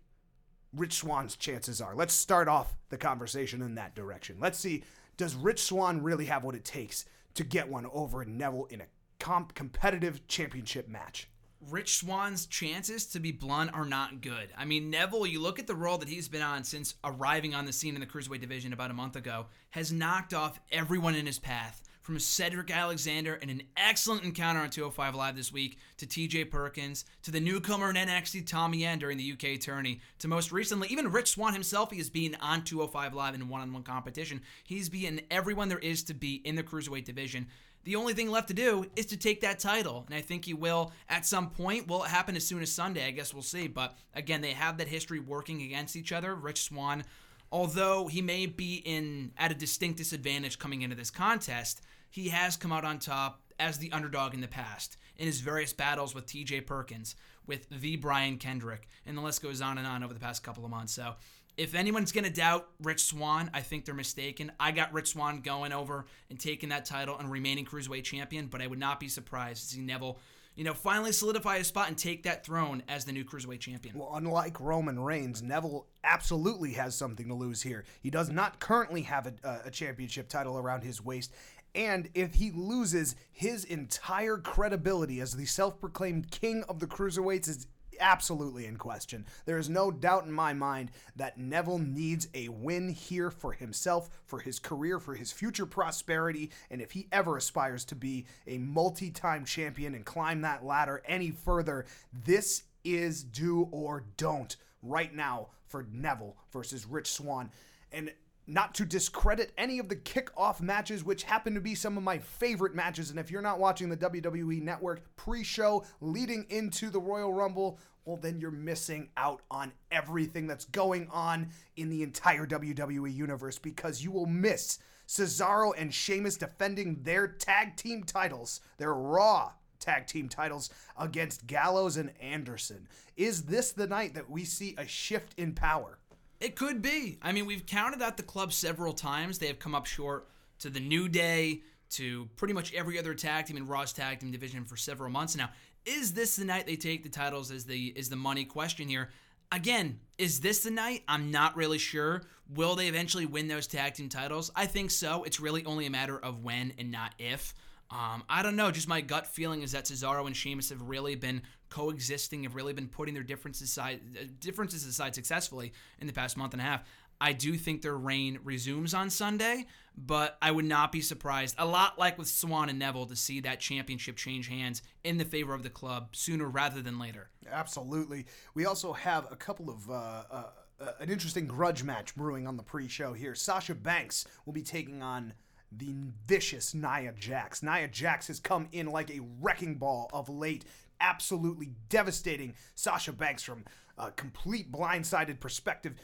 Rich 0.72 0.94
Swann's 0.94 1.36
chances 1.36 1.82
are? 1.82 1.96
Let's 1.96 2.14
start 2.14 2.48
off 2.48 2.78
the 2.90 2.98
conversation 2.98 3.62
in 3.62 3.76
that 3.76 3.96
direction. 3.96 4.38
Let's 4.40 4.60
see, 4.60 4.84
does 5.18 5.36
Rich 5.36 5.64
Swann 5.64 6.04
really 6.04 6.26
have 6.26 6.44
what 6.44 6.56
it 6.56 6.64
takes 6.64 7.06
to 7.34 7.44
get 7.44 7.68
one 7.68 7.88
over 7.92 8.24
Neville 8.24 8.68
in 8.70 8.82
a 8.82 8.86
comp- 9.20 9.56
competitive 9.56 10.28
championship 10.28 10.88
match? 10.88 11.28
Rich 11.72 11.98
Swann's 11.98 12.46
chances, 12.46 13.08
to 13.08 13.20
be 13.20 13.32
blunt, 13.32 13.74
are 13.74 13.86
not 13.86 14.22
good. 14.22 14.50
I 14.56 14.66
mean, 14.66 14.92
Neville, 14.92 15.26
you 15.26 15.42
look 15.42 15.58
at 15.58 15.66
the 15.66 15.74
roll 15.74 15.98
that 15.98 16.10
he's 16.10 16.28
been 16.28 16.44
on 16.44 16.64
since 16.64 16.94
arriving 17.04 17.56
on 17.56 17.66
the 17.66 17.74
scene 17.74 17.96
in 17.96 18.02
the 18.02 18.06
Cruiserweight 18.06 18.42
division 18.42 18.74
about 18.74 18.92
a 18.92 18.94
month 18.94 19.16
ago, 19.16 19.48
has 19.72 19.92
knocked 19.92 20.36
off 20.36 20.60
everyone 20.72 21.16
in 21.16 21.26
his 21.26 21.40
path. 21.40 21.82
From 22.06 22.20
Cedric 22.20 22.70
Alexander 22.70 23.34
in 23.34 23.50
an 23.50 23.64
excellent 23.76 24.24
encounter 24.24 24.60
on 24.60 24.70
205 24.70 25.16
Live 25.16 25.36
this 25.36 25.52
week, 25.52 25.80
to 25.98 26.06
TJ 26.06 26.52
Perkins, 26.52 27.04
to 27.24 27.32
the 27.32 27.40
newcomer 27.40 27.90
in 27.90 27.96
NXT 27.96 28.46
Tommy 28.46 28.86
End 28.86 29.02
during 29.02 29.18
the 29.18 29.32
UK 29.32 29.60
tourney, 29.60 30.02
to 30.20 30.28
most 30.28 30.52
recently, 30.52 30.88
even 30.90 31.12
Rich 31.12 31.32
Swann 31.32 31.54
himself, 31.54 31.90
he 31.90 32.00
is 32.00 32.12
being 32.12 32.36
on 32.36 32.64
205 32.64 33.16
Live 33.16 33.34
in 33.34 33.50
one 33.50 33.62
on 33.62 33.74
one 33.74 33.82
competition. 33.82 34.42
He's 34.64 34.88
being 34.88 35.22
everyone 35.32 35.68
there 35.68 35.80
is 35.80 36.04
to 36.04 36.14
be 36.14 36.36
in 36.46 36.54
the 36.54 36.62
Cruiserweight 36.62 37.06
division. 37.06 37.48
The 37.86 37.96
only 37.96 38.14
thing 38.14 38.30
left 38.30 38.50
to 38.50 38.54
do 38.54 38.86
is 38.96 39.08
to 39.08 39.18
take 39.18 39.42
that 39.42 39.58
title, 39.58 40.04
and 40.06 40.14
I 40.14 40.22
think 40.22 40.46
he 40.46 40.54
will 40.54 40.92
at 41.10 41.26
some 41.26 41.50
point. 41.50 41.88
Will 41.88 42.04
it 42.04 42.12
happen 42.12 42.36
as 42.36 42.46
soon 42.46 42.62
as 42.62 42.72
Sunday? 42.72 43.08
I 43.08 43.12
guess 43.12 43.34
we'll 43.34 43.42
see. 43.42 43.68
But 43.68 43.98
again, 44.14 44.42
they 44.42 44.52
have 44.52 44.78
that 44.78 44.90
history 44.90 45.20
working 45.20 45.64
against 45.64 45.96
each 45.96 46.12
other. 46.12 46.36
Rich 46.36 46.66
Swann, 46.66 47.04
although 47.52 48.06
he 48.06 48.22
may 48.22 48.46
be 48.46 48.84
in 48.86 49.32
at 49.40 49.52
a 49.52 49.56
distinct 49.56 49.98
disadvantage 49.98 50.60
coming 50.60 50.84
into 50.84 50.96
this 50.96 51.10
contest, 51.10 51.82
he 52.16 52.30
has 52.30 52.56
come 52.56 52.72
out 52.72 52.86
on 52.86 52.98
top 52.98 53.42
as 53.60 53.78
the 53.78 53.92
underdog 53.92 54.34
in 54.34 54.40
the 54.40 54.48
past 54.48 54.96
in 55.18 55.26
his 55.26 55.42
various 55.42 55.74
battles 55.74 56.16
with 56.16 56.26
TJ 56.26 56.66
Perkins, 56.66 57.14
with 57.46 57.68
the 57.70 57.98
Brian 57.98 58.38
Kendrick, 58.38 58.88
and 59.06 59.18
the 59.18 59.22
list 59.22 59.44
goes 59.44 59.60
on 59.60 59.78
and 59.78 59.86
on 59.86 60.02
over 60.02 60.14
the 60.14 60.20
past 60.20 60.42
couple 60.42 60.64
of 60.64 60.72
months. 60.72 60.94
So 60.94 61.16
if 61.58 61.76
anyone's 61.76 62.14
going 62.14 62.24
to 62.24 62.30
doubt 62.30 62.70
Rich 62.82 63.04
Swann, 63.04 63.50
I 63.54 63.60
think 63.60 63.84
they're 63.84 63.94
mistaken. 63.94 64.54
I 64.62 64.72
got 64.72 64.94
Rich 64.94 65.10
Swann 65.10 65.42
going 65.42 65.74
over 65.74 66.06
and 66.30 66.40
taking 66.40 66.70
that 66.70 66.86
title 66.86 67.18
and 67.18 67.30
remaining 67.30 67.66
cruiserweight 67.66 68.06
champion, 68.06 68.48
but 68.48 68.62
I 68.62 68.68
would 68.68 68.80
not 68.80 69.02
be 69.02 69.10
surprised 69.10 69.64
to 69.64 69.76
see 69.76 69.82
Neville, 69.82 70.18
you 70.56 70.64
know, 70.64 70.74
finally 70.74 71.12
solidify 71.12 71.58
his 71.58 71.68
spot 71.68 71.90
and 71.90 71.98
take 71.98 72.24
that 72.24 72.46
throne 72.46 72.82
as 72.88 73.04
the 73.04 73.12
new 73.12 73.26
cruiserweight 73.26 73.60
champion. 73.60 73.98
Well, 73.98 74.12
unlike 74.14 74.62
Roman 74.62 74.98
Reigns, 75.00 75.42
Neville 75.42 75.88
absolutely 76.06 76.74
has 76.74 76.96
something 76.96 77.28
to 77.28 77.34
lose 77.34 77.62
here. 77.62 77.84
He 78.00 78.10
does 78.10 78.30
not 78.30 78.60
currently 78.60 79.02
have 79.02 79.28
a, 79.28 79.62
a 79.66 79.72
championship 79.72 80.30
title 80.30 80.58
around 80.58 80.84
his 80.84 81.04
waist. 81.04 81.34
And 81.76 82.10
if 82.14 82.36
he 82.36 82.52
loses, 82.52 83.16
his 83.32 83.66
entire 83.66 84.38
credibility 84.38 85.20
as 85.20 85.34
the 85.34 85.46
self 85.46 85.80
proclaimed 85.80 86.32
king 86.32 86.64
of 86.70 86.80
the 86.80 86.88
cruiserweights 86.88 87.50
is 87.50 87.68
absolutely 88.00 88.66
in 88.66 88.78
question. 88.78 89.26
There 89.46 89.58
is 89.58 89.70
no 89.70 89.92
doubt 89.92 90.26
in 90.26 90.32
my 90.32 90.54
mind 90.54 90.92
that 91.16 91.38
Neville 91.38 91.80
needs 91.80 92.28
a 92.34 92.50
win 92.50 92.90
here 92.90 93.30
for 93.30 93.52
himself, 93.52 94.10
for 94.26 94.40
his 94.40 94.60
career, 94.60 95.00
for 95.00 95.16
his 95.16 95.32
future 95.32 95.66
prosperity, 95.66 96.52
and 96.72 96.82
if 96.82 96.92
he 96.92 97.08
ever 97.12 97.38
aspires 97.38 97.86
to 97.86 97.96
be 97.96 98.26
a 98.48 98.58
multi 98.58 99.12
time 99.12 99.46
champion 99.46 99.96
and 99.96 100.06
climb 100.06 100.42
that 100.42 100.66
ladder 100.66 101.04
any 101.06 101.32
further, 101.32 101.86
this 102.26 102.64
is 102.84 103.24
do 103.24 103.68
or 103.72 104.06
don't 104.18 104.56
right 104.82 105.14
now 105.14 105.48
for 105.68 105.86
Neville 105.92 106.38
versus 106.52 106.86
Rich 106.86 107.12
Swann. 107.12 107.50
And 107.92 108.12
not 108.48 108.76
to 108.76 108.86
discredit 108.86 109.52
any 109.58 109.80
of 109.80 109.90
the 109.90 109.96
kickoff 109.96 110.62
matches, 110.62 111.04
which 111.04 111.24
happen 111.24 111.54
to 111.56 111.62
be 111.62 111.76
some 111.76 111.98
of 111.98 112.04
my 112.04 112.20
favorite 112.20 112.76
matches. 112.76 113.10
And 113.10 113.20
if 113.20 113.32
you're 113.32 113.42
not 113.42 113.60
watching 113.60 113.90
the 113.90 113.98
WWE 113.98 114.62
Network 114.62 115.02
pre 115.16 115.44
show 115.44 115.84
leading 116.02 116.46
into 116.50 116.90
the 116.90 117.00
Royal 117.00 117.34
Rumble, 117.34 117.80
well, 118.06 118.18
then 118.18 118.40
you're 118.40 118.52
missing 118.52 119.10
out 119.18 119.42
on 119.50 119.72
everything 119.92 120.46
that's 120.46 120.66
going 120.66 121.08
on 121.12 121.50
in 121.76 121.90
the 121.90 122.04
entire 122.04 122.46
WWE 122.46 123.14
universe 123.14 123.58
because 123.58 124.04
you 124.04 124.12
will 124.12 124.28
miss 124.28 124.80
Cesaro 125.08 125.74
and 125.76 125.94
Sheamus 125.94 126.38
defending 126.38 127.02
their 127.02 127.28
tag 127.28 127.76
team 127.76 128.04
titles, 128.04 128.62
their 128.78 128.94
Raw 128.94 129.52
tag 129.80 130.08
team 130.08 130.30
titles 130.30 130.70
against 131.00 131.48
Gallows 131.48 131.98
and 131.98 132.12
Anderson. 132.20 132.88
Is 133.18 133.44
this 133.44 133.72
the 133.72 133.88
night 133.88 134.14
that 134.16 134.30
we 134.30 134.44
see 134.44 134.76
a 134.78 134.88
shift 134.88 135.34
in 135.38 135.54
power? 135.54 136.00
It 136.40 136.56
could 136.56 136.82
be. 136.82 137.18
I 137.22 137.32
mean, 137.32 137.46
we've 137.46 137.66
counted 137.66 138.02
out 138.02 138.18
the 138.18 138.24
club 138.24 138.54
several 138.54 138.94
times. 138.94 139.40
They 139.40 139.48
have 139.48 139.60
come 139.60 139.76
up 139.76 139.86
short 139.86 140.28
to 140.60 140.70
the 140.70 140.80
New 140.80 141.08
Day, 141.10 141.62
to 141.92 142.28
pretty 142.36 142.54
much 142.54 142.74
every 142.74 143.00
other 143.00 143.14
tag 143.14 143.46
team 143.46 143.58
in 143.58 143.68
Raw's 143.68 143.94
tag 143.94 144.20
team 144.20 144.32
division 144.32 144.66
for 144.66 144.76
several 144.76 145.10
months 145.10 145.36
now. 145.36 145.50
Is 145.86 146.14
this 146.14 146.36
the 146.36 146.46
night 146.46 146.66
they 146.66 146.76
take 146.76 147.04
the 147.04 147.10
titles? 147.10 147.52
Is 147.52 147.66
the 147.66 147.88
is 147.96 148.10
the 148.10 148.16
money 148.16 148.44
question 148.44 148.88
here? 148.88 149.10
Again, 149.52 150.00
is 150.18 150.40
this 150.40 150.64
the 150.64 150.72
night? 150.72 151.04
I'm 151.08 151.32
not 151.32 151.56
really 151.56 151.78
sure. 151.78 152.24
Will 152.54 152.76
they 152.76 152.88
eventually 152.88 153.26
win 153.26 153.48
those 153.48 153.68
tag 153.68 153.94
team 153.94 154.10
titles? 154.10 154.52
I 154.56 154.66
think 154.66 154.92
so. 154.92 155.24
It's 155.24 155.40
really 155.40 155.64
only 155.66 155.86
a 155.86 155.92
matter 155.92 156.18
of 156.18 156.44
when 156.44 156.74
and 156.78 156.92
not 156.92 157.14
if. 157.20 157.54
Um, 157.92 158.24
I 158.28 158.42
don't 158.42 158.56
know. 158.56 158.72
Just 158.72 158.88
my 158.88 159.02
gut 159.02 159.28
feeling 159.28 159.62
is 159.62 159.72
that 159.74 159.86
Cesaro 159.86 160.26
and 160.26 160.36
Sheamus 160.36 160.70
have 160.70 160.82
really 160.82 161.16
been 161.16 161.44
coexisting, 161.70 162.44
have 162.44 162.56
really 162.56 162.74
been 162.74 162.88
putting 162.88 163.14
their 163.14 163.24
differences 163.24 163.70
aside, 163.70 164.40
differences 164.40 164.86
aside 164.86 165.14
successfully 165.14 165.74
in 166.00 166.08
the 166.08 166.14
past 166.14 166.36
month 166.38 166.54
and 166.54 166.62
a 166.62 166.66
half. 166.66 166.84
I 167.22 167.32
do 167.32 167.56
think 167.56 167.82
their 167.82 167.96
reign 167.96 168.40
resumes 168.44 168.94
on 168.94 169.10
Sunday, 169.10 169.68
but 169.98 170.38
I 170.42 170.52
would 170.52 170.66
not 170.66 170.92
be 170.92 171.00
surprised, 171.00 171.56
a 171.58 171.66
lot 171.66 171.98
like 171.98 172.18
with 172.18 172.28
Swann 172.28 172.70
and 172.70 172.78
Neville, 172.78 173.06
to 173.06 173.16
see 173.16 173.40
that 173.42 173.60
championship 173.60 174.18
change 174.18 174.50
hands 174.50 174.82
in 175.04 175.18
the 175.18 175.24
favor 175.24 175.54
of 175.54 175.64
the 175.64 175.70
club 175.70 176.10
sooner 176.16 176.50
rather 176.50 176.82
than 176.82 177.00
later. 177.00 177.30
Absolutely. 177.50 178.26
We 178.54 178.66
also 178.66 178.94
have 178.94 179.32
a 179.32 179.36
couple 179.36 179.70
of. 179.70 179.90
Uh, 179.90 180.24
uh, 180.30 180.44
uh, 180.78 180.92
an 181.00 181.10
interesting 181.10 181.48
grudge 181.48 181.84
match 181.84 182.14
brewing 182.18 182.46
on 182.46 182.58
the 182.58 182.64
pre-show 182.64 183.14
here. 183.14 183.34
Sasha 183.34 183.74
Banks 183.74 184.26
will 184.46 184.52
be 184.52 184.62
taking 184.62 185.02
on 185.02 185.32
the 185.72 185.94
vicious 186.28 186.74
Nia 186.74 187.14
Jax. 187.18 187.62
Nia 187.64 187.88
Jax 187.88 188.28
has 188.28 188.40
come 188.40 188.68
in 188.72 188.88
like 188.88 189.10
a 189.10 189.22
wrecking 189.42 189.76
ball 189.76 190.10
of 190.14 190.30
late, 190.30 190.66
absolutely 191.00 191.72
devastating 191.90 192.56
Sasha 192.76 193.12
Banks 193.12 193.44
from 193.44 193.66
a 193.98 194.12
complete 194.12 194.72
blindsided 194.72 195.40
perspective. 195.40 195.96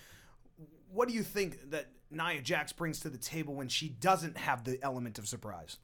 What 0.91 1.07
do 1.07 1.13
you 1.13 1.23
think 1.23 1.71
that 1.71 1.87
Nia 2.09 2.41
Jax 2.41 2.73
brings 2.73 2.99
to 3.01 3.09
the 3.09 3.17
table 3.17 3.55
when 3.55 3.69
she 3.69 3.89
doesn't 3.89 4.37
have 4.37 4.63
the 4.63 4.77
element 4.83 5.17
of 5.17 5.27
surprise? 5.27 5.77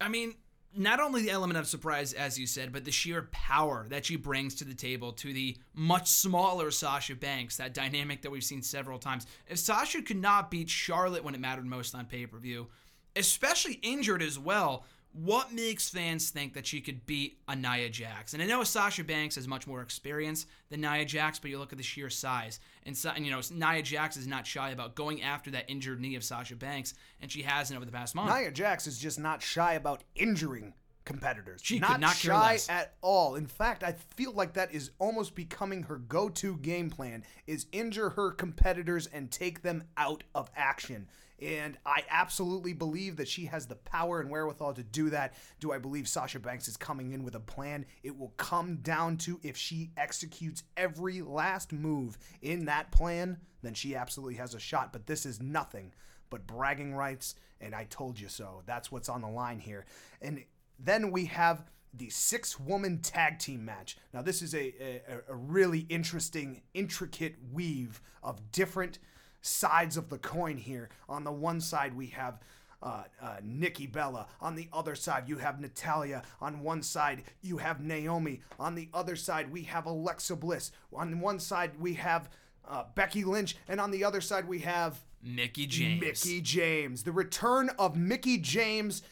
I 0.00 0.08
mean, 0.08 0.34
not 0.74 1.00
only 1.00 1.22
the 1.22 1.30
element 1.30 1.58
of 1.58 1.66
surprise, 1.66 2.12
as 2.12 2.38
you 2.38 2.46
said, 2.46 2.72
but 2.72 2.84
the 2.84 2.92
sheer 2.92 3.28
power 3.32 3.86
that 3.90 4.06
she 4.06 4.16
brings 4.16 4.54
to 4.56 4.64
the 4.64 4.74
table 4.74 5.12
to 5.12 5.32
the 5.32 5.56
much 5.74 6.08
smaller 6.08 6.70
Sasha 6.70 7.14
Banks, 7.14 7.56
that 7.56 7.74
dynamic 7.74 8.22
that 8.22 8.30
we've 8.30 8.44
seen 8.44 8.62
several 8.62 8.98
times. 8.98 9.26
If 9.48 9.58
Sasha 9.58 10.02
could 10.02 10.20
not 10.20 10.50
beat 10.50 10.70
Charlotte 10.70 11.24
when 11.24 11.34
it 11.34 11.40
mattered 11.40 11.66
most 11.66 11.94
on 11.94 12.06
pay 12.06 12.26
per 12.26 12.38
view, 12.38 12.68
especially 13.16 13.74
injured 13.82 14.22
as 14.22 14.38
well, 14.38 14.84
what 15.12 15.52
makes 15.52 15.90
fans 15.90 16.30
think 16.30 16.54
that 16.54 16.64
she 16.64 16.80
could 16.80 17.04
beat 17.04 17.38
a 17.48 17.56
Nia 17.56 17.90
Jax? 17.90 18.32
And 18.32 18.42
I 18.42 18.46
know 18.46 18.62
Sasha 18.62 19.02
Banks 19.02 19.34
has 19.34 19.48
much 19.48 19.66
more 19.66 19.82
experience 19.82 20.46
than 20.68 20.82
Nia 20.82 21.04
Jax, 21.04 21.38
but 21.40 21.50
you 21.50 21.58
look 21.58 21.72
at 21.72 21.78
the 21.78 21.84
sheer 21.84 22.08
size. 22.08 22.60
And, 22.86 22.96
and, 23.16 23.26
you 23.26 23.32
know, 23.32 23.40
Nia 23.52 23.82
Jax 23.82 24.16
is 24.16 24.28
not 24.28 24.46
shy 24.46 24.70
about 24.70 24.94
going 24.94 25.22
after 25.22 25.50
that 25.50 25.68
injured 25.68 26.00
knee 26.00 26.14
of 26.14 26.22
Sasha 26.22 26.54
Banks, 26.54 26.94
and 27.20 27.30
she 27.30 27.42
hasn't 27.42 27.76
over 27.76 27.84
the 27.84 27.92
past 27.92 28.14
month. 28.14 28.32
Nia 28.32 28.52
Jax 28.52 28.86
is 28.86 28.98
just 28.98 29.18
not 29.18 29.42
shy 29.42 29.74
about 29.74 30.04
injuring 30.14 30.74
competitors. 31.04 31.60
She 31.64 31.80
not, 31.80 31.98
not 31.98 32.14
shy 32.14 32.58
at 32.68 32.94
all. 33.00 33.34
In 33.34 33.46
fact, 33.46 33.82
I 33.82 33.96
feel 34.14 34.32
like 34.32 34.52
that 34.52 34.72
is 34.72 34.92
almost 35.00 35.34
becoming 35.34 35.82
her 35.84 35.96
go-to 35.96 36.56
game 36.58 36.88
plan 36.88 37.24
is 37.48 37.66
injure 37.72 38.10
her 38.10 38.30
competitors 38.30 39.08
and 39.12 39.28
take 39.28 39.62
them 39.62 39.82
out 39.96 40.22
of 40.36 40.50
action. 40.54 41.08
And 41.40 41.78
I 41.86 42.04
absolutely 42.10 42.72
believe 42.72 43.16
that 43.16 43.28
she 43.28 43.46
has 43.46 43.66
the 43.66 43.76
power 43.76 44.20
and 44.20 44.30
wherewithal 44.30 44.74
to 44.74 44.82
do 44.82 45.10
that. 45.10 45.34
Do 45.58 45.72
I 45.72 45.78
believe 45.78 46.06
Sasha 46.06 46.38
Banks 46.38 46.68
is 46.68 46.76
coming 46.76 47.12
in 47.12 47.24
with 47.24 47.34
a 47.34 47.40
plan? 47.40 47.86
It 48.02 48.18
will 48.18 48.34
come 48.36 48.76
down 48.76 49.16
to 49.18 49.40
if 49.42 49.56
she 49.56 49.90
executes 49.96 50.64
every 50.76 51.22
last 51.22 51.72
move 51.72 52.18
in 52.42 52.66
that 52.66 52.92
plan, 52.92 53.38
then 53.62 53.74
she 53.74 53.94
absolutely 53.94 54.36
has 54.36 54.54
a 54.54 54.60
shot. 54.60 54.92
But 54.92 55.06
this 55.06 55.24
is 55.24 55.40
nothing 55.40 55.92
but 56.28 56.46
bragging 56.46 56.94
rights, 56.94 57.34
and 57.60 57.74
I 57.74 57.84
told 57.84 58.18
you 58.18 58.28
so. 58.28 58.62
That's 58.66 58.92
what's 58.92 59.08
on 59.08 59.22
the 59.22 59.28
line 59.28 59.58
here. 59.58 59.86
And 60.20 60.44
then 60.78 61.10
we 61.10 61.26
have 61.26 61.64
the 61.92 62.08
six 62.08 62.58
woman 62.58 63.00
tag 63.00 63.38
team 63.38 63.64
match. 63.64 63.96
Now, 64.14 64.22
this 64.22 64.42
is 64.42 64.54
a, 64.54 64.74
a, 64.80 65.32
a 65.32 65.34
really 65.34 65.80
interesting, 65.88 66.62
intricate 66.72 67.36
weave 67.52 68.00
of 68.22 68.52
different 68.52 68.98
sides 69.42 69.96
of 69.96 70.08
the 70.08 70.18
coin 70.18 70.56
here. 70.56 70.88
On 71.08 71.24
the 71.24 71.32
one 71.32 71.60
side, 71.60 71.94
we 71.94 72.06
have 72.08 72.40
uh, 72.82 73.04
uh, 73.20 73.36
Nikki 73.42 73.86
Bella. 73.86 74.26
On 74.40 74.54
the 74.54 74.68
other 74.72 74.94
side, 74.94 75.28
you 75.28 75.36
have 75.36 75.60
Natalya. 75.60 76.22
On 76.40 76.60
one 76.60 76.82
side, 76.82 77.22
you 77.42 77.58
have 77.58 77.80
Naomi. 77.80 78.40
On 78.58 78.74
the 78.74 78.88
other 78.94 79.16
side, 79.16 79.50
we 79.50 79.62
have 79.64 79.86
Alexa 79.86 80.36
Bliss. 80.36 80.72
On 80.92 81.20
one 81.20 81.38
side, 81.38 81.72
we 81.78 81.94
have 81.94 82.30
uh, 82.66 82.84
Becky 82.94 83.24
Lynch. 83.24 83.56
And 83.68 83.80
on 83.80 83.90
the 83.90 84.04
other 84.04 84.20
side, 84.20 84.48
we 84.48 84.60
have 84.60 85.00
Mickie 85.22 85.66
James. 85.66 86.00
Mickie 86.00 86.40
James. 86.40 87.02
The 87.02 87.12
return 87.12 87.70
of 87.78 87.96
Mickie 87.96 88.38
James 88.38 89.02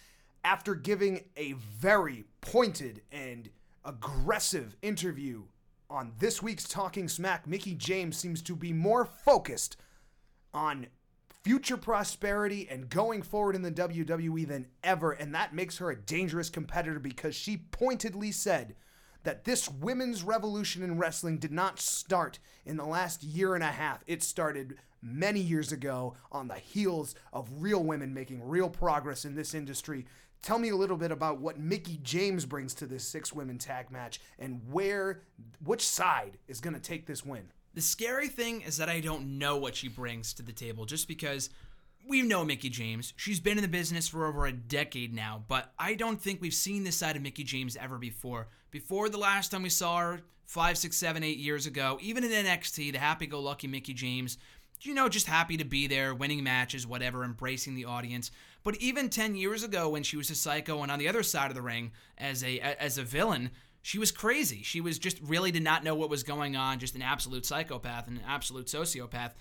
after 0.44 0.74
giving 0.74 1.24
a 1.36 1.52
very 1.52 2.24
pointed 2.40 3.02
and 3.12 3.50
aggressive 3.84 4.76
interview 4.82 5.42
on 5.90 6.12
this 6.18 6.42
week's 6.42 6.68
Talking 6.68 7.08
Smack. 7.08 7.46
Mickie 7.46 7.74
James 7.74 8.16
seems 8.16 8.42
to 8.42 8.54
be 8.54 8.72
more 8.72 9.04
focused 9.04 9.76
on 10.52 10.86
future 11.44 11.76
prosperity 11.76 12.68
and 12.70 12.90
going 12.90 13.22
forward 13.22 13.54
in 13.54 13.62
the 13.62 13.70
WWE 13.70 14.46
than 14.46 14.66
ever. 14.82 15.12
And 15.12 15.34
that 15.34 15.54
makes 15.54 15.78
her 15.78 15.90
a 15.90 15.96
dangerous 15.96 16.50
competitor 16.50 16.98
because 16.98 17.34
she 17.34 17.56
pointedly 17.70 18.32
said 18.32 18.74
that 19.24 19.44
this 19.44 19.68
women's 19.68 20.22
revolution 20.22 20.82
in 20.82 20.98
wrestling 20.98 21.38
did 21.38 21.52
not 21.52 21.78
start 21.78 22.38
in 22.64 22.76
the 22.76 22.84
last 22.84 23.22
year 23.22 23.54
and 23.54 23.64
a 23.64 23.68
half. 23.68 24.02
It 24.06 24.22
started 24.22 24.76
many 25.02 25.40
years 25.40 25.72
ago 25.72 26.16
on 26.32 26.48
the 26.48 26.56
heels 26.56 27.14
of 27.32 27.48
real 27.58 27.82
women 27.82 28.14
making 28.14 28.46
real 28.46 28.68
progress 28.68 29.24
in 29.24 29.34
this 29.34 29.54
industry. 29.54 30.06
Tell 30.42 30.58
me 30.58 30.68
a 30.68 30.76
little 30.76 30.96
bit 30.96 31.10
about 31.10 31.40
what 31.40 31.58
Mickie 31.58 31.98
James 32.02 32.44
brings 32.44 32.74
to 32.74 32.86
this 32.86 33.04
six 33.04 33.32
women 33.32 33.58
tag 33.58 33.90
match 33.90 34.20
and 34.38 34.60
where, 34.70 35.22
which 35.64 35.86
side 35.86 36.38
is 36.46 36.60
going 36.60 36.74
to 36.74 36.80
take 36.80 37.06
this 37.06 37.24
win. 37.24 37.50
The 37.78 37.82
scary 37.82 38.26
thing 38.26 38.62
is 38.62 38.78
that 38.78 38.88
I 38.88 38.98
don't 38.98 39.38
know 39.38 39.56
what 39.56 39.76
she 39.76 39.86
brings 39.86 40.34
to 40.34 40.42
the 40.42 40.50
table 40.50 40.84
just 40.84 41.06
because 41.06 41.48
we 42.08 42.22
know 42.22 42.44
Mickie 42.44 42.70
James. 42.70 43.14
She's 43.14 43.38
been 43.38 43.56
in 43.56 43.62
the 43.62 43.68
business 43.68 44.08
for 44.08 44.26
over 44.26 44.46
a 44.46 44.52
decade 44.52 45.14
now, 45.14 45.44
but 45.46 45.72
I 45.78 45.94
don't 45.94 46.20
think 46.20 46.40
we've 46.40 46.52
seen 46.52 46.82
this 46.82 46.96
side 46.96 47.14
of 47.14 47.22
Mickie 47.22 47.44
James 47.44 47.76
ever 47.76 47.96
before. 47.96 48.48
Before 48.72 49.08
the 49.08 49.16
last 49.16 49.52
time 49.52 49.62
we 49.62 49.68
saw 49.68 49.98
her, 50.00 50.22
five, 50.44 50.76
six, 50.76 50.96
seven, 50.96 51.22
eight 51.22 51.38
years 51.38 51.66
ago, 51.66 52.00
even 52.02 52.24
in 52.24 52.32
NXT, 52.32 52.90
the 52.90 52.98
happy 52.98 53.28
go 53.28 53.38
lucky 53.38 53.68
Mickie 53.68 53.94
James, 53.94 54.38
you 54.80 54.92
know, 54.92 55.08
just 55.08 55.28
happy 55.28 55.56
to 55.56 55.64
be 55.64 55.86
there, 55.86 56.16
winning 56.16 56.42
matches, 56.42 56.84
whatever, 56.84 57.22
embracing 57.22 57.76
the 57.76 57.84
audience. 57.84 58.32
But 58.64 58.74
even 58.78 59.08
10 59.08 59.36
years 59.36 59.62
ago 59.62 59.88
when 59.88 60.02
she 60.02 60.16
was 60.16 60.30
a 60.30 60.34
psycho 60.34 60.82
and 60.82 60.90
on 60.90 60.98
the 60.98 61.08
other 61.08 61.22
side 61.22 61.52
of 61.52 61.54
the 61.54 61.62
ring 61.62 61.92
as 62.18 62.42
a 62.42 62.58
as 62.58 62.98
a 62.98 63.04
villain, 63.04 63.50
she 63.82 63.98
was 63.98 64.12
crazy. 64.12 64.62
She 64.62 64.80
was 64.80 64.98
just 64.98 65.20
really 65.22 65.50
did 65.50 65.62
not 65.62 65.84
know 65.84 65.94
what 65.94 66.10
was 66.10 66.22
going 66.22 66.56
on, 66.56 66.78
just 66.78 66.94
an 66.94 67.02
absolute 67.02 67.46
psychopath 67.46 68.08
and 68.08 68.18
an 68.18 68.24
absolute 68.26 68.66
sociopath. 68.66 69.32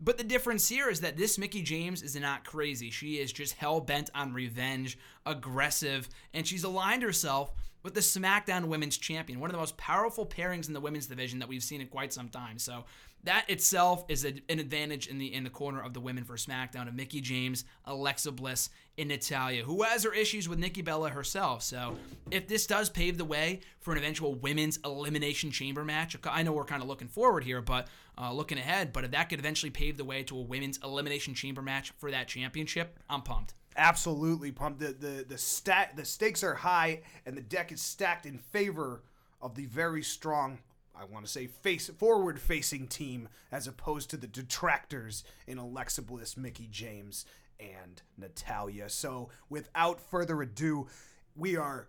But 0.00 0.18
the 0.18 0.24
difference 0.24 0.68
here 0.68 0.90
is 0.90 1.00
that 1.00 1.16
this 1.16 1.38
Mickie 1.38 1.62
James 1.62 2.02
is 2.02 2.16
not 2.16 2.44
crazy. 2.44 2.90
She 2.90 3.14
is 3.14 3.32
just 3.32 3.54
hell 3.54 3.80
bent 3.80 4.10
on 4.14 4.32
revenge, 4.32 4.98
aggressive, 5.24 6.08
and 6.32 6.46
she's 6.46 6.64
aligned 6.64 7.02
herself 7.02 7.52
with 7.84 7.94
the 7.94 8.00
SmackDown 8.00 8.66
Women's 8.66 8.96
Champion, 8.96 9.40
one 9.40 9.50
of 9.50 9.52
the 9.52 9.60
most 9.60 9.76
powerful 9.76 10.26
pairings 10.26 10.68
in 10.68 10.74
the 10.74 10.80
women's 10.80 11.06
division 11.06 11.38
that 11.38 11.48
we've 11.48 11.62
seen 11.62 11.80
in 11.80 11.86
quite 11.86 12.12
some 12.12 12.28
time. 12.30 12.58
So 12.58 12.84
that 13.24 13.48
itself 13.48 14.04
is 14.08 14.24
an 14.24 14.40
advantage 14.48 15.06
in 15.06 15.18
the 15.18 15.32
in 15.32 15.44
the 15.44 15.50
corner 15.50 15.82
of 15.82 15.94
the 15.94 16.00
women 16.00 16.24
for 16.24 16.36
SmackDown 16.36 16.88
of 16.88 16.94
Mickie 16.94 17.20
James, 17.20 17.64
Alexa 17.86 18.32
Bliss, 18.32 18.70
and 18.98 19.08
Natalya, 19.08 19.64
who 19.64 19.82
has 19.82 20.04
her 20.04 20.12
issues 20.12 20.48
with 20.48 20.58
Nikki 20.58 20.82
Bella 20.82 21.08
herself. 21.08 21.62
So 21.62 21.96
if 22.30 22.46
this 22.46 22.66
does 22.66 22.90
pave 22.90 23.18
the 23.18 23.24
way 23.24 23.60
for 23.80 23.92
an 23.92 23.98
eventual 23.98 24.34
women's 24.34 24.78
elimination 24.84 25.50
chamber 25.50 25.84
match, 25.84 26.16
I 26.24 26.42
know 26.42 26.52
we're 26.52 26.64
kind 26.64 26.82
of 26.82 26.88
looking 26.88 27.08
forward 27.08 27.44
here, 27.44 27.62
but 27.62 27.88
uh, 28.18 28.32
looking 28.32 28.58
ahead. 28.58 28.92
But 28.92 29.04
if 29.04 29.10
that 29.12 29.28
could 29.28 29.38
eventually 29.38 29.70
pave 29.70 29.96
the 29.96 30.04
way 30.04 30.22
to 30.24 30.38
a 30.38 30.42
women's 30.42 30.78
elimination 30.84 31.34
chamber 31.34 31.62
match 31.62 31.92
for 31.98 32.10
that 32.10 32.28
championship, 32.28 32.98
I'm 33.08 33.22
pumped. 33.22 33.54
Absolutely 33.76 34.52
pumped. 34.52 34.80
The 34.80 34.92
the 34.92 35.24
the 35.28 35.38
stat 35.38 35.96
the 35.96 36.04
stakes 36.04 36.44
are 36.44 36.54
high 36.54 37.00
and 37.26 37.36
the 37.36 37.42
deck 37.42 37.72
is 37.72 37.80
stacked 37.80 38.26
in 38.26 38.38
favor 38.38 39.02
of 39.40 39.54
the 39.54 39.66
very 39.66 40.02
strong 40.02 40.58
I 40.96 41.04
want 41.04 41.24
to 41.26 41.30
say 41.30 41.46
face 41.46 41.88
forward 41.88 42.40
facing 42.40 42.86
team 42.86 43.28
as 43.50 43.66
opposed 43.66 44.10
to 44.10 44.16
the 44.16 44.26
detractors 44.26 45.24
in 45.46 45.58
Alexa 45.58 46.02
Bliss, 46.02 46.36
Mickie 46.36 46.68
James, 46.70 47.26
and 47.58 48.02
Natalya. 48.16 48.88
So 48.88 49.30
without 49.48 50.00
further 50.00 50.40
ado, 50.42 50.86
we 51.34 51.56
are 51.56 51.88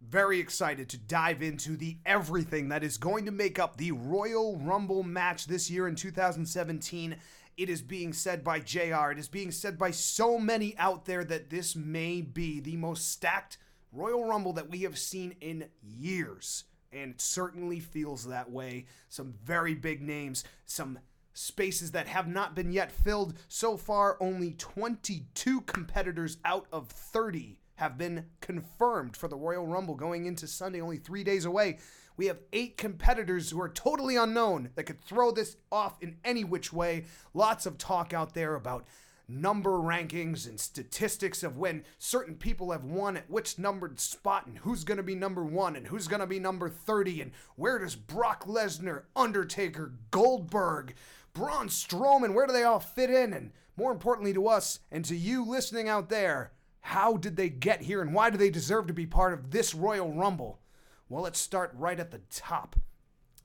very 0.00 0.38
excited 0.38 0.88
to 0.88 0.96
dive 0.96 1.42
into 1.42 1.76
the 1.76 1.96
everything 2.06 2.68
that 2.68 2.84
is 2.84 2.96
going 2.96 3.24
to 3.24 3.32
make 3.32 3.58
up 3.58 3.76
the 3.76 3.92
Royal 3.92 4.56
Rumble 4.56 5.02
match 5.02 5.46
this 5.46 5.70
year 5.70 5.88
in 5.88 5.96
2017. 5.96 7.16
It 7.56 7.68
is 7.68 7.82
being 7.82 8.12
said 8.12 8.44
by 8.44 8.60
JR, 8.60 9.10
it 9.10 9.18
is 9.18 9.28
being 9.28 9.50
said 9.50 9.76
by 9.76 9.90
so 9.90 10.38
many 10.38 10.76
out 10.78 11.06
there 11.06 11.24
that 11.24 11.50
this 11.50 11.74
may 11.74 12.20
be 12.20 12.60
the 12.60 12.76
most 12.76 13.10
stacked 13.10 13.58
Royal 13.90 14.24
Rumble 14.24 14.52
that 14.52 14.70
we 14.70 14.82
have 14.82 14.98
seen 14.98 15.34
in 15.40 15.66
years 15.82 16.64
and 16.92 17.12
it 17.12 17.20
certainly 17.20 17.80
feels 17.80 18.24
that 18.26 18.50
way. 18.50 18.86
Some 19.08 19.34
very 19.44 19.74
big 19.74 20.02
names, 20.02 20.44
some 20.66 20.98
spaces 21.34 21.92
that 21.92 22.08
have 22.08 22.26
not 22.26 22.54
been 22.54 22.72
yet 22.72 22.90
filled. 22.90 23.34
So 23.48 23.76
far, 23.76 24.16
only 24.20 24.54
22 24.54 25.60
competitors 25.62 26.38
out 26.44 26.66
of 26.72 26.88
30 26.88 27.60
have 27.76 27.96
been 27.96 28.26
confirmed 28.40 29.16
for 29.16 29.28
the 29.28 29.36
Royal 29.36 29.66
Rumble 29.66 29.94
going 29.94 30.26
into 30.26 30.48
Sunday, 30.48 30.80
only 30.80 30.96
three 30.96 31.22
days 31.22 31.44
away. 31.44 31.78
We 32.16 32.26
have 32.26 32.40
eight 32.52 32.76
competitors 32.76 33.50
who 33.50 33.60
are 33.60 33.68
totally 33.68 34.16
unknown 34.16 34.70
that 34.74 34.84
could 34.84 35.00
throw 35.00 35.30
this 35.30 35.56
off 35.70 36.02
in 36.02 36.16
any 36.24 36.42
which 36.42 36.72
way. 36.72 37.04
Lots 37.32 37.66
of 37.66 37.78
talk 37.78 38.12
out 38.12 38.34
there 38.34 38.56
about 38.56 38.84
number 39.28 39.72
rankings 39.72 40.48
and 40.48 40.58
statistics 40.58 41.42
of 41.42 41.58
when 41.58 41.84
certain 41.98 42.34
people 42.34 42.72
have 42.72 42.84
won 42.84 43.16
at 43.16 43.30
which 43.30 43.58
numbered 43.58 44.00
spot 44.00 44.46
and 44.46 44.58
who's 44.58 44.84
going 44.84 44.96
to 44.96 45.02
be 45.02 45.14
number 45.14 45.44
one 45.44 45.76
and 45.76 45.86
who's 45.86 46.08
going 46.08 46.20
to 46.20 46.26
be 46.26 46.38
number 46.38 46.68
30 46.68 47.20
and 47.20 47.32
where 47.56 47.78
does 47.78 47.94
Brock 47.94 48.46
Lesnar, 48.46 49.02
Undertaker, 49.14 49.92
Goldberg, 50.10 50.94
Braun 51.34 51.68
Strowman, 51.68 52.34
where 52.34 52.46
do 52.46 52.52
they 52.52 52.64
all 52.64 52.80
fit 52.80 53.10
in? 53.10 53.34
And 53.34 53.52
more 53.76 53.92
importantly 53.92 54.32
to 54.32 54.48
us 54.48 54.80
and 54.90 55.04
to 55.04 55.14
you 55.14 55.44
listening 55.44 55.88
out 55.88 56.08
there, 56.08 56.52
how 56.80 57.18
did 57.18 57.36
they 57.36 57.50
get 57.50 57.82
here 57.82 58.00
and 58.00 58.14
why 58.14 58.30
do 58.30 58.38
they 58.38 58.50
deserve 58.50 58.86
to 58.86 58.94
be 58.94 59.06
part 59.06 59.34
of 59.34 59.50
this 59.50 59.74
Royal 59.74 60.10
Rumble? 60.10 60.60
Well, 61.08 61.22
let's 61.22 61.38
start 61.38 61.72
right 61.74 62.00
at 62.00 62.10
the 62.10 62.22
top. 62.30 62.76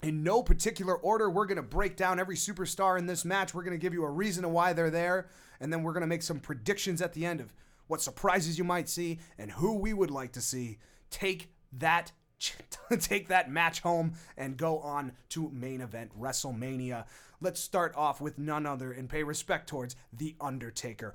In 0.01 0.21
no 0.21 0.43
particular 0.43 0.95
order, 0.95 1.29
we're 1.29 1.45
going 1.45 1.55
to 1.55 1.61
break 1.61 1.95
down 1.95 2.19
every 2.19 2.35
superstar 2.35 2.99
in 2.99 3.05
this 3.05 3.23
match. 3.23 3.53
We're 3.53 3.63
going 3.63 3.77
to 3.77 3.81
give 3.81 3.93
you 3.93 4.03
a 4.03 4.09
reason 4.09 4.51
why 4.51 4.73
they're 4.73 4.89
there, 4.89 5.29
and 5.63 5.71
then 5.71 5.81
we're 5.81 5.93
going 5.93 6.01
to 6.01 6.07
make 6.07 6.21
some 6.21 6.41
predictions 6.41 7.01
at 7.01 7.13
the 7.13 7.25
end 7.25 7.39
of 7.39 7.53
what 7.87 8.01
surprises 8.01 8.57
you 8.57 8.65
might 8.65 8.89
see 8.89 9.19
and 9.37 9.49
who 9.49 9.77
we 9.77 9.93
would 9.93 10.11
like 10.11 10.33
to 10.33 10.41
see 10.41 10.77
take 11.09 11.53
that 11.71 12.11
take 12.99 13.29
that 13.29 13.49
match 13.49 13.79
home 13.79 14.13
and 14.35 14.57
go 14.57 14.79
on 14.79 15.13
to 15.29 15.49
main 15.53 15.79
event 15.79 16.11
WrestleMania. 16.19 17.05
Let's 17.39 17.61
start 17.61 17.95
off 17.95 18.19
with 18.19 18.37
none 18.37 18.65
other 18.65 18.91
and 18.91 19.07
pay 19.07 19.23
respect 19.23 19.69
towards 19.69 19.95
The 20.11 20.35
Undertaker. 20.41 21.13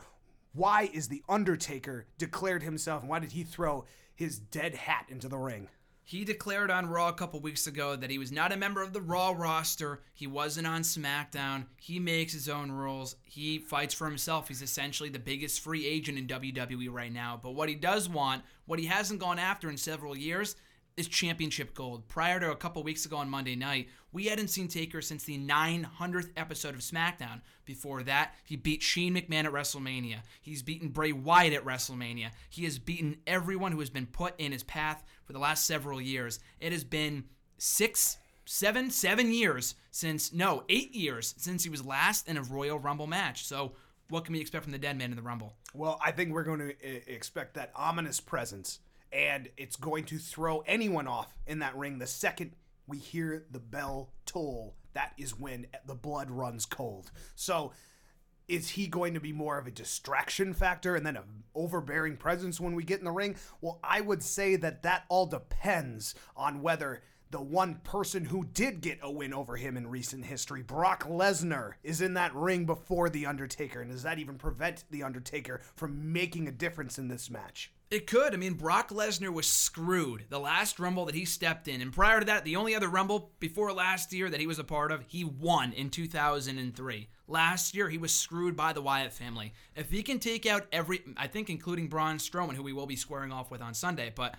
Why 0.55 0.89
is 0.95 1.09
The 1.09 1.23
Undertaker 1.29 2.07
declared 2.17 2.63
himself 2.63 3.03
and 3.03 3.11
why 3.11 3.19
did 3.19 3.33
he 3.33 3.45
throw 3.45 3.85
his 4.15 4.39
dead 4.39 4.75
hat 4.75 5.05
into 5.11 5.29
the 5.29 5.37
ring? 5.37 5.69
He 6.09 6.25
declared 6.25 6.71
on 6.71 6.87
Raw 6.87 7.09
a 7.09 7.13
couple 7.13 7.39
weeks 7.39 7.67
ago 7.67 7.95
that 7.95 8.09
he 8.09 8.17
was 8.17 8.33
not 8.33 8.51
a 8.51 8.57
member 8.57 8.83
of 8.83 8.95
the 8.95 9.01
Raw 9.03 9.35
roster. 9.37 10.01
He 10.15 10.27
wasn't 10.27 10.67
on 10.67 10.81
SmackDown. 10.81 11.67
He 11.77 12.01
makes 12.01 12.33
his 12.33 12.49
own 12.49 12.73
rules. 12.73 13.17
He 13.25 13.59
fights 13.59 13.93
for 13.93 14.07
himself. 14.07 14.49
He's 14.49 14.63
essentially 14.63 15.11
the 15.11 15.19
biggest 15.19 15.61
free 15.61 15.87
agent 15.87 16.17
in 16.17 16.27
WWE 16.27 16.91
right 16.91 17.13
now. 17.13 17.39
But 17.43 17.51
what 17.51 17.69
he 17.69 17.75
does 17.75 18.09
want, 18.09 18.43
what 18.65 18.79
he 18.79 18.87
hasn't 18.87 19.21
gone 19.21 19.39
after 19.39 19.69
in 19.69 19.77
several 19.77 20.17
years, 20.17 20.57
is 20.99 21.07
championship 21.09 21.75
gold. 21.75 22.09
Prior 22.09 22.41
to 22.41 22.51
a 22.51 22.57
couple 22.57 22.83
weeks 22.83 23.07
ago 23.07 23.17
on 23.17 23.31
Monday 23.31 23.55
night, 23.55 23.89
we 24.13 24.27
hadn't 24.27 24.49
seen 24.49 24.69
Taker 24.69 25.01
since 25.01 25.23
the 25.23 25.39
900th 25.39 26.31
episode 26.37 26.75
of 26.75 26.81
SmackDown. 26.81 27.41
Before 27.65 28.03
that, 28.03 28.35
he 28.45 28.57
beat 28.57 28.83
Shane 28.83 29.15
McMahon 29.15 29.45
at 29.45 29.53
WrestleMania. 29.53 30.23
He's 30.41 30.63
beaten 30.63 30.89
Bray 30.89 31.13
Wyatt 31.13 31.53
at 31.53 31.65
WrestleMania. 31.65 32.31
He 32.51 32.65
has 32.65 32.79
beaten 32.79 33.19
everyone 33.27 33.73
who 33.73 33.81
has 33.81 33.91
been 33.91 34.07
put 34.07 34.35
in 34.39 34.53
his 34.53 34.65
path 34.65 35.05
for 35.25 35.33
the 35.33 35.39
last 35.39 35.67
several 35.67 36.01
years. 36.01 36.41
It 36.59 36.73
has 36.73 36.85
been 36.85 37.25
six, 37.59 38.19
seven, 38.45 38.91
seven 38.91 39.33
years 39.33 39.77
since, 39.93 40.33
no, 40.33 40.65
eight 40.69 40.95
years 40.95 41.35
since 41.39 41.63
he 41.63 41.71
was 41.71 41.87
last 41.87 42.29
in 42.29 42.37
a 42.37 42.43
Royal 42.43 42.79
Rumble 42.79 43.07
match. 43.07 43.47
So, 43.47 43.73
what 44.11 44.25
can 44.25 44.33
we 44.33 44.41
expect 44.41 44.65
from 44.65 44.73
the 44.73 44.79
Dead 44.79 44.97
Man 44.97 45.11
in 45.11 45.17
the 45.17 45.23
Rumble? 45.23 45.55
Well, 45.75 46.01
I 46.03 46.13
think 46.13 46.33
we're 46.33 46.43
going 46.43 46.61
to 46.61 46.71
uh, 46.71 47.01
expect 47.07 47.55
that 47.55 47.71
ominous 47.77 48.21
presence 48.21 48.81
and 49.13 49.49
it's 49.57 49.77
going 49.77 50.05
to 50.05 50.19
throw 50.19 50.61
anyone 50.61 51.07
off 51.07 51.39
in 51.47 51.61
that 51.61 51.77
ring 51.77 51.99
the 51.99 52.07
second 52.07 52.53
we 52.89 52.99
hear 52.99 53.45
the 53.51 53.61
bell 53.61 54.11
toll. 54.27 54.75
That 54.95 55.13
is 55.19 55.39
when 55.39 55.67
the 55.87 55.95
blood 55.95 56.31
runs 56.31 56.67
cold. 56.67 57.13
So, 57.37 57.73
is 58.49 58.71
he 58.71 58.87
going 58.87 59.13
to 59.13 59.21
be 59.21 59.33
more 59.33 59.59
of 59.59 59.67
a 59.67 59.71
distraction 59.71 60.55
factor 60.55 60.97
and 60.97 61.05
then 61.05 61.19
an 61.19 61.45
overbearing 61.55 62.17
presence 62.17 62.59
when 62.59 62.75
we 62.75 62.83
get 62.83 62.99
in 62.99 63.05
the 63.05 63.11
ring? 63.11 63.37
Well, 63.61 63.79
I 63.85 64.01
would 64.01 64.23
say 64.23 64.57
that 64.57 64.83
that 64.85 65.05
all 65.11 65.27
depends 65.27 66.15
on 66.35 66.63
whether 66.63 67.03
the 67.31 67.43
one 67.43 67.75
person 67.85 68.25
who 68.25 68.47
did 68.47 68.81
get 68.81 69.01
a 69.03 69.11
win 69.11 69.35
over 69.35 69.57
him 69.57 69.77
in 69.77 69.87
recent 69.87 70.25
history, 70.25 70.63
Brock 70.63 71.05
Lesnar, 71.07 71.73
is 71.83 72.01
in 72.01 72.15
that 72.15 72.35
ring 72.35 72.65
before 72.65 73.11
The 73.11 73.27
Undertaker. 73.27 73.83
And 73.83 73.91
does 73.91 74.05
that 74.05 74.19
even 74.19 74.39
prevent 74.39 74.85
The 74.91 75.03
Undertaker 75.03 75.61
from 75.77 76.11
making 76.11 76.49
a 76.49 76.53
difference 76.53 76.99
in 76.99 77.09
this 77.09 77.29
match? 77.29 77.71
It 77.91 78.07
could. 78.07 78.35
I 78.35 78.37
mean, 78.37 78.53
Brock 78.53 78.91
Lesnar 78.91 79.33
was 79.33 79.47
screwed 79.47 80.27
the 80.29 80.39
last 80.39 80.79
Rumble 80.79 81.07
that 81.07 81.15
he 81.15 81.25
stepped 81.25 81.69
in. 81.69 81.81
And 81.81 81.91
prior 81.91 82.21
to 82.21 82.27
that, 82.27 82.45
the 82.45 82.57
only 82.57 82.75
other 82.75 82.89
Rumble 82.89 83.33
before 83.41 83.73
last 83.73 84.13
year 84.13 84.29
that 84.29 84.41
he 84.41 84.47
was 84.47 84.59
a 84.59 84.65
part 84.65 84.93
of, 84.93 85.05
he 85.07 85.25
won 85.25 85.73
in 85.73 85.89
2003. 85.89 87.09
Last 87.27 87.75
year, 87.75 87.89
he 87.89 87.97
was 87.97 88.13
screwed 88.13 88.57
by 88.57 88.75
the 88.75 88.83
Wyatt 88.83 89.15
family. 89.15 89.55
If 89.75 89.91
he 89.91 90.03
can 90.03 90.19
take 90.19 90.45
out 90.45 90.67
every, 90.71 91.01
I 91.17 91.29
think 91.29 91.49
including 91.49 91.89
Braun 91.89 92.19
Strowman, 92.19 92.57
who 92.57 92.63
we 92.63 92.75
will 92.75 92.87
be 92.87 92.97
squaring 92.97 93.33
off 93.33 93.51
with 93.51 93.63
on 93.63 93.73
Sunday, 93.73 94.13
but 94.15 94.35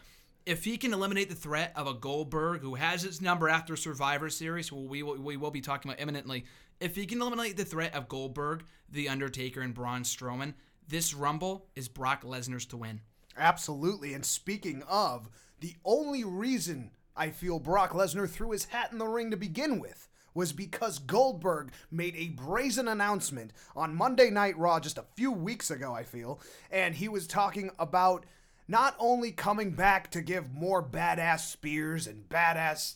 if 0.45 0.63
he 0.63 0.77
can 0.77 0.93
eliminate 0.93 1.29
the 1.29 1.35
threat 1.35 1.73
of 1.75 1.87
a 1.87 1.93
Goldberg 1.93 2.61
who 2.61 2.75
has 2.75 3.01
his 3.01 3.19
number 3.19 3.49
after 3.49 3.75
Survivor 3.75 4.29
Series, 4.29 4.67
who 4.67 4.83
we 4.85 5.01
will, 5.01 5.17
we 5.17 5.37
will 5.37 5.51
be 5.51 5.61
talking 5.61 5.89
about 5.89 6.01
imminently, 6.01 6.45
if 6.79 6.95
he 6.95 7.07
can 7.07 7.21
eliminate 7.21 7.57
the 7.57 7.65
threat 7.65 7.95
of 7.95 8.07
Goldberg, 8.07 8.63
The 8.91 9.09
Undertaker, 9.09 9.61
and 9.61 9.73
Braun 9.73 10.03
Strowman, 10.03 10.53
this 10.87 11.13
Rumble 11.13 11.67
is 11.75 11.87
Brock 11.87 12.23
Lesnar's 12.23 12.65
to 12.67 12.77
win. 12.77 13.01
Absolutely. 13.39 14.13
And 14.13 14.25
speaking 14.25 14.83
of, 14.87 15.29
the 15.59 15.75
only 15.85 16.23
reason 16.23 16.91
I 17.15 17.29
feel 17.31 17.59
Brock 17.59 17.91
Lesnar 17.91 18.29
threw 18.29 18.51
his 18.51 18.65
hat 18.65 18.91
in 18.91 18.97
the 18.97 19.07
ring 19.07 19.31
to 19.31 19.37
begin 19.37 19.79
with 19.79 20.07
was 20.33 20.53
because 20.53 20.99
Goldberg 20.99 21.71
made 21.91 22.15
a 22.15 22.29
brazen 22.29 22.87
announcement 22.87 23.51
on 23.75 23.95
Monday 23.95 24.29
Night 24.29 24.57
Raw 24.57 24.79
just 24.79 24.97
a 24.97 25.05
few 25.15 25.31
weeks 25.31 25.71
ago, 25.71 25.93
I 25.93 26.03
feel, 26.03 26.39
and 26.71 26.95
he 26.95 27.09
was 27.09 27.27
talking 27.27 27.71
about 27.79 28.25
not 28.67 28.95
only 28.99 29.31
coming 29.31 29.71
back 29.71 30.11
to 30.11 30.21
give 30.21 30.53
more 30.53 30.83
badass 30.83 31.51
spears 31.51 32.05
and 32.05 32.29
badass 32.29 32.95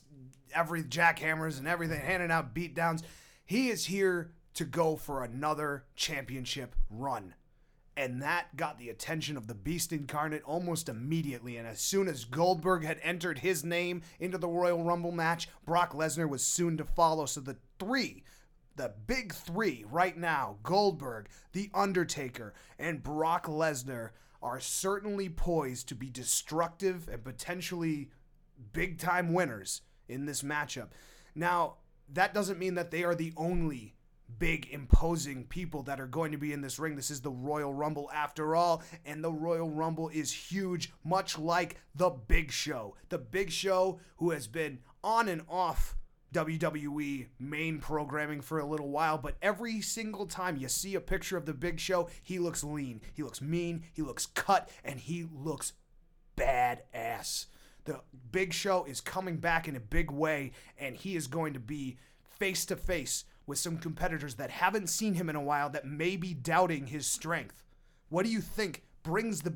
every 0.54 0.84
jackhammers 0.84 1.58
and 1.58 1.68
everything, 1.68 2.00
handing 2.00 2.32
out 2.32 2.54
beatdowns, 2.54 3.02
he 3.46 3.70
is 3.70 3.86
here 3.86 4.32
to 4.54 4.66
go 4.66 4.96
for 4.96 5.24
another 5.24 5.86
championship 5.96 6.76
run. 6.90 7.34
And 7.96 8.22
that 8.24 8.56
got 8.56 8.80
the 8.80 8.90
attention 8.90 9.38
of 9.38 9.48
the 9.48 9.54
Beast 9.54 9.94
Incarnate 9.94 10.42
almost 10.46 10.90
immediately. 10.90 11.58
And 11.58 11.68
as 11.68 11.80
soon 11.80 12.08
as 12.08 12.26
Goldberg 12.26 12.84
had 12.84 13.00
entered 13.04 13.40
his 13.40 13.64
name 13.64 14.02
into 14.20 14.38
the 14.38 14.48
Royal 14.48 14.84
Rumble 14.84 15.12
match, 15.12 15.48
Brock 15.66 15.94
Lesnar 15.94 16.28
was 16.28 16.44
soon 16.44 16.76
to 16.78 16.86
follow. 16.86 17.28
So 17.28 17.40
the 17.40 17.58
three, 17.78 18.24
the 18.76 18.94
big 19.06 19.34
three 19.34 19.86
right 19.90 20.18
now 20.18 20.58
Goldberg, 20.64 21.30
The 21.52 21.70
Undertaker, 21.74 22.54
and 22.80 23.04
Brock 23.04 23.46
Lesnar 23.46 24.10
are 24.42 24.60
certainly 24.60 25.30
poised 25.30 25.88
to 25.90 25.96
be 25.96 26.10
destructive 26.10 27.08
and 27.08 27.24
potentially 27.24 28.10
big 28.74 29.00
time 29.00 29.34
winners 29.34 29.82
in 30.10 30.26
this 30.26 30.42
matchup. 30.42 30.90
Now, 31.36 31.76
that 32.12 32.34
doesn't 32.34 32.60
mean 32.60 32.74
that 32.76 32.92
they 32.92 33.04
are 33.04 33.16
the 33.16 33.34
only 33.38 33.96
big, 34.40 34.68
imposing 34.72 35.46
people 35.46 35.84
that 35.84 36.00
are 36.00 36.08
going 36.08 36.32
to 36.32 36.38
be 36.38 36.54
in 36.54 36.62
this 36.62 36.80
ring. 36.80 36.96
This 36.96 37.12
is 37.12 37.22
the 37.22 37.32
Royal 37.32 37.74
Rumble 37.74 38.10
after 38.14 38.56
all, 38.56 38.84
and 39.06 39.24
the 39.24 39.32
Royal 39.32 39.70
Rumble 39.70 40.10
is 40.10 40.32
huge, 40.32 40.92
much 41.04 41.38
like 41.38 41.78
the 41.96 42.10
Big 42.10 42.52
Show. 42.52 42.96
The 43.10 43.18
Big 43.18 43.52
Show, 43.52 44.00
who 44.18 44.32
has 44.32 44.48
been 44.48 44.80
on 45.04 45.28
and 45.28 45.44
off 45.50 45.96
WWE 46.34 47.28
main 47.40 47.80
programming 47.80 48.42
for 48.42 48.60
a 48.60 48.66
little 48.66 48.90
while, 48.90 49.18
but 49.18 49.36
every 49.42 49.82
single 49.82 50.26
time 50.26 50.58
you 50.58 50.68
see 50.68 50.96
a 50.96 51.02
picture 51.02 51.38
of 51.38 51.46
the 51.46 51.54
Big 51.54 51.80
Show, 51.80 52.10
he 52.22 52.40
looks 52.40 52.64
lean, 52.64 53.02
he 53.14 53.24
looks 53.24 53.42
mean, 53.42 53.84
he 53.94 54.02
looks 54.02 54.26
cut, 54.26 54.70
and 54.84 55.00
he 55.00 55.26
looks 55.32 55.74
badass. 56.36 57.46
The 57.86 58.02
Big 58.32 58.54
Show 58.54 58.86
is 58.86 59.02
coming 59.02 59.38
back 59.38 59.68
in 59.68 59.76
a 59.76 59.80
big 59.80 60.10
way, 60.10 60.54
and 60.78 60.96
he 60.96 61.16
is 61.16 61.28
going 61.28 61.54
to 61.54 61.60
be 61.60 61.98
face 62.40 62.66
to 62.66 62.76
face 62.76 63.26
with 63.46 63.58
some 63.58 63.78
competitors 63.78 64.36
that 64.36 64.50
haven't 64.50 64.88
seen 64.90 65.16
him 65.16 65.30
in 65.30 65.36
a 65.36 65.42
while 65.42 65.70
that 65.70 65.86
may 65.86 66.16
be 66.16 66.34
doubting 66.34 66.88
his 66.88 67.06
strength. 67.06 67.64
What 68.10 68.26
do 68.26 68.32
you 68.32 68.42
think 68.42 68.84
brings 69.04 69.42
the 69.42 69.54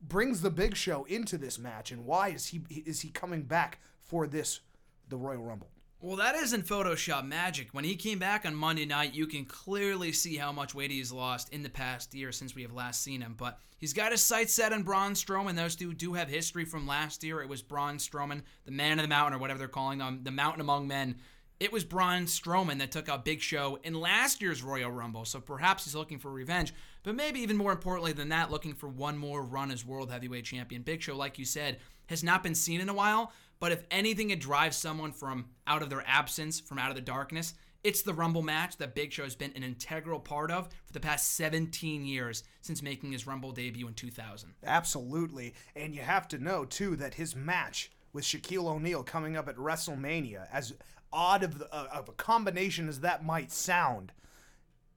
brings 0.00 0.40
the 0.40 0.50
Big 0.50 0.76
Show 0.76 1.04
into 1.04 1.38
this 1.38 1.58
match, 1.58 1.92
and 1.92 2.04
why 2.04 2.28
is 2.28 2.46
he 2.46 2.62
is 2.70 3.00
he 3.00 3.10
coming 3.10 3.42
back 3.42 3.80
for 4.00 4.26
this 4.26 4.60
the 5.08 5.16
Royal 5.16 5.42
Rumble? 5.42 5.68
Well, 6.04 6.16
that 6.16 6.34
isn't 6.34 6.66
Photoshop 6.66 7.24
magic. 7.24 7.68
When 7.70 7.84
he 7.84 7.94
came 7.94 8.18
back 8.18 8.44
on 8.44 8.56
Monday 8.56 8.84
night, 8.84 9.14
you 9.14 9.28
can 9.28 9.44
clearly 9.44 10.10
see 10.10 10.36
how 10.36 10.50
much 10.50 10.74
weight 10.74 10.90
he's 10.90 11.12
lost 11.12 11.50
in 11.50 11.62
the 11.62 11.68
past 11.68 12.12
year 12.12 12.32
since 12.32 12.56
we 12.56 12.62
have 12.62 12.72
last 12.72 13.04
seen 13.04 13.20
him. 13.20 13.36
But 13.38 13.60
he's 13.78 13.92
got 13.92 14.10
his 14.10 14.20
sights 14.20 14.52
set 14.52 14.72
on 14.72 14.82
Braun 14.82 15.12
Strowman. 15.12 15.54
Those 15.54 15.76
two 15.76 15.94
do 15.94 16.14
have 16.14 16.28
history 16.28 16.64
from 16.64 16.88
last 16.88 17.22
year. 17.22 17.40
It 17.40 17.48
was 17.48 17.62
Braun 17.62 17.98
Strowman, 17.98 18.42
the 18.64 18.72
man 18.72 18.98
of 18.98 19.04
the 19.04 19.08
mountain, 19.08 19.34
or 19.34 19.38
whatever 19.38 19.60
they're 19.60 19.68
calling 19.68 20.00
them, 20.00 20.24
the 20.24 20.32
mountain 20.32 20.60
among 20.60 20.88
men. 20.88 21.18
It 21.62 21.70
was 21.70 21.84
Braun 21.84 22.24
Strowman 22.24 22.80
that 22.80 22.90
took 22.90 23.08
out 23.08 23.24
Big 23.24 23.40
Show 23.40 23.78
in 23.84 23.94
last 23.94 24.42
year's 24.42 24.64
Royal 24.64 24.90
Rumble, 24.90 25.24
so 25.24 25.38
perhaps 25.38 25.84
he's 25.84 25.94
looking 25.94 26.18
for 26.18 26.28
revenge. 26.28 26.74
But 27.04 27.14
maybe 27.14 27.38
even 27.38 27.56
more 27.56 27.70
importantly 27.70 28.12
than 28.12 28.30
that, 28.30 28.50
looking 28.50 28.74
for 28.74 28.88
one 28.88 29.16
more 29.16 29.44
run 29.44 29.70
as 29.70 29.86
World 29.86 30.10
Heavyweight 30.10 30.44
Champion. 30.44 30.82
Big 30.82 31.00
Show, 31.00 31.14
like 31.14 31.38
you 31.38 31.44
said, 31.44 31.78
has 32.06 32.24
not 32.24 32.42
been 32.42 32.56
seen 32.56 32.80
in 32.80 32.88
a 32.88 32.92
while, 32.92 33.30
but 33.60 33.70
if 33.70 33.84
anything, 33.92 34.30
it 34.30 34.40
drives 34.40 34.76
someone 34.76 35.12
from 35.12 35.44
out 35.68 35.82
of 35.82 35.88
their 35.88 36.02
absence, 36.04 36.58
from 36.58 36.80
out 36.80 36.90
of 36.90 36.96
the 36.96 37.00
darkness. 37.00 37.54
It's 37.84 38.02
the 38.02 38.12
Rumble 38.12 38.42
match 38.42 38.78
that 38.78 38.96
Big 38.96 39.12
Show 39.12 39.22
has 39.22 39.36
been 39.36 39.52
an 39.54 39.62
integral 39.62 40.18
part 40.18 40.50
of 40.50 40.68
for 40.84 40.92
the 40.92 40.98
past 40.98 41.36
17 41.36 42.04
years 42.04 42.42
since 42.62 42.82
making 42.82 43.12
his 43.12 43.24
Rumble 43.24 43.52
debut 43.52 43.86
in 43.86 43.94
2000. 43.94 44.50
Absolutely. 44.64 45.54
And 45.76 45.94
you 45.94 46.00
have 46.00 46.26
to 46.26 46.38
know, 46.38 46.64
too, 46.64 46.96
that 46.96 47.14
his 47.14 47.36
match 47.36 47.92
with 48.12 48.24
Shaquille 48.24 48.66
O'Neal 48.66 49.04
coming 49.04 49.36
up 49.36 49.48
at 49.48 49.56
WrestleMania, 49.56 50.48
as 50.52 50.74
odd 51.12 51.42
of, 51.42 51.58
the, 51.58 51.74
uh, 51.74 51.88
of 51.92 52.08
a 52.08 52.12
combination 52.12 52.88
as 52.88 53.00
that 53.00 53.24
might 53.24 53.52
sound, 53.52 54.12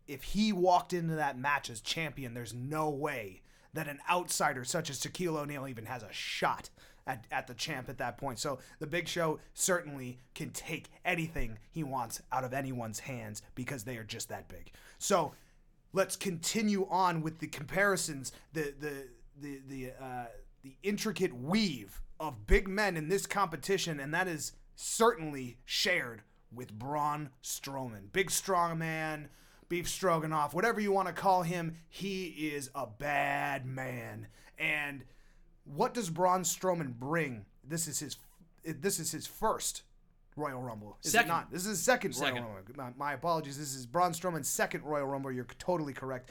if 0.07 0.23
he 0.23 0.53
walked 0.53 0.93
into 0.93 1.15
that 1.15 1.37
match 1.37 1.69
as 1.69 1.81
champion, 1.81 2.33
there's 2.33 2.53
no 2.53 2.89
way 2.89 3.41
that 3.73 3.87
an 3.87 3.99
outsider 4.09 4.63
such 4.63 4.89
as 4.89 4.99
Shaquille 4.99 5.37
O'Neal 5.37 5.67
even 5.67 5.85
has 5.85 6.03
a 6.03 6.11
shot 6.11 6.69
at, 7.07 7.25
at 7.31 7.47
the 7.47 7.53
champ 7.53 7.89
at 7.89 7.97
that 7.97 8.17
point. 8.17 8.39
So 8.39 8.59
the 8.79 8.87
Big 8.87 9.07
Show 9.07 9.39
certainly 9.53 10.19
can 10.33 10.49
take 10.51 10.89
anything 11.03 11.57
he 11.71 11.83
wants 11.83 12.21
out 12.31 12.43
of 12.43 12.53
anyone's 12.53 12.99
hands 12.99 13.41
because 13.53 13.83
they 13.83 13.97
are 13.97 14.03
just 14.03 14.29
that 14.29 14.47
big. 14.47 14.71
So 14.97 15.33
let's 15.93 16.15
continue 16.15 16.87
on 16.89 17.21
with 17.21 17.39
the 17.39 17.47
comparisons, 17.47 18.31
the 18.53 18.73
the 18.79 19.07
the 19.41 19.61
the 19.67 19.91
uh, 20.01 20.25
the 20.63 20.75
intricate 20.83 21.35
weave 21.35 22.01
of 22.19 22.47
big 22.47 22.67
men 22.67 22.97
in 22.97 23.09
this 23.09 23.25
competition, 23.25 23.99
and 23.99 24.13
that 24.13 24.27
is 24.27 24.53
certainly 24.75 25.57
shared 25.65 26.21
with 26.53 26.73
Braun 26.73 27.29
Strowman, 27.43 28.11
big 28.11 28.31
strong 28.31 28.77
man. 28.77 29.29
Beef 29.67 29.89
Stroganoff, 29.89 30.53
whatever 30.53 30.79
you 30.79 30.91
want 30.91 31.07
to 31.07 31.13
call 31.13 31.41
him, 31.41 31.77
he 31.89 32.25
is 32.27 32.69
a 32.75 32.85
bad 32.85 33.65
man. 33.65 34.27
And 34.59 35.03
what 35.63 35.93
does 35.93 36.11
Braun 36.11 36.43
Strowman 36.43 36.93
bring? 36.93 37.45
This 37.67 37.87
is 37.87 37.99
his. 37.99 38.17
This 38.63 38.99
is 38.99 39.11
his 39.11 39.25
first 39.27 39.81
Royal 40.35 40.61
Rumble. 40.61 40.97
Is 41.03 41.11
second. 41.11 41.29
it 41.29 41.33
not? 41.33 41.51
This 41.51 41.61
is 41.63 41.69
his 41.69 41.83
second, 41.83 42.13
Second. 42.13 42.43
Royal 42.43 42.55
Rumble. 42.55 42.73
My, 42.75 42.89
my 42.95 43.13
apologies. 43.13 43.57
This 43.57 43.75
is 43.75 43.85
Braun 43.85 44.11
Strowman's 44.11 44.47
second 44.47 44.83
Royal 44.83 45.07
Rumble. 45.07 45.31
You're 45.31 45.47
totally 45.57 45.93
correct. 45.93 46.29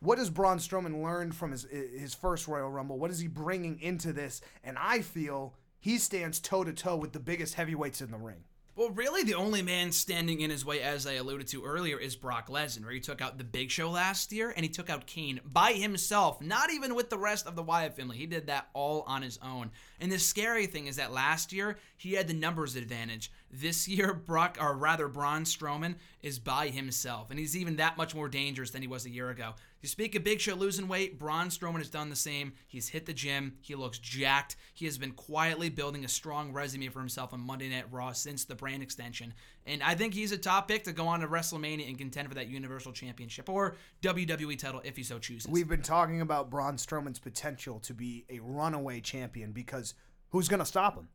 What 0.00 0.18
does 0.18 0.30
Braun 0.30 0.58
Strowman 0.58 1.02
learn 1.02 1.32
from 1.32 1.50
his 1.52 1.64
his 1.64 2.14
first 2.14 2.48
Royal 2.48 2.70
Rumble? 2.70 2.98
What 2.98 3.10
is 3.10 3.18
he 3.18 3.28
bringing 3.28 3.80
into 3.80 4.12
this? 4.12 4.40
And 4.62 4.78
I 4.78 5.00
feel 5.00 5.54
he 5.84 5.98
stands 5.98 6.40
toe 6.40 6.64
to 6.64 6.72
toe 6.72 6.96
with 6.96 7.12
the 7.12 7.20
biggest 7.20 7.56
heavyweights 7.56 8.00
in 8.00 8.10
the 8.10 8.16
ring. 8.16 8.44
Well, 8.74 8.88
really, 8.88 9.22
the 9.22 9.34
only 9.34 9.60
man 9.60 9.92
standing 9.92 10.40
in 10.40 10.48
his 10.48 10.64
way, 10.64 10.80
as 10.80 11.06
I 11.06 11.12
alluded 11.12 11.46
to 11.48 11.62
earlier, 11.62 11.98
is 11.98 12.16
Brock 12.16 12.48
Lesnar. 12.48 12.90
He 12.90 13.00
took 13.00 13.20
out 13.20 13.36
the 13.36 13.44
Big 13.44 13.70
Show 13.70 13.90
last 13.90 14.32
year, 14.32 14.50
and 14.56 14.64
he 14.64 14.70
took 14.70 14.88
out 14.88 15.06
Kane 15.06 15.40
by 15.44 15.74
himself, 15.74 16.40
not 16.40 16.72
even 16.72 16.94
with 16.94 17.10
the 17.10 17.18
rest 17.18 17.46
of 17.46 17.54
the 17.54 17.62
Wyatt 17.62 17.94
family. 17.94 18.16
He 18.16 18.24
did 18.24 18.46
that 18.46 18.70
all 18.72 19.04
on 19.06 19.20
his 19.20 19.38
own. 19.42 19.70
And 20.00 20.10
the 20.10 20.18
scary 20.18 20.64
thing 20.64 20.86
is 20.86 20.96
that 20.96 21.12
last 21.12 21.52
year 21.52 21.76
he 21.98 22.14
had 22.14 22.28
the 22.28 22.34
numbers 22.34 22.76
advantage. 22.76 23.30
This 23.50 23.86
year, 23.88 24.14
Brock, 24.14 24.56
or 24.58 24.74
rather, 24.74 25.06
Braun 25.06 25.44
Strowman 25.44 25.96
is 26.22 26.38
by 26.38 26.68
himself, 26.68 27.28
and 27.28 27.38
he's 27.38 27.58
even 27.58 27.76
that 27.76 27.98
much 27.98 28.14
more 28.14 28.30
dangerous 28.30 28.70
than 28.70 28.80
he 28.80 28.88
was 28.88 29.04
a 29.04 29.10
year 29.10 29.28
ago. 29.28 29.52
You 29.84 29.88
speak 29.88 30.14
of 30.14 30.24
Big 30.24 30.40
Show 30.40 30.54
losing 30.54 30.88
weight, 30.88 31.18
Braun 31.18 31.48
Strowman 31.48 31.76
has 31.76 31.90
done 31.90 32.08
the 32.08 32.16
same. 32.16 32.54
He's 32.66 32.88
hit 32.88 33.04
the 33.04 33.12
gym. 33.12 33.58
He 33.60 33.74
looks 33.74 33.98
jacked. 33.98 34.56
He 34.72 34.86
has 34.86 34.96
been 34.96 35.10
quietly 35.10 35.68
building 35.68 36.06
a 36.06 36.08
strong 36.08 36.54
resume 36.54 36.88
for 36.88 37.00
himself 37.00 37.34
on 37.34 37.40
Monday 37.40 37.68
Night 37.68 37.84
Raw 37.90 38.12
since 38.12 38.46
the 38.46 38.54
brand 38.54 38.82
extension. 38.82 39.34
And 39.66 39.82
I 39.82 39.94
think 39.94 40.14
he's 40.14 40.32
a 40.32 40.38
top 40.38 40.68
pick 40.68 40.84
to 40.84 40.94
go 40.94 41.06
on 41.06 41.20
to 41.20 41.28
WrestleMania 41.28 41.86
and 41.86 41.98
contend 41.98 42.28
for 42.28 42.34
that 42.34 42.48
Universal 42.48 42.92
Championship 42.92 43.50
or 43.50 43.76
WWE 44.00 44.58
title 44.58 44.80
if 44.84 44.96
he 44.96 45.02
so 45.02 45.18
chooses. 45.18 45.50
We've 45.50 45.68
been 45.68 45.82
talking 45.82 46.22
about 46.22 46.48
Braun 46.48 46.78
Strowman's 46.78 47.18
potential 47.18 47.78
to 47.80 47.92
be 47.92 48.24
a 48.30 48.38
runaway 48.38 49.02
champion 49.02 49.52
because 49.52 49.92
who's 50.30 50.48
going 50.48 50.60
to 50.60 50.64
stop 50.64 50.96
him? 50.96 51.10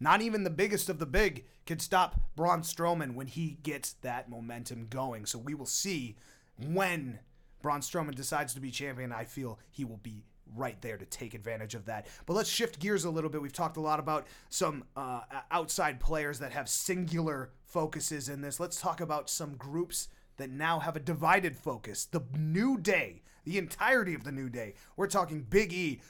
Not 0.00 0.20
even 0.20 0.42
the 0.42 0.50
biggest 0.50 0.88
of 0.88 0.98
the 0.98 1.06
big 1.06 1.44
can 1.64 1.78
stop 1.78 2.20
Braun 2.34 2.62
Strowman 2.62 3.14
when 3.14 3.28
he 3.28 3.58
gets 3.62 3.92
that 4.02 4.28
momentum 4.28 4.88
going. 4.90 5.26
So 5.26 5.38
we 5.38 5.54
will 5.54 5.64
see 5.64 6.16
when 6.58 7.20
Braun 7.62 7.80
Strowman 7.80 8.14
decides 8.14 8.54
to 8.54 8.60
be 8.60 8.70
champion. 8.70 9.12
I 9.12 9.24
feel 9.24 9.58
he 9.70 9.84
will 9.84 10.00
be 10.02 10.24
right 10.56 10.80
there 10.80 10.96
to 10.96 11.04
take 11.04 11.34
advantage 11.34 11.74
of 11.74 11.86
that. 11.86 12.06
But 12.26 12.34
let's 12.34 12.50
shift 12.50 12.80
gears 12.80 13.04
a 13.04 13.10
little 13.10 13.30
bit. 13.30 13.42
We've 13.42 13.52
talked 13.52 13.76
a 13.76 13.80
lot 13.80 14.00
about 14.00 14.26
some 14.48 14.84
uh, 14.96 15.20
outside 15.50 16.00
players 16.00 16.38
that 16.40 16.52
have 16.52 16.68
singular 16.68 17.50
focuses 17.64 18.28
in 18.28 18.40
this. 18.40 18.58
Let's 18.58 18.80
talk 18.80 19.00
about 19.00 19.30
some 19.30 19.56
groups 19.56 20.08
that 20.36 20.50
now 20.50 20.80
have 20.80 20.96
a 20.96 21.00
divided 21.00 21.56
focus. 21.56 22.04
The 22.04 22.22
New 22.36 22.78
Day, 22.78 23.22
the 23.44 23.58
entirety 23.58 24.14
of 24.14 24.24
the 24.24 24.32
New 24.32 24.48
Day. 24.48 24.74
We're 24.96 25.06
talking 25.06 25.42
Big 25.42 25.72
E, 25.72 26.00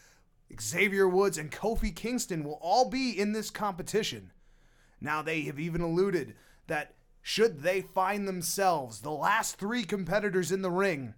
Xavier 0.60 1.08
Woods, 1.08 1.36
and 1.36 1.50
Kofi 1.50 1.94
Kingston 1.94 2.44
will 2.44 2.58
all 2.62 2.88
be 2.88 3.18
in 3.18 3.32
this 3.32 3.50
competition. 3.50 4.32
Now, 5.00 5.22
they 5.22 5.42
have 5.42 5.58
even 5.58 5.80
alluded 5.80 6.34
that 6.66 6.94
should 7.22 7.62
they 7.62 7.80
find 7.82 8.26
themselves 8.26 9.00
the 9.00 9.10
last 9.10 9.56
three 9.56 9.84
competitors 9.84 10.50
in 10.52 10.62
the 10.62 10.70
ring, 10.70 11.14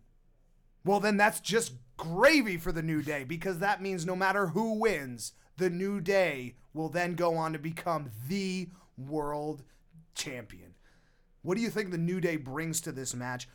well, 0.85 1.01
then 1.01 1.17
that's 1.17 1.41
just 1.41 1.75
gravy 1.97 2.57
for 2.57 2.73
the 2.73 2.83
New 2.83 3.03
Day 3.03 3.25
because 3.25 3.59
that 3.59 3.83
means 3.83 4.05
no 4.05 4.17
matter 4.17 4.49
who 4.49 4.79
wins, 4.79 5.33
the 5.57 5.71
New 5.71 6.01
Day 6.01 6.57
will 6.75 6.89
then 6.89 7.15
go 7.15 7.37
on 7.37 7.53
to 7.53 7.59
become 7.59 8.11
the 8.29 8.69
world 8.97 9.63
champion. 10.15 10.75
What 11.43 11.57
do 11.57 11.63
you 11.63 11.71
think 11.71 11.91
the 11.91 11.99
New 11.99 12.21
Day 12.21 12.37
brings 12.37 12.81
to 12.83 12.93
this 12.93 13.15
match? 13.15 13.49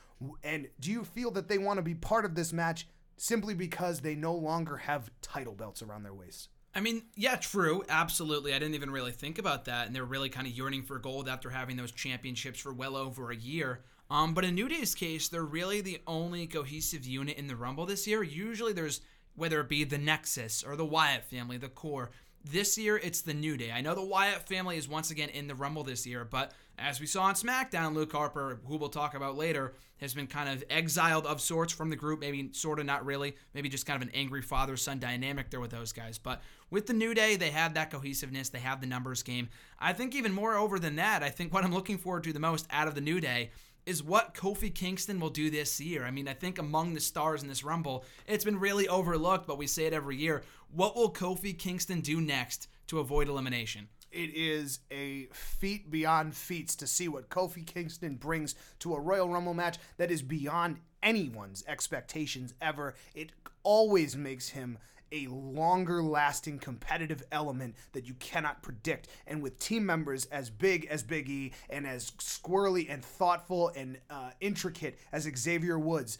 And 0.44 0.68
do 0.80 0.92
you 0.92 1.04
feel 1.04 1.32
that 1.32 1.48
they 1.48 1.58
want 1.58 1.78
to 1.78 1.84
be 1.84 1.96
part 1.96 2.26
of 2.26 2.36
this 2.36 2.52
match 2.54 2.88
simply 3.18 3.54
because 3.54 4.00
they 4.00 4.16
no 4.16 4.34
longer 4.34 4.78
have 4.78 5.12
title 5.22 5.54
belts 5.54 5.82
around 5.82 6.04
their 6.04 6.14
waist? 6.14 6.50
I 6.78 6.80
mean, 6.80 7.02
yeah, 7.16 7.38
true. 7.38 7.84
Absolutely. 7.90 8.54
I 8.54 8.60
didn't 8.60 8.76
even 8.76 8.92
really 8.92 9.12
think 9.12 9.40
about 9.40 9.66
that. 9.66 9.88
And 9.88 9.96
they're 9.96 10.06
really 10.06 10.30
kind 10.30 10.46
of 10.46 10.54
yearning 10.54 10.84
for 10.84 11.00
gold 11.00 11.28
after 11.28 11.50
having 11.50 11.76
those 11.76 11.92
championships 11.92 12.60
for 12.60 12.72
well 12.72 12.96
over 12.96 13.32
a 13.32 13.36
year. 13.36 13.80
Um, 14.12 14.36
but 14.36 14.46
in 14.46 14.54
New 14.54 14.70
Day's 14.70 14.94
case, 14.94 15.28
they're 15.28 15.44
really 15.44 15.82
the 15.82 16.00
only 16.06 16.46
cohesive 16.46 17.04
unit 17.04 17.36
in 17.36 17.48
the 17.48 17.56
Rumble 17.56 17.88
this 17.88 18.06
year. 18.06 18.22
Usually 18.22 18.74
there's, 18.74 19.02
whether 19.36 19.60
it 19.60 19.70
be 19.70 19.86
the 19.86 19.98
Nexus 19.98 20.64
or 20.64 20.76
the 20.76 20.86
Wyatt 20.86 21.26
family, 21.26 21.58
the 21.58 21.68
core. 21.68 22.12
This 22.52 22.78
year, 22.78 22.98
it's 22.98 23.22
the 23.22 23.34
New 23.34 23.58
Day. 23.58 23.72
I 23.72 23.82
know 23.82 23.96
the 23.96 24.04
Wyatt 24.04 24.48
family 24.48 24.78
is 24.78 24.88
once 24.88 25.12
again 25.12 25.30
in 25.30 25.48
the 25.48 25.56
Rumble 25.56 25.84
this 25.84 26.06
year, 26.06 26.24
but 26.24 26.54
as 26.78 27.00
we 27.00 27.08
saw 27.08 27.24
on 27.24 27.34
SmackDown, 27.34 27.94
Luke 27.94 28.12
Harper, 28.12 28.60
who 28.66 28.78
we'll 28.78 28.90
talk 28.90 29.16
about 29.16 29.36
later, 29.36 29.74
has 30.00 30.14
been 30.14 30.28
kind 30.28 30.48
of 30.48 30.64
exiled 30.70 31.26
of 31.26 31.42
sorts 31.42 31.74
from 31.74 31.90
the 31.90 31.96
group. 31.96 32.20
Maybe 32.20 32.50
sort 32.54 32.80
of 32.80 32.86
not 32.86 33.06
really. 33.06 33.36
Maybe 33.54 33.68
just 33.68 33.86
kind 33.86 34.02
of 34.02 34.08
an 34.08 34.14
angry 34.14 34.42
father 34.42 34.78
son 34.78 35.00
dynamic 35.00 35.50
there 35.50 35.60
with 35.60 35.72
those 35.72 35.92
guys. 35.92 36.20
But 36.20 36.42
with 36.70 36.86
the 36.86 36.94
New 36.94 37.14
Day, 37.14 37.36
they 37.36 37.50
have 37.50 37.74
that 37.74 37.90
cohesiveness. 37.90 38.50
They 38.50 38.60
have 38.60 38.80
the 38.80 38.88
numbers 38.88 39.24
game. 39.24 39.50
I 39.80 39.94
think 39.94 40.14
even 40.16 40.32
more 40.32 40.56
over 40.56 40.78
than 40.78 40.98
that, 40.98 41.24
I 41.24 41.30
think 41.30 41.52
what 41.52 41.64
I'm 41.64 41.74
looking 41.74 41.98
forward 41.98 42.24
to 42.26 42.34
the 42.34 42.40
most 42.40 42.68
out 42.70 42.88
of 42.88 42.96
the 42.96 43.02
New 43.02 43.20
Day 43.20 43.50
is 43.88 44.04
what 44.04 44.34
Kofi 44.34 44.74
Kingston 44.74 45.20
will 45.20 45.30
do 45.30 45.50
this 45.50 45.80
year. 45.80 46.04
I 46.04 46.12
mean, 46.12 46.28
I 46.28 46.34
think 46.34 46.60
among 46.60 46.94
the 46.94 47.00
stars 47.00 47.42
in 47.42 47.48
this 47.48 47.64
Rumble, 47.64 48.04
it's 48.28 48.44
been 48.44 48.60
really 48.60 48.88
overlooked, 48.88 49.48
but 49.48 49.58
we 49.58 49.66
say 49.66 49.86
it 49.86 49.94
every 49.94 50.18
year. 50.18 50.44
What 50.72 50.96
will 50.96 51.12
Kofi 51.12 51.58
Kingston 51.58 52.02
do 52.02 52.20
next 52.20 52.68
to 52.88 53.00
avoid 53.00 53.30
elimination? 53.30 53.88
it 54.10 54.32
is 54.34 54.80
a 54.90 55.28
feat 55.32 55.92
beyond 55.92 56.34
feats 56.34 56.76
to 56.78 56.88
see 56.88 57.08
what 57.08 57.30
Kofi 57.30 57.66
Kingston 57.66 58.16
brings 58.16 58.56
to 58.80 58.96
a 58.96 59.00
Royal 59.00 59.30
Rumble 59.30 59.54
match 59.54 59.78
that 59.98 60.10
is 60.10 60.22
beyond 60.22 60.78
anyone's 61.04 61.64
expectations 61.68 62.54
ever. 62.62 62.96
It 63.14 63.32
always 63.64 64.16
makes 64.16 64.50
him 64.50 64.78
a 65.12 65.28
longer 65.28 66.02
lasting 66.02 66.60
competitive 66.60 67.24
element 67.32 67.76
that 67.94 68.06
you 68.06 68.14
cannot 68.16 68.62
predict. 68.62 69.08
And 69.26 69.42
with 69.42 69.60
team 69.60 69.86
members 69.86 70.26
as 70.26 70.50
big 70.50 70.86
as 70.86 71.04
Big 71.04 71.30
E 71.30 71.54
and 71.70 71.88
as 71.88 72.12
squirrely 72.12 72.88
and 72.90 73.04
thoughtful 73.04 73.72
and 73.76 74.00
uh, 74.10 74.32
intricate 74.40 75.00
as 75.12 75.24
Xavier 75.24 75.80
Woods, 75.80 76.18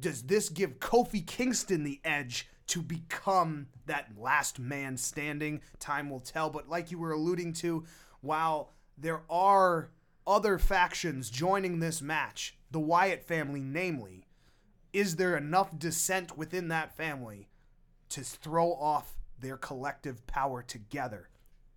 does 0.00 0.22
this 0.22 0.48
give 0.48 0.80
Kofi 0.80 1.24
Kingston 1.24 1.84
the 1.84 2.00
edge 2.04 2.48
to 2.66 2.82
become 2.82 3.66
that 3.86 4.08
last 4.18 4.58
man 4.58 4.96
standing. 4.96 5.60
Time 5.78 6.10
will 6.10 6.20
tell. 6.20 6.50
But 6.50 6.68
like 6.68 6.90
you 6.90 6.98
were 6.98 7.12
alluding 7.12 7.52
to, 7.54 7.84
while 8.20 8.70
there 8.96 9.22
are 9.28 9.90
other 10.26 10.58
factions 10.58 11.30
joining 11.30 11.78
this 11.78 12.00
match, 12.00 12.56
the 12.70 12.80
Wyatt 12.80 13.22
family, 13.22 13.60
namely, 13.60 14.26
is 14.92 15.16
there 15.16 15.36
enough 15.36 15.78
dissent 15.78 16.38
within 16.38 16.68
that 16.68 16.96
family 16.96 17.48
to 18.14 18.22
throw 18.22 18.72
off 18.72 19.16
their 19.40 19.56
collective 19.56 20.26
power 20.26 20.62
together? 20.62 21.28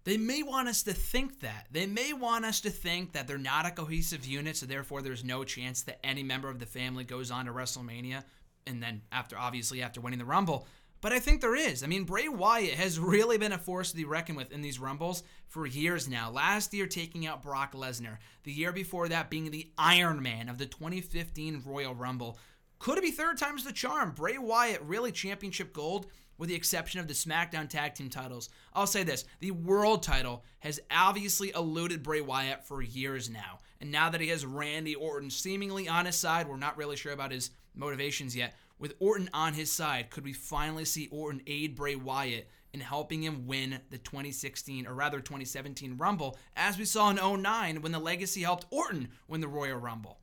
They 0.03 0.17
may 0.17 0.41
want 0.41 0.69
us 0.69 0.83
to 0.83 0.93
think 0.93 1.41
that. 1.41 1.67
They 1.69 1.85
may 1.85 2.13
want 2.13 2.45
us 2.45 2.61
to 2.61 2.69
think 2.69 3.11
that 3.11 3.27
they're 3.27 3.37
not 3.37 3.65
a 3.65 3.71
cohesive 3.71 4.25
unit, 4.25 4.55
so 4.55 4.65
therefore 4.65 5.01
there's 5.01 5.25
no 5.25 5.43
chance 5.43 5.81
that 5.83 5.99
any 6.05 6.23
member 6.23 6.49
of 6.49 6.59
the 6.59 6.65
family 6.65 7.03
goes 7.03 7.29
on 7.29 7.45
to 7.45 7.51
WrestleMania 7.51 8.23
and 8.67 8.83
then 8.83 9.01
after 9.11 9.37
obviously 9.37 9.81
after 9.81 9.99
winning 9.99 10.19
the 10.19 10.25
Rumble. 10.25 10.67
But 10.99 11.13
I 11.13 11.19
think 11.19 11.41
there 11.41 11.55
is. 11.55 11.83
I 11.83 11.87
mean, 11.87 12.05
Bray 12.05 12.27
Wyatt 12.27 12.75
has 12.75 12.99
really 12.99 13.37
been 13.37 13.51
a 13.51 13.57
force 13.57 13.91
to 13.91 13.97
be 13.97 14.05
reckoned 14.05 14.37
with 14.37 14.51
in 14.51 14.61
these 14.61 14.79
Rumbles 14.79 15.23
for 15.47 15.65
years 15.65 16.07
now. 16.07 16.29
Last 16.29 16.73
year, 16.73 16.87
taking 16.87 17.25
out 17.25 17.43
Brock 17.43 17.73
Lesnar. 17.73 18.17
The 18.43 18.51
year 18.51 18.71
before 18.71 19.07
that, 19.09 19.29
being 19.29 19.49
the 19.51 19.71
Iron 19.77 20.21
Man 20.21 20.49
of 20.49 20.57
the 20.57 20.65
2015 20.65 21.63
Royal 21.65 21.95
Rumble. 21.95 22.37
Could 22.79 22.97
it 22.97 23.03
be 23.03 23.11
third 23.11 23.37
time's 23.37 23.63
the 23.63 23.71
charm? 23.71 24.11
Bray 24.11 24.37
Wyatt 24.37 24.81
really 24.83 25.11
championship 25.11 25.73
gold, 25.73 26.07
with 26.37 26.49
the 26.49 26.55
exception 26.55 26.99
of 26.99 27.07
the 27.07 27.13
SmackDown 27.13 27.69
Tag 27.69 27.95
Team 27.95 28.09
titles. 28.09 28.49
I'll 28.73 28.87
say 28.87 29.03
this 29.03 29.25
the 29.39 29.51
world 29.51 30.03
title 30.03 30.43
has 30.59 30.79
obviously 30.91 31.51
eluded 31.55 32.03
Bray 32.03 32.21
Wyatt 32.21 32.65
for 32.65 32.81
years 32.81 33.29
now. 33.29 33.59
And 33.79 33.91
now 33.91 34.09
that 34.09 34.21
he 34.21 34.29
has 34.29 34.45
Randy 34.45 34.95
Orton 34.95 35.29
seemingly 35.29 35.87
on 35.87 36.05
his 36.05 36.15
side, 36.15 36.47
we're 36.47 36.57
not 36.57 36.77
really 36.77 36.95
sure 36.95 37.13
about 37.13 37.31
his 37.31 37.51
motivations 37.75 38.35
yet. 38.35 38.55
With 38.79 38.95
Orton 38.99 39.29
on 39.33 39.53
his 39.53 39.71
side, 39.71 40.09
could 40.09 40.23
we 40.23 40.33
finally 40.33 40.85
see 40.85 41.07
Orton 41.11 41.41
aid 41.47 41.75
Bray 41.75 41.95
Wyatt 41.95 42.49
in 42.73 42.79
helping 42.79 43.23
him 43.23 43.47
win 43.47 43.79
the 43.89 43.97
2016 43.97 44.85
or 44.85 44.93
rather 44.93 45.19
2017 45.19 45.97
Rumble, 45.97 46.37
as 46.55 46.77
we 46.77 46.85
saw 46.85 47.09
in 47.09 47.41
09 47.41 47.81
when 47.81 47.91
the 47.91 47.99
Legacy 47.99 48.41
helped 48.41 48.67
Orton 48.69 49.09
win 49.27 49.41
the 49.41 49.47
Royal 49.47 49.77
Rumble? 49.77 50.19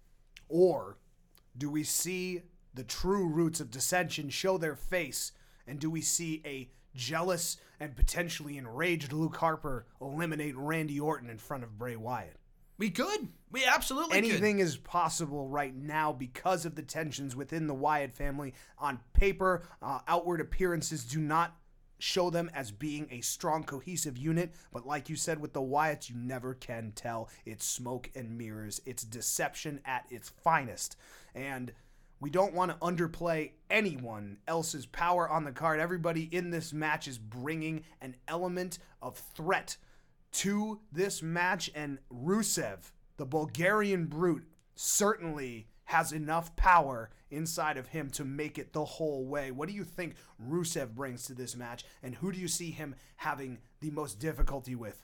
Or 0.49 0.99
do 1.57 1.71
we 1.71 1.83
see 1.85 2.43
the 2.75 2.85
true 2.85 3.27
roots 3.29 3.61
of 3.61 3.71
dissension 3.71 4.31
show 4.31 4.59
their 4.59 4.77
face, 4.77 5.33
and 5.67 5.79
do 5.79 5.91
we 5.91 6.01
see 6.01 6.43
a 6.45 6.71
jealous 6.95 7.57
and 7.81 7.97
potentially 7.97 8.57
enraged 8.57 9.13
Luke 9.13 9.37
Harper 9.37 9.87
eliminate 10.01 10.57
Randy 10.57 11.01
Orton 11.01 11.29
in 11.29 11.39
front 11.39 11.65
of 11.65 11.79
Bray 11.79 11.97
Wyatt? 11.97 12.37
We 12.77 12.91
could. 12.91 13.29
We 13.53 13.65
absolutely 13.65 14.19
Anything 14.19 14.57
could. 14.57 14.65
is 14.65 14.77
possible 14.77 15.49
right 15.49 15.75
now 15.75 16.13
because 16.13 16.67
of 16.67 16.75
the 16.75 16.83
tensions 16.83 17.37
within 17.37 17.69
the 17.69 17.75
Wyatt 17.75 18.13
family. 18.13 18.55
On 18.79 18.99
paper, 19.13 19.63
uh, 19.81 20.01
outward 20.09 20.41
appearances 20.41 21.05
do 21.05 21.21
not 21.21 21.57
show 22.01 22.31
them 22.31 22.51
as 22.53 22.73
being 22.73 23.07
a 23.11 23.21
strong, 23.21 23.63
cohesive 23.63 24.19
unit. 24.19 24.53
But 24.73 24.87
like 24.87 25.09
you 25.09 25.15
said 25.15 25.41
with 25.41 25.53
the 25.53 25.63
Wyatts, 25.63 26.11
you 26.11 26.17
never 26.17 26.55
can 26.55 26.93
tell. 26.97 27.29
It's 27.47 27.65
smoke 27.65 28.11
and 28.15 28.37
mirrors, 28.37 28.81
it's 28.85 29.05
deception 29.05 29.81
at 29.85 30.05
its 30.11 30.29
finest. 30.29 30.97
And 31.35 31.73
we 32.21 32.31
don't 32.31 32.55
want 32.55 32.71
to 32.71 32.79
underplay 32.79 33.53
anyone 33.71 34.39
else's 34.47 34.87
power 34.87 35.29
on 35.29 35.45
the 35.45 35.53
card. 35.53 35.81
Everybody 35.81 36.29
in 36.33 36.51
this 36.51 36.73
match 36.73 37.09
is 37.09 37.19
bringing 37.19 37.85
an 38.01 38.17
element 38.29 38.79
of 39.03 39.19
threat 39.19 39.77
to 40.33 40.81
this 40.91 41.23
match, 41.23 41.71
and 41.75 41.99
Rusev, 42.13 42.93
the 43.17 43.27
Bulgarian 43.27 44.07
brute, 44.07 44.45
certainly 44.75 45.69
has 45.85 46.13
enough 46.13 46.57
power 46.57 47.11
inside 47.31 47.77
of 47.77 47.89
him 47.89 48.11
to 48.11 48.25
make 48.25 48.59
it 48.59 48.73
the 48.73 48.85
whole 48.85 49.27
way. 49.27 49.51
What 49.51 49.69
do 49.69 49.75
you 49.75 49.85
think 49.85 50.15
Rusev 50.43 50.95
brings 50.95 51.25
to 51.27 51.35
this 51.35 51.55
match, 51.55 51.85
and 52.03 52.15
who 52.17 52.33
do 52.33 52.41
you 52.41 52.49
see 52.49 52.71
him 52.71 52.95
having 53.17 53.59
the 53.81 53.91
most 53.91 54.19
difficulty 54.19 54.75
with? 54.75 55.03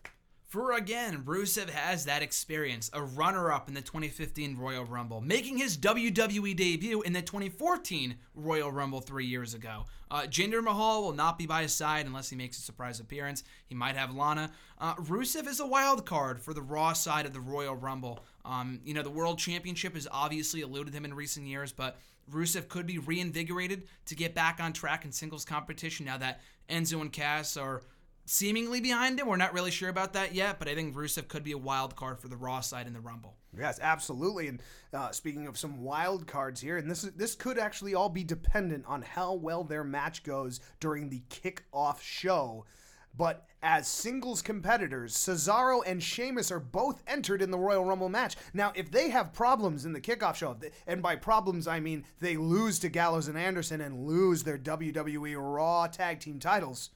For 0.51 0.73
again, 0.73 1.23
Rusev 1.23 1.71
has 1.71 2.07
that 2.07 2.25
experience, 2.25 2.91
a 2.93 3.01
runner 3.01 3.53
up 3.53 3.69
in 3.69 3.75
the 3.75 3.81
2015 3.81 4.57
Royal 4.57 4.85
Rumble, 4.85 5.21
making 5.21 5.59
his 5.59 5.79
WWE 5.79 6.57
debut 6.57 7.03
in 7.03 7.13
the 7.13 7.23
2014 7.23 8.17
Royal 8.35 8.73
Rumble 8.73 9.01
three 9.01 9.27
years 9.27 9.55
ago. 9.55 9.85
Uh, 10.11 10.23
Jinder 10.23 10.61
Mahal 10.61 11.05
will 11.05 11.13
not 11.13 11.39
be 11.39 11.47
by 11.47 11.63
his 11.63 11.73
side 11.73 12.05
unless 12.05 12.31
he 12.31 12.35
makes 12.35 12.59
a 12.59 12.63
surprise 12.63 12.99
appearance. 12.99 13.45
He 13.69 13.77
might 13.77 13.95
have 13.95 14.13
Lana. 14.13 14.51
Uh, 14.77 14.97
Rusev 14.97 15.47
is 15.47 15.61
a 15.61 15.67
wild 15.67 16.05
card 16.05 16.43
for 16.43 16.53
the 16.53 16.63
Raw 16.63 16.95
side 16.95 17.27
of 17.27 17.33
the 17.33 17.39
Royal 17.39 17.77
Rumble. 17.77 18.25
Um, 18.45 18.81
you 18.85 18.93
know, 18.93 19.03
the 19.03 19.09
World 19.09 19.39
Championship 19.39 19.95
has 19.95 20.09
obviously 20.11 20.63
eluded 20.63 20.93
him 20.93 21.05
in 21.05 21.15
recent 21.15 21.47
years, 21.47 21.73
but 21.73 21.97
Rusev 22.29 22.67
could 22.67 22.89
be 22.89 22.99
reinvigorated 22.99 23.85
to 24.07 24.17
get 24.17 24.35
back 24.35 24.59
on 24.59 24.73
track 24.73 25.05
in 25.05 25.13
singles 25.13 25.45
competition 25.45 26.07
now 26.07 26.19
that 26.19 26.41
Enzo 26.69 27.01
and 27.01 27.13
Cass 27.13 27.57
are 27.57 27.83
seemingly 28.25 28.81
behind 28.81 29.19
him. 29.19 29.27
We're 29.27 29.37
not 29.37 29.55
really 29.55 29.71
sure 29.71 29.89
about 29.89 30.13
that 30.13 30.35
yet, 30.35 30.59
but 30.59 30.69
I 30.69 30.75
think 30.75 30.95
Rusev 30.95 31.29
could 31.29 31.45
be 31.45 31.53
a 31.53 31.59
wild 31.59 31.97
card 31.97 32.21
for 32.21 32.29
the 32.29 32.37
Raw 32.37 32.61
side 32.61 32.87
in 32.87 32.93
the 32.93 33.01
Rumble. 33.01 33.37
Yes, 33.57 33.79
absolutely. 33.83 34.49
And 34.49 34.63
uh, 34.93 35.11
speaking 35.11 35.47
of 35.47 35.59
some 35.59 35.83
wild 35.83 36.27
cards 36.27 36.61
here, 36.61 36.77
and 36.77 36.91
this 36.91 37.05
is, 37.05 37.13
this 37.13 37.35
could 37.35 37.59
actually 37.59 37.95
all 37.95 38.09
be 38.09 38.25
dependent 38.25 38.85
on 38.87 39.03
how 39.03 39.35
well 39.35 39.65
their 39.65 39.85
match 39.85 40.23
goes 40.23 40.61
during 40.79 41.09
the 41.09 41.23
kickoff 41.29 42.01
show. 42.01 42.65
But 43.17 43.47
as 43.63 43.89
singles 43.89 44.41
competitors, 44.41 45.15
Cesaro 45.15 45.83
and 45.85 46.03
Sheamus 46.03 46.51
are 46.53 46.61
both 46.61 47.03
entered 47.07 47.43
in 47.43 47.51
the 47.51 47.59
Royal 47.59 47.85
Rumble 47.85 48.09
match. 48.09 48.37
Now, 48.55 48.73
if 48.75 48.91
they 48.91 49.11
have 49.11 49.33
problems 49.33 49.85
in 49.85 49.93
the 49.93 50.01
kickoff 50.01 50.37
show, 50.37 50.57
and 50.87 51.03
by 51.03 51.17
problems 51.17 51.67
I 51.67 51.81
mean 51.81 52.05
they 52.21 52.37
lose 52.37 52.79
to 52.79 52.89
Gallows 52.89 53.29
and 53.29 53.37
Anderson 53.37 53.81
and 53.81 54.07
lose 54.07 54.45
their 54.45 54.59
WWE 54.59 55.37
Raw 55.37 55.89
tag 55.89 56.21
team 56.21 56.39
titles, 56.39 56.91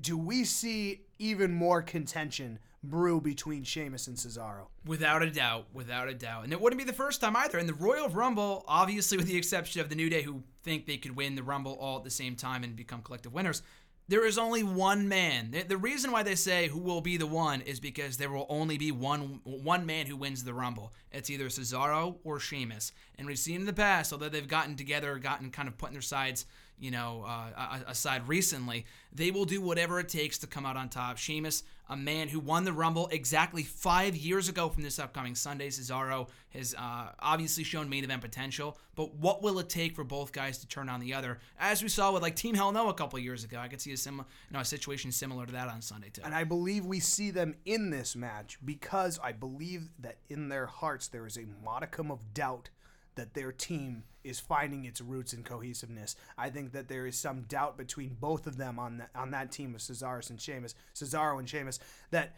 do 0.00 0.16
we 0.16 0.44
see 0.44 1.02
even 1.18 1.52
more 1.52 1.82
contention 1.82 2.58
brew 2.82 3.20
between 3.20 3.64
Sheamus 3.64 4.06
and 4.06 4.16
Cesaro? 4.16 4.66
Without 4.84 5.22
a 5.22 5.30
doubt, 5.30 5.66
without 5.72 6.08
a 6.08 6.14
doubt. 6.14 6.44
And 6.44 6.52
it 6.52 6.60
wouldn't 6.60 6.78
be 6.78 6.84
the 6.84 6.92
first 6.92 7.20
time 7.20 7.36
either. 7.36 7.58
In 7.58 7.66
the 7.66 7.74
Royal 7.74 8.08
Rumble, 8.08 8.64
obviously 8.68 9.16
with 9.16 9.26
the 9.26 9.36
exception 9.36 9.80
of 9.80 9.88
the 9.88 9.94
New 9.94 10.10
Day 10.10 10.22
who 10.22 10.42
think 10.62 10.86
they 10.86 10.98
could 10.98 11.16
win 11.16 11.34
the 11.34 11.42
Rumble 11.42 11.76
all 11.80 11.98
at 11.98 12.04
the 12.04 12.10
same 12.10 12.36
time 12.36 12.62
and 12.64 12.76
become 12.76 13.02
collective 13.02 13.32
winners, 13.32 13.62
there 14.08 14.24
is 14.24 14.38
only 14.38 14.62
one 14.62 15.08
man. 15.08 15.52
The 15.66 15.76
reason 15.76 16.12
why 16.12 16.22
they 16.22 16.36
say 16.36 16.68
who 16.68 16.78
will 16.78 17.00
be 17.00 17.16
the 17.16 17.26
one 17.26 17.60
is 17.62 17.80
because 17.80 18.16
there 18.16 18.30
will 18.30 18.46
only 18.48 18.78
be 18.78 18.92
one 18.92 19.40
one 19.42 19.84
man 19.84 20.06
who 20.06 20.16
wins 20.16 20.44
the 20.44 20.54
Rumble. 20.54 20.92
It's 21.10 21.28
either 21.28 21.46
Cesaro 21.46 22.18
or 22.22 22.38
Sheamus. 22.38 22.92
And 23.16 23.26
we've 23.26 23.38
seen 23.38 23.56
in 23.56 23.66
the 23.66 23.72
past, 23.72 24.12
although 24.12 24.28
they've 24.28 24.46
gotten 24.46 24.76
together, 24.76 25.18
gotten 25.18 25.50
kind 25.50 25.66
of 25.66 25.76
put 25.76 25.88
in 25.88 25.94
their 25.94 26.02
sides 26.02 26.46
you 26.78 26.90
know, 26.90 27.24
uh, 27.26 27.78
aside 27.86 28.28
recently, 28.28 28.84
they 29.12 29.30
will 29.30 29.46
do 29.46 29.60
whatever 29.60 29.98
it 29.98 30.08
takes 30.08 30.38
to 30.38 30.46
come 30.46 30.66
out 30.66 30.76
on 30.76 30.88
top. 30.88 31.16
Sheamus, 31.16 31.62
a 31.88 31.96
man 31.96 32.28
who 32.28 32.40
won 32.40 32.64
the 32.64 32.72
Rumble 32.72 33.08
exactly 33.08 33.62
five 33.62 34.16
years 34.16 34.48
ago 34.48 34.68
from 34.68 34.82
this 34.82 34.98
upcoming 34.98 35.34
Sunday. 35.34 35.68
Cesaro 35.68 36.28
has 36.50 36.74
uh, 36.74 37.12
obviously 37.18 37.64
shown 37.64 37.88
main 37.88 38.04
event 38.04 38.20
potential, 38.20 38.76
but 38.94 39.14
what 39.14 39.42
will 39.42 39.58
it 39.58 39.68
take 39.68 39.94
for 39.94 40.04
both 40.04 40.32
guys 40.32 40.58
to 40.58 40.68
turn 40.68 40.88
on 40.88 41.00
the 41.00 41.14
other? 41.14 41.38
As 41.58 41.82
we 41.82 41.88
saw 41.88 42.12
with 42.12 42.22
like 42.22 42.36
Team 42.36 42.54
Hell 42.54 42.72
No 42.72 42.88
a 42.88 42.94
couple 42.94 43.18
years 43.18 43.44
ago, 43.44 43.58
I 43.58 43.68
could 43.68 43.80
see 43.80 43.92
a 43.92 43.96
similar, 43.96 44.26
you 44.50 44.54
know, 44.54 44.60
a 44.60 44.64
situation 44.64 45.12
similar 45.12 45.46
to 45.46 45.52
that 45.52 45.68
on 45.68 45.80
Sunday 45.80 46.10
too. 46.10 46.22
And 46.24 46.34
I 46.34 46.44
believe 46.44 46.84
we 46.84 47.00
see 47.00 47.30
them 47.30 47.54
in 47.64 47.90
this 47.90 48.16
match 48.16 48.58
because 48.64 49.18
I 49.22 49.32
believe 49.32 49.88
that 50.00 50.18
in 50.28 50.48
their 50.48 50.66
hearts 50.66 51.08
there 51.08 51.26
is 51.26 51.38
a 51.38 51.46
modicum 51.64 52.10
of 52.10 52.34
doubt 52.34 52.68
that 53.16 53.34
their 53.34 53.52
team 53.52 54.04
is 54.24 54.40
finding 54.40 54.84
its 54.84 55.00
roots 55.00 55.32
and 55.32 55.44
cohesiveness. 55.44 56.16
I 56.38 56.50
think 56.50 56.72
that 56.72 56.88
there 56.88 57.06
is 57.06 57.18
some 57.18 57.42
doubt 57.42 57.76
between 57.76 58.16
both 58.20 58.46
of 58.46 58.56
them 58.56 58.78
on 58.78 58.98
that 58.98 59.10
on 59.14 59.30
that 59.32 59.52
team 59.52 59.74
of 59.74 59.80
Cesaro 59.80 60.28
and 60.30 60.40
Sheamus, 60.40 60.74
Cesaro 60.94 61.38
and 61.38 61.48
Sheamus, 61.48 61.78
that 62.10 62.36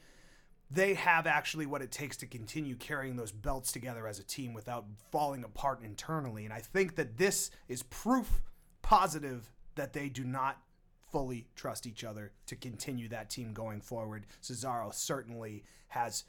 they 0.71 0.95
have 0.95 1.27
actually 1.27 1.67
what 1.67 1.83
it 1.83 1.91
takes 1.91 2.17
to 2.19 2.27
continue 2.27 2.77
carrying 2.77 3.17
those 3.17 3.33
belts 3.33 3.73
together 3.73 4.07
as 4.07 4.19
a 4.19 4.25
team 4.25 4.53
without 4.53 4.85
falling 5.11 5.45
apart 5.45 5.83
internally. 5.83 6.45
And 6.45 6.53
I 6.53 6.61
think 6.61 6.97
that 6.97 7.17
this 7.17 7.51
is 7.69 7.83
proof 7.85 8.43
positive 8.83 9.51
that 9.77 9.93
they 9.93 10.09
do 10.09 10.25
not 10.25 10.59
fully 11.11 11.47
trust 11.57 11.87
each 11.87 12.05
other 12.05 12.33
to 12.47 12.57
continue 12.57 13.09
that 13.09 13.31
team 13.31 13.55
going 13.55 13.81
forward. 13.81 14.27
Cesaro 14.43 14.93
certainly 14.93 15.65
has 15.89 16.25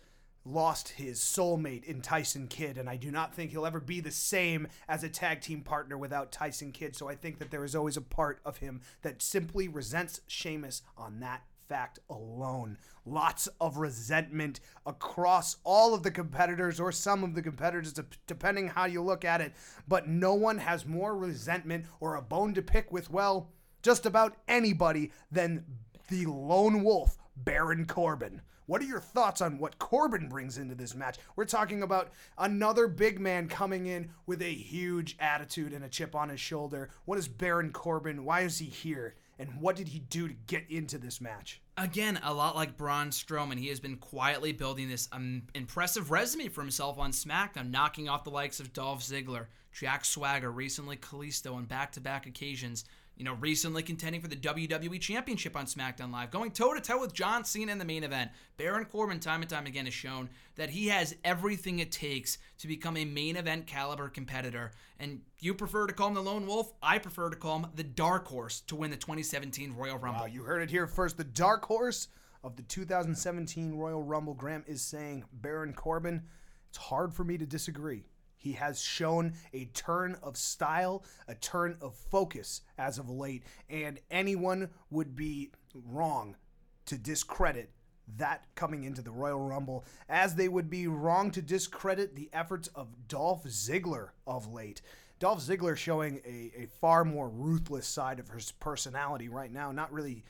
lost 0.51 0.89
his 0.89 1.19
soulmate 1.19 1.83
in 1.83 2.01
Tyson 2.01 2.47
Kidd, 2.47 2.77
and 2.77 2.89
I 2.89 2.95
do 2.95 3.11
not 3.11 3.33
think 3.33 3.51
he'll 3.51 3.65
ever 3.65 3.79
be 3.79 3.99
the 3.99 4.11
same 4.11 4.67
as 4.87 5.03
a 5.03 5.09
tag 5.09 5.41
team 5.41 5.61
partner 5.61 5.97
without 5.97 6.31
Tyson 6.31 6.71
Kidd. 6.71 6.95
So 6.95 7.07
I 7.07 7.15
think 7.15 7.39
that 7.39 7.51
there 7.51 7.63
is 7.63 7.75
always 7.75 7.97
a 7.97 8.01
part 8.01 8.39
of 8.45 8.57
him 8.57 8.81
that 9.01 9.21
simply 9.21 9.67
resents 9.67 10.21
Sheamus 10.27 10.81
on 10.97 11.19
that 11.19 11.43
fact 11.67 11.99
alone. 12.09 12.77
Lots 13.05 13.47
of 13.61 13.77
resentment 13.77 14.59
across 14.85 15.57
all 15.63 15.93
of 15.93 16.01
the 16.01 16.11
competitors, 16.11 16.79
or 16.79 16.91
some 16.91 17.23
of 17.23 17.35
the 17.35 17.43
competitors, 17.43 17.93
depending 18.25 18.67
how 18.67 18.85
you 18.85 19.03
look 19.03 19.23
at 19.23 19.41
it. 19.41 19.53
But 19.87 20.07
no 20.07 20.33
one 20.33 20.57
has 20.57 20.85
more 20.85 21.15
resentment 21.15 21.85
or 21.99 22.15
a 22.15 22.21
bone 22.21 22.55
to 22.55 22.61
pick 22.63 22.91
with, 22.91 23.11
well, 23.11 23.51
just 23.83 24.05
about 24.05 24.35
anybody 24.47 25.11
than 25.31 25.63
the 26.09 26.25
lone 26.25 26.83
wolf, 26.83 27.17
Baron 27.35 27.85
Corbin. 27.85 28.41
What 28.69 28.83
are 28.83 28.85
your 28.85 28.99
thoughts 28.99 29.41
on 29.41 29.57
what 29.57 29.79
Corbin 29.79 30.29
brings 30.29 30.59
into 30.59 30.75
this 30.75 30.93
match? 30.93 31.17
We're 31.35 31.45
talking 31.45 31.81
about 31.81 32.11
another 32.37 32.87
big 32.87 33.19
man 33.19 33.47
coming 33.47 33.87
in 33.87 34.11
with 34.27 34.43
a 34.43 34.53
huge 34.53 35.17
attitude 35.19 35.73
and 35.73 35.83
a 35.83 35.89
chip 35.89 36.13
on 36.13 36.29
his 36.29 36.39
shoulder. 36.39 36.91
What 37.05 37.17
is 37.17 37.27
Baron 37.27 37.71
Corbin? 37.71 38.23
Why 38.23 38.41
is 38.41 38.59
he 38.59 38.67
here? 38.67 39.15
And 39.39 39.59
what 39.59 39.75
did 39.75 39.87
he 39.87 39.97
do 39.97 40.27
to 40.27 40.35
get 40.45 40.69
into 40.69 40.99
this 40.99 41.19
match? 41.19 41.63
Again, 41.79 42.19
a 42.21 42.31
lot 42.31 42.55
like 42.55 42.77
Braun 42.77 43.09
Strowman, 43.09 43.57
he 43.57 43.69
has 43.69 43.79
been 43.79 43.97
quietly 43.97 44.51
building 44.51 44.87
this 44.87 45.09
um, 45.11 45.41
impressive 45.55 46.11
resume 46.11 46.49
for 46.49 46.61
himself 46.61 46.99
on 46.99 47.11
SmackDown, 47.11 47.71
knocking 47.71 48.07
off 48.07 48.23
the 48.23 48.29
likes 48.29 48.59
of 48.59 48.71
Dolph 48.71 49.01
Ziggler, 49.01 49.47
Jack 49.71 50.05
Swagger, 50.05 50.51
recently 50.51 50.95
Kalisto 50.95 51.55
on 51.55 51.65
back 51.65 51.93
to 51.93 52.01
back 52.01 52.27
occasions 52.27 52.85
you 53.19 53.25
know, 53.25 53.33
recently 53.33 53.83
contending 53.83 54.21
for 54.21 54.29
the 54.29 54.35
WWE 54.37 54.99
Championship 55.01 55.57
on 55.57 55.65
SmackDown 55.65 56.11
Live, 56.11 56.31
going 56.31 56.51
toe 56.51 56.73
to 56.73 56.79
toe 56.79 57.01
with 57.01 57.13
John 57.13 57.43
Cena 57.43 57.69
in 57.69 57.77
the 57.77 57.83
main 57.83 58.05
event. 58.05 58.31
Baron 58.55 58.85
Corbin, 58.85 59.19
time 59.19 59.41
and 59.41 59.49
time 59.49 59.65
again, 59.65 59.83
has 59.83 59.93
shown 59.93 60.29
that 60.55 60.69
he 60.69 60.87
has 60.87 61.13
everything 61.25 61.79
it 61.79 61.91
takes 61.91 62.37
to 62.59 62.67
become 62.67 62.95
a 62.95 63.03
main 63.03 63.35
event 63.35 63.67
caliber 63.67 64.07
competitor. 64.07 64.71
And 65.01 65.19
you 65.37 65.53
prefer 65.53 65.85
to 65.85 65.93
call 65.93 66.07
him 66.07 66.13
the 66.13 66.23
Lone 66.23 66.47
Wolf. 66.47 66.71
I 66.81 66.97
prefer 66.97 67.29
to 67.29 67.35
call 67.35 67.59
him 67.59 67.67
the 67.75 67.83
Dark 67.83 68.25
Horse 68.25 68.61
to 68.67 68.77
win 68.77 68.89
the 68.89 68.97
2017 68.97 69.75
Royal 69.75 69.97
Rumble. 69.97 70.21
Wow, 70.21 70.27
you 70.27 70.43
heard 70.43 70.61
it 70.61 70.71
here 70.71 70.87
first. 70.87 71.17
The 71.17 71.25
Dark 71.25 71.65
Horse 71.65 72.07
of 72.41 72.55
the 72.55 72.63
2017 72.63 73.75
Royal 73.75 74.01
Rumble. 74.01 74.33
Graham 74.33 74.63
is 74.65 74.81
saying 74.81 75.25
Baron 75.33 75.73
Corbin. 75.73 76.23
It's 76.69 76.77
hard 76.77 77.13
for 77.13 77.25
me 77.25 77.37
to 77.37 77.45
disagree. 77.45 78.05
He 78.39 78.53
has 78.53 78.81
shown 78.81 79.33
a 79.53 79.65
turn 79.65 80.17
of 80.23 80.37
style, 80.37 81.03
a 81.27 81.35
turn 81.35 81.77
of 81.81 81.93
focus 81.93 82.61
as 82.77 82.97
of 82.97 83.09
late, 83.09 83.43
and 83.69 83.99
anyone 84.09 84.69
would 84.89 85.13
be 85.13 85.51
wrong 85.75 86.37
to 86.85 86.97
discredit 86.97 87.69
that 88.17 88.45
coming 88.55 88.85
into 88.85 89.01
the 89.01 89.11
Royal 89.11 89.41
Rumble, 89.41 89.85
as 90.07 90.35
they 90.35 90.47
would 90.47 90.69
be 90.69 90.87
wrong 90.87 91.31
to 91.31 91.41
discredit 91.41 92.15
the 92.15 92.29
efforts 92.33 92.67
of 92.69 93.07
Dolph 93.07 93.43
Ziggler 93.43 94.09
of 94.25 94.51
late. 94.51 94.81
Dolph 95.19 95.41
Ziggler 95.41 95.75
showing 95.75 96.21
a, 96.25 96.63
a 96.63 96.67
far 96.79 97.03
more 97.03 97.29
ruthless 97.29 97.85
side 97.85 98.19
of 98.19 98.29
his 98.29 98.53
personality 98.53 99.27
right 99.27 99.51
now, 99.51 99.71
not 99.73 99.91
really 99.91 100.23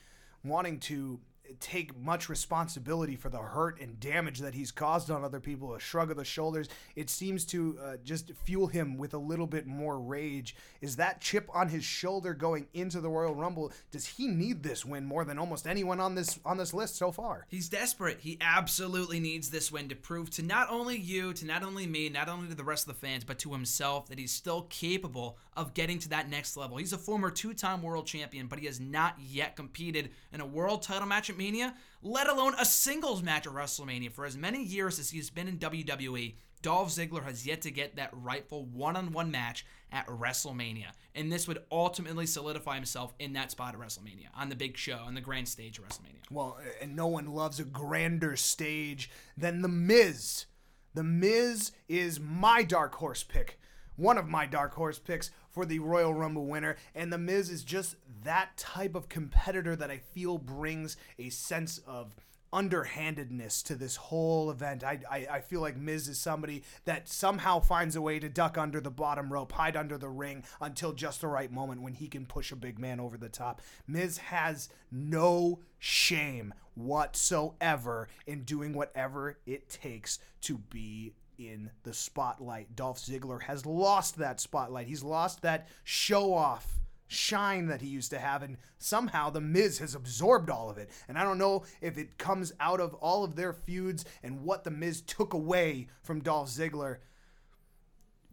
wanting 0.44 0.80
to 0.80 1.20
take 1.58 1.98
much 1.98 2.28
responsibility 2.28 3.16
for 3.16 3.28
the 3.28 3.38
hurt 3.38 3.80
and 3.80 3.98
damage 3.98 4.38
that 4.40 4.54
he's 4.54 4.70
caused 4.70 5.10
on 5.10 5.24
other 5.24 5.40
people. 5.40 5.74
A 5.74 5.80
shrug 5.80 6.10
of 6.10 6.16
the 6.16 6.24
shoulders. 6.24 6.68
It 6.96 7.10
seems 7.10 7.44
to 7.46 7.78
uh, 7.82 7.96
just 8.04 8.32
fuel 8.44 8.66
him 8.68 8.98
with 8.98 9.14
a 9.14 9.18
little 9.18 9.46
bit 9.46 9.66
more 9.66 9.98
rage. 9.98 10.54
Is 10.80 10.96
that 10.96 11.20
chip 11.20 11.48
on 11.52 11.68
his 11.68 11.84
shoulder 11.84 12.34
going 12.34 12.66
into 12.74 13.00
the 13.00 13.08
Royal 13.08 13.34
Rumble? 13.34 13.72
Does 13.90 14.06
he 14.06 14.28
need 14.28 14.62
this 14.62 14.84
win 14.84 15.04
more 15.04 15.24
than 15.24 15.38
almost 15.38 15.66
anyone 15.66 16.00
on 16.00 16.14
this 16.14 16.38
on 16.44 16.56
this 16.56 16.74
list 16.74 16.96
so 16.96 17.10
far? 17.10 17.46
He's 17.48 17.68
desperate. 17.68 18.20
He 18.20 18.38
absolutely 18.40 19.20
needs 19.20 19.50
this 19.50 19.72
win 19.72 19.88
to 19.88 19.96
prove 19.96 20.30
to 20.30 20.42
not 20.42 20.68
only 20.70 20.96
you, 20.96 21.32
to 21.34 21.46
not 21.46 21.62
only 21.62 21.86
me, 21.86 22.08
not 22.08 22.28
only 22.28 22.48
to 22.48 22.54
the 22.54 22.64
rest 22.64 22.88
of 22.88 22.94
the 22.94 23.06
fans, 23.06 23.24
but 23.24 23.38
to 23.40 23.52
himself 23.52 24.08
that 24.08 24.18
he's 24.18 24.32
still 24.32 24.62
capable 24.62 25.38
of 25.60 25.74
getting 25.74 25.98
to 25.98 26.08
that 26.08 26.30
next 26.30 26.56
level. 26.56 26.78
He's 26.78 26.94
a 26.94 26.98
former 26.98 27.30
two-time 27.30 27.82
world 27.82 28.06
champion, 28.06 28.46
but 28.46 28.58
he 28.58 28.64
has 28.64 28.80
not 28.80 29.16
yet 29.20 29.56
competed 29.56 30.10
in 30.32 30.40
a 30.40 30.46
world 30.46 30.80
title 30.80 31.06
match 31.06 31.28
at 31.28 31.36
Mania, 31.36 31.74
let 32.02 32.30
alone 32.30 32.54
a 32.58 32.64
singles 32.64 33.22
match 33.22 33.46
at 33.46 33.52
WrestleMania. 33.52 34.10
For 34.10 34.24
as 34.24 34.38
many 34.38 34.64
years 34.64 34.98
as 34.98 35.10
he's 35.10 35.28
been 35.28 35.48
in 35.48 35.58
WWE, 35.58 36.34
Dolph 36.62 36.88
Ziggler 36.88 37.24
has 37.24 37.46
yet 37.46 37.60
to 37.62 37.70
get 37.70 37.96
that 37.96 38.08
rightful 38.12 38.64
one 38.64 38.96
on 38.96 39.12
one 39.12 39.30
match 39.30 39.66
at 39.92 40.06
WrestleMania. 40.06 40.92
And 41.14 41.30
this 41.30 41.46
would 41.46 41.58
ultimately 41.70 42.24
solidify 42.24 42.76
himself 42.76 43.12
in 43.18 43.34
that 43.34 43.50
spot 43.50 43.74
at 43.74 43.80
WrestleMania, 43.80 44.28
on 44.34 44.48
the 44.48 44.56
big 44.56 44.78
show, 44.78 45.00
on 45.04 45.14
the 45.14 45.20
grand 45.20 45.46
stage 45.46 45.78
of 45.78 45.86
WrestleMania. 45.86 46.22
Well, 46.30 46.58
and 46.80 46.96
no 46.96 47.06
one 47.06 47.26
loves 47.26 47.60
a 47.60 47.64
grander 47.64 48.34
stage 48.36 49.10
than 49.36 49.60
The 49.60 49.68
Miz. 49.68 50.46
The 50.94 51.04
Miz 51.04 51.72
is 51.86 52.18
my 52.18 52.62
dark 52.62 52.94
horse 52.94 53.22
pick 53.22 53.58
one 54.00 54.16
of 54.16 54.28
my 54.28 54.46
dark 54.46 54.74
horse 54.74 54.98
picks 54.98 55.30
for 55.50 55.66
the 55.66 55.78
Royal 55.78 56.14
Rumble 56.14 56.46
winner. 56.46 56.76
And 56.94 57.12
The 57.12 57.18
Miz 57.18 57.50
is 57.50 57.64
just 57.64 57.96
that 58.24 58.56
type 58.56 58.94
of 58.94 59.08
competitor 59.08 59.76
that 59.76 59.90
I 59.90 59.98
feel 59.98 60.38
brings 60.38 60.96
a 61.18 61.30
sense 61.30 61.78
of 61.86 62.14
underhandedness 62.52 63.62
to 63.62 63.74
this 63.74 63.96
whole 63.96 64.50
event. 64.50 64.82
I, 64.82 64.98
I, 65.10 65.26
I, 65.30 65.40
feel 65.40 65.60
like 65.60 65.76
Miz 65.76 66.08
is 66.08 66.18
somebody 66.18 66.64
that 66.84 67.08
somehow 67.08 67.60
finds 67.60 67.94
a 67.94 68.02
way 68.02 68.18
to 68.18 68.28
duck 68.28 68.58
under 68.58 68.80
the 68.80 68.90
bottom 68.90 69.32
rope, 69.32 69.52
hide 69.52 69.76
under 69.76 69.96
the 69.96 70.08
ring 70.08 70.42
until 70.60 70.92
just 70.92 71.20
the 71.20 71.28
right 71.28 71.52
moment 71.52 71.82
when 71.82 71.94
he 71.94 72.08
can 72.08 72.26
push 72.26 72.50
a 72.50 72.56
big 72.56 72.78
man 72.78 72.98
over 72.98 73.16
the 73.16 73.28
top. 73.28 73.62
Miz 73.86 74.18
has 74.18 74.68
no 74.90 75.60
shame 75.78 76.52
whatsoever 76.74 78.08
in 78.26 78.42
doing 78.42 78.72
whatever 78.72 79.38
it 79.46 79.68
takes 79.68 80.18
to 80.42 80.58
be 80.58 81.12
in 81.48 81.70
the 81.82 81.92
spotlight. 81.92 82.76
Dolph 82.76 82.98
Ziggler 82.98 83.42
has 83.42 83.64
lost 83.64 84.16
that 84.18 84.40
spotlight. 84.40 84.86
He's 84.86 85.02
lost 85.02 85.42
that 85.42 85.68
show 85.84 86.34
off 86.34 86.80
shine 87.06 87.66
that 87.66 87.80
he 87.80 87.88
used 87.88 88.10
to 88.12 88.18
have, 88.20 88.42
and 88.42 88.56
somehow 88.78 89.30
The 89.30 89.40
Miz 89.40 89.78
has 89.78 89.96
absorbed 89.96 90.48
all 90.48 90.70
of 90.70 90.78
it. 90.78 90.90
And 91.08 91.18
I 91.18 91.24
don't 91.24 91.38
know 91.38 91.64
if 91.80 91.98
it 91.98 92.18
comes 92.18 92.52
out 92.60 92.80
of 92.80 92.94
all 92.94 93.24
of 93.24 93.34
their 93.34 93.52
feuds 93.52 94.04
and 94.22 94.42
what 94.42 94.62
The 94.62 94.70
Miz 94.70 95.00
took 95.02 95.34
away 95.34 95.88
from 96.02 96.20
Dolph 96.20 96.48
Ziggler. 96.48 96.98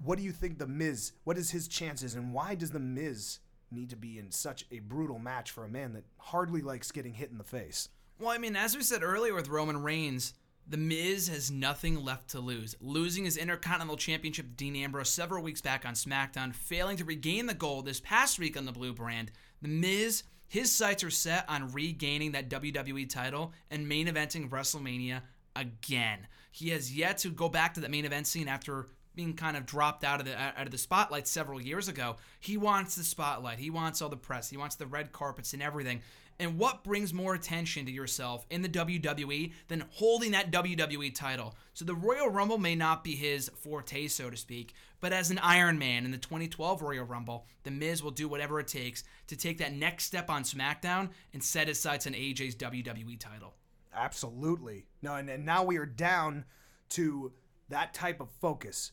What 0.03 0.19
do 0.19 0.23
you 0.23 0.31
think 0.31 0.59
The 0.59 0.67
Miz, 0.67 1.13
what 1.23 1.39
is 1.39 1.49
his 1.49 1.67
chances, 1.67 2.13
and 2.13 2.33
why 2.33 2.53
does 2.53 2.69
The 2.69 2.79
Miz 2.79 3.39
need 3.71 3.89
to 3.89 3.95
be 3.95 4.17
in 4.17 4.31
such 4.31 4.65
a 4.71 4.79
brutal 4.79 5.19
match 5.19 5.51
for 5.51 5.65
a 5.65 5.69
man 5.69 5.93
that 5.93 6.05
hardly 6.17 6.61
likes 6.61 6.91
getting 6.91 7.13
hit 7.13 7.31
in 7.31 7.37
the 7.37 7.43
face. 7.43 7.89
Well, 8.19 8.29
I 8.29 8.37
mean, 8.37 8.55
as 8.55 8.75
we 8.75 8.83
said 8.83 9.03
earlier 9.03 9.33
with 9.33 9.49
Roman 9.49 9.83
Reigns, 9.83 10.33
The 10.69 10.77
Miz 10.77 11.29
has 11.29 11.49
nothing 11.49 12.03
left 12.03 12.31
to 12.31 12.41
lose. 12.41 12.75
Losing 12.81 13.23
his 13.23 13.37
Intercontinental 13.37 13.95
Championship 13.95 14.47
to 14.47 14.51
Dean 14.51 14.75
Ambrose 14.75 15.09
several 15.09 15.41
weeks 15.41 15.61
back 15.61 15.85
on 15.85 15.93
SmackDown, 15.93 16.53
failing 16.53 16.97
to 16.97 17.05
regain 17.05 17.45
the 17.45 17.53
gold 17.53 17.85
this 17.85 18.01
past 18.01 18.37
week 18.37 18.57
on 18.57 18.65
the 18.65 18.73
Blue 18.73 18.93
brand, 18.93 19.31
The 19.61 19.69
Miz, 19.69 20.23
his 20.45 20.71
sights 20.71 21.05
are 21.05 21.09
set 21.09 21.45
on 21.47 21.71
regaining 21.71 22.33
that 22.33 22.49
WWE 22.49 23.09
title 23.09 23.53
and 23.71 23.87
main 23.87 24.07
eventing 24.07 24.49
WrestleMania 24.49 25.21
again. 25.55 26.27
He 26.51 26.69
has 26.69 26.93
yet 26.93 27.19
to 27.19 27.29
go 27.29 27.47
back 27.47 27.73
to 27.75 27.79
that 27.81 27.91
main 27.91 28.05
event 28.05 28.27
scene 28.27 28.49
after 28.49 28.87
being 29.15 29.33
kind 29.33 29.57
of 29.57 29.65
dropped 29.65 30.03
out 30.03 30.19
of 30.19 30.25
the 30.25 30.37
out 30.37 30.65
of 30.65 30.71
the 30.71 30.77
spotlight 30.77 31.27
several 31.27 31.59
years 31.61 31.87
ago. 31.87 32.17
He 32.39 32.55
wants 32.55 32.95
the 32.95 33.03
spotlight. 33.03 33.57
He 33.57 33.69
wants 33.69 34.01
all 34.01 34.09
the 34.09 34.15
press. 34.15 34.49
He 34.49 34.57
wants 34.57 34.75
the 34.75 34.85
red 34.85 35.11
carpets 35.11 35.53
and 35.53 35.61
everything. 35.61 36.01
And 36.39 36.59
what 36.59 36.83
brings 36.83 37.13
more 37.13 37.33
attention 37.33 37.85
to 37.87 37.91
yourself 37.91 38.45
in 38.51 38.61
the 38.61 38.69
WWE 38.69 39.53
than 39.69 39.85
holding 39.89 40.31
that 40.31 40.51
WWE 40.51 41.13
title? 41.15 41.55
So 41.73 41.83
the 41.83 41.95
Royal 41.95 42.29
Rumble 42.29 42.59
may 42.59 42.75
not 42.75 43.03
be 43.03 43.15
his 43.15 43.49
forte, 43.49 44.07
so 44.07 44.29
to 44.29 44.37
speak, 44.37 44.73
but 44.99 45.13
as 45.13 45.31
an 45.31 45.39
Iron 45.39 45.79
Man 45.79 46.05
in 46.05 46.11
the 46.11 46.17
2012 46.17 46.81
Royal 46.81 47.05
Rumble, 47.05 47.47
The 47.63 47.71
Miz 47.71 48.03
will 48.03 48.11
do 48.11 48.27
whatever 48.27 48.59
it 48.59 48.67
takes 48.67 49.03
to 49.27 49.35
take 49.35 49.57
that 49.57 49.73
next 49.73 50.05
step 50.05 50.29
on 50.29 50.43
SmackDown 50.43 51.09
and 51.33 51.43
set 51.43 51.67
his 51.67 51.79
sights 51.79 52.05
on 52.05 52.13
AJ's 52.13 52.55
WWE 52.55 53.19
title. 53.19 53.55
Absolutely. 53.93 54.85
No, 55.01 55.15
and, 55.15 55.29
and 55.29 55.43
now 55.43 55.63
we 55.63 55.77
are 55.77 55.85
down 55.85 56.45
to 56.89 57.31
that 57.69 57.93
type 57.93 58.21
of 58.21 58.29
focus. 58.41 58.91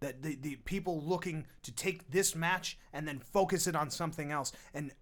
That 0.00 0.22
the, 0.22 0.36
the 0.36 0.56
people 0.56 1.02
looking 1.02 1.46
to 1.62 1.72
take 1.72 2.10
this 2.10 2.34
match 2.34 2.78
and 2.92 3.08
then 3.08 3.18
focus 3.18 3.66
it 3.66 3.74
on 3.74 3.88
something 3.90 4.30
else. 4.30 4.52
And 4.74 4.92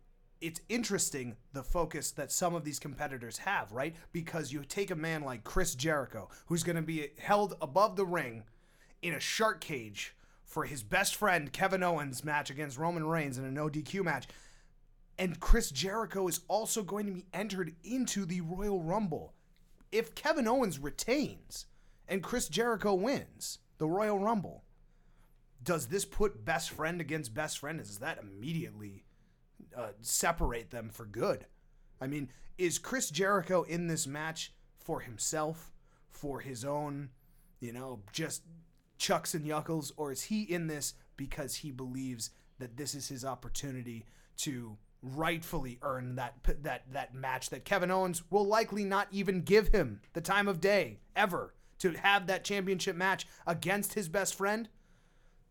it's 0.45 0.61
interesting 0.69 1.37
the 1.55 1.63
focus 1.63 2.11
that 2.11 2.31
some 2.31 2.55
of 2.55 2.65
these 2.65 2.79
competitors 2.79 3.39
have, 3.39 3.73
right? 3.73 3.97
Because 4.13 4.53
you 4.53 4.63
take 4.63 4.91
a 4.91 4.95
man 4.95 5.23
like 5.23 5.43
Chris 5.43 5.75
Jericho, 5.75 6.29
who's 6.47 6.63
going 6.63 6.77
to 6.77 6.83
be 6.83 7.09
held 7.19 7.57
above 7.63 7.97
the 7.97 8.05
ring 8.05 8.43
in 9.01 9.15
a 9.15 9.21
shark 9.21 9.63
cage 9.63 10.15
for 10.45 10.67
his 10.67 10.83
best 10.83 11.17
friend 11.17 11.51
Kevin 11.51 11.83
Owens 11.83 12.25
match 12.25 12.51
against 12.51 12.77
Roman 12.77 13.07
Reigns 13.07 13.39
in 13.39 13.47
a 13.47 13.51
no 13.51 13.71
DQ 13.71 14.05
match. 14.05 14.29
And 15.19 15.41
Chris 15.41 15.71
Jericho 15.71 16.29
is 16.29 16.41
also 16.47 16.83
going 16.83 17.07
to 17.07 17.13
be 17.13 17.25
entered 17.33 17.75
into 17.83 18.27
the 18.27 18.43
Royal 18.43 18.83
Rumble. 18.83 19.33
If 19.91 20.15
Kevin 20.15 20.47
Owens 20.47 20.79
retains 20.79 21.65
and 22.07 22.23
Chris 22.23 22.49
Jericho 22.49 22.93
wins 22.93 23.61
the 23.79 23.89
Royal 23.89 24.19
Rumble, 24.19 24.65
does 25.63 25.87
this 25.87 26.05
put 26.05 26.45
best 26.45 26.69
friend 26.69 27.01
against 27.01 27.33
best 27.33 27.61
friend? 27.61 27.81
Is 27.81 27.97
that 28.01 28.19
immediately 28.19 29.05
uh, 29.77 29.89
separate 30.01 30.71
them 30.71 30.91
for 30.91 31.05
good? 31.05 31.47
I 32.01 32.07
mean, 32.07 32.31
is 32.59 32.79
Chris 32.79 33.11
Jericho 33.11 33.63
in 33.63 33.87
this 33.87 34.07
match 34.07 34.53
for 34.79 35.01
himself, 35.01 35.73
for 36.11 36.41
his 36.41 36.65
own, 36.65 37.11
you 37.61 37.73
know, 37.73 38.01
just 38.13 38.43
chucks 38.99 39.35
and 39.35 39.45
yuckles, 39.45 39.93
or 39.97 40.13
is 40.13 40.23
he 40.25 40.43
in 40.43 40.67
this 40.67 40.95
because 41.17 41.57
he 41.57 41.71
believes 41.71 42.31
that 42.59 42.77
this 42.77 42.95
is 42.95 43.09
his 43.09 43.25
opportunity 43.25 44.05
to 44.37 44.77
rightfully 45.03 45.79
earn 45.83 46.15
that 46.15 46.35
that 46.63 46.83
that 46.93 47.15
match 47.15 47.51
that 47.51 47.65
Kevin 47.65 47.91
Owens 47.91 48.23
will 48.31 48.47
likely 48.47 48.85
not 48.85 49.07
even 49.11 49.43
give 49.43 49.69
him 49.69 50.01
the 50.15 50.21
time 50.21 50.49
of 50.49 50.61
day 50.61 50.99
ever 51.15 51.55
to 51.79 51.93
have 51.93 52.27
that 52.27 52.45
championship 52.45 52.97
match 52.97 53.27
against 53.47 53.95
his 53.95 54.09
best 54.09 54.35
friend? 54.35 54.69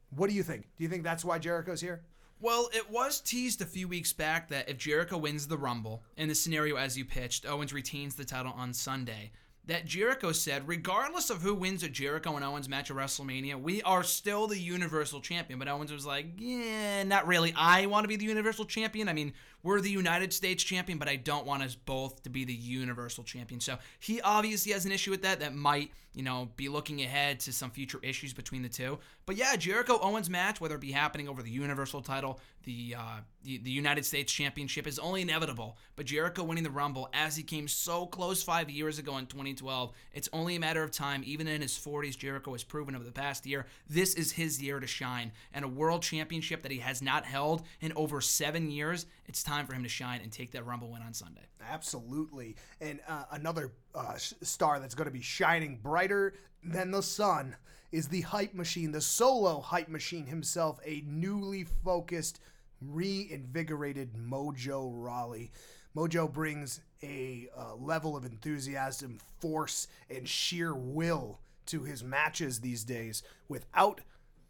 What 0.09 0.29
do 0.29 0.35
you 0.35 0.43
think? 0.43 0.67
Do 0.77 0.83
you 0.83 0.89
think 0.89 1.03
that's 1.03 1.25
why 1.25 1.39
Jericho's 1.39 1.81
here? 1.81 2.03
Well, 2.43 2.69
it 2.73 2.91
was 2.91 3.21
teased 3.21 3.61
a 3.61 3.65
few 3.65 3.87
weeks 3.87 4.11
back 4.11 4.49
that 4.49 4.67
if 4.67 4.77
Jericho 4.77 5.17
wins 5.17 5.47
the 5.47 5.57
Rumble, 5.57 6.03
in 6.17 6.27
the 6.27 6.35
scenario 6.35 6.75
as 6.75 6.97
you 6.97 7.05
pitched, 7.05 7.45
Owens 7.45 7.71
retains 7.71 8.15
the 8.15 8.25
title 8.25 8.51
on 8.57 8.73
Sunday. 8.73 9.31
That 9.67 9.85
Jericho 9.85 10.33
said, 10.33 10.67
regardless 10.67 11.29
of 11.29 11.41
who 11.41 11.55
wins 11.55 11.83
a 11.83 11.87
Jericho 11.87 12.35
and 12.35 12.43
Owens 12.43 12.67
match 12.67 12.91
at 12.91 12.97
WrestleMania, 12.97 13.61
we 13.61 13.81
are 13.83 14.03
still 14.03 14.47
the 14.47 14.59
Universal 14.59 15.21
Champion. 15.21 15.57
But 15.57 15.69
Owens 15.69 15.93
was 15.93 16.05
like, 16.05 16.25
yeah, 16.37 17.03
not 17.03 17.27
really. 17.27 17.53
I 17.55 17.85
want 17.85 18.03
to 18.03 18.09
be 18.09 18.17
the 18.17 18.25
Universal 18.25 18.65
Champion. 18.65 19.07
I 19.07 19.13
mean, 19.13 19.31
we're 19.63 19.79
the 19.79 19.89
United 19.89 20.33
States 20.33 20.65
Champion, 20.65 20.97
but 20.97 21.07
I 21.07 21.15
don't 21.15 21.45
want 21.45 21.63
us 21.63 21.75
both 21.75 22.23
to 22.23 22.29
be 22.29 22.43
the 22.43 22.53
Universal 22.53 23.23
Champion. 23.23 23.61
So 23.61 23.77
he 23.99 24.19
obviously 24.19 24.73
has 24.73 24.85
an 24.85 24.91
issue 24.91 25.11
with 25.11 25.21
that. 25.21 25.39
That 25.39 25.55
might, 25.55 25.91
you 26.13 26.23
know, 26.23 26.49
be 26.55 26.69
looking 26.69 27.01
ahead 27.01 27.39
to 27.41 27.53
some 27.53 27.71
future 27.71 27.99
issues 28.03 28.33
between 28.33 28.61
the 28.61 28.69
two. 28.69 28.99
But 29.25 29.35
yeah, 29.35 29.55
Jericho 29.55 29.99
Owens 30.01 30.29
match, 30.29 30.61
whether 30.61 30.75
it 30.75 30.81
be 30.81 30.91
happening 30.91 31.27
over 31.27 31.41
the 31.41 31.49
Universal 31.49 32.01
title, 32.01 32.39
the, 32.63 32.95
uh, 32.97 33.19
the 33.43 33.57
the 33.57 33.71
United 33.71 34.05
States 34.05 34.31
Championship, 34.31 34.87
is 34.87 34.99
only 34.99 35.21
inevitable. 35.21 35.77
But 35.95 36.05
Jericho 36.05 36.43
winning 36.43 36.63
the 36.63 36.69
Rumble, 36.69 37.09
as 37.13 37.35
he 37.35 37.43
came 37.43 37.67
so 37.67 38.05
close 38.05 38.43
five 38.43 38.69
years 38.69 38.99
ago 38.99 39.17
in 39.17 39.25
2012, 39.25 39.91
it's 40.13 40.29
only 40.33 40.55
a 40.55 40.59
matter 40.59 40.83
of 40.83 40.91
time. 40.91 41.23
Even 41.25 41.47
in 41.47 41.61
his 41.61 41.73
40s, 41.73 42.17
Jericho 42.17 42.51
has 42.51 42.63
proven 42.63 42.95
over 42.95 43.03
the 43.03 43.11
past 43.11 43.45
year 43.45 43.65
this 43.89 44.13
is 44.15 44.31
his 44.33 44.61
year 44.61 44.79
to 44.79 44.87
shine. 44.87 45.31
And 45.53 45.65
a 45.65 45.67
World 45.67 46.01
Championship 46.01 46.63
that 46.63 46.71
he 46.71 46.79
has 46.79 47.01
not 47.01 47.25
held 47.25 47.63
in 47.81 47.93
over 47.95 48.21
seven 48.21 48.69
years, 48.69 49.05
it's 49.27 49.43
time 49.43 49.65
for 49.65 49.73
him 49.73 49.83
to 49.83 49.89
shine 49.89 50.21
and 50.21 50.31
take 50.31 50.51
that 50.51 50.65
Rumble 50.65 50.89
win 50.91 51.01
on 51.01 51.13
Sunday. 51.13 51.41
Absolutely. 51.69 52.55
And 52.81 52.99
uh, 53.07 53.25
another 53.31 53.71
uh, 53.95 54.15
star 54.17 54.79
that's 54.79 54.95
going 54.95 55.07
to 55.07 55.11
be 55.11 55.21
shining 55.21 55.79
brighter 55.81 56.33
than 56.63 56.91
the 56.91 57.03
sun 57.03 57.55
is 57.91 58.07
the 58.07 58.21
hype 58.21 58.53
machine, 58.53 58.91
the 58.91 59.01
solo 59.01 59.59
hype 59.59 59.87
machine 59.87 60.25
himself, 60.25 60.79
a 60.85 61.03
newly 61.05 61.63
focused, 61.63 62.39
reinvigorated 62.81 64.13
Mojo 64.15 64.91
Rawley. 64.93 65.51
Mojo 65.95 66.31
brings 66.31 66.81
a 67.03 67.47
uh, 67.55 67.75
level 67.75 68.17
of 68.17 68.25
enthusiasm, 68.25 69.19
force, 69.39 69.87
and 70.09 70.27
sheer 70.27 70.73
will 70.73 71.39
to 71.67 71.83
his 71.83 72.03
matches 72.03 72.59
these 72.59 72.83
days 72.83 73.23
without 73.47 74.01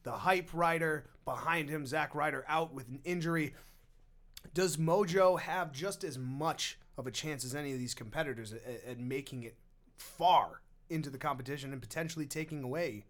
the 0.03 0.11
hype 0.11 0.49
rider 0.53 1.05
behind 1.25 1.69
him, 1.69 1.85
Zack 1.85 2.15
Ryder, 2.15 2.45
out 2.47 2.73
with 2.73 2.87
an 2.87 2.99
injury. 3.03 3.53
Does 4.53 4.77
Mojo 4.77 5.39
have 5.39 5.71
just 5.71 6.03
as 6.03 6.17
much 6.17 6.77
of 6.97 7.07
a 7.07 7.11
chance 7.11 7.43
as 7.43 7.55
any 7.55 7.73
of 7.73 7.79
these 7.79 7.93
competitors 7.93 8.53
at, 8.53 8.83
at 8.87 8.99
making 8.99 9.43
it 9.43 9.57
far 9.97 10.61
into 10.89 11.09
the 11.09 11.17
competition 11.17 11.71
and 11.71 11.81
potentially 11.81 12.25
taking 12.25 12.63
away 12.63 13.05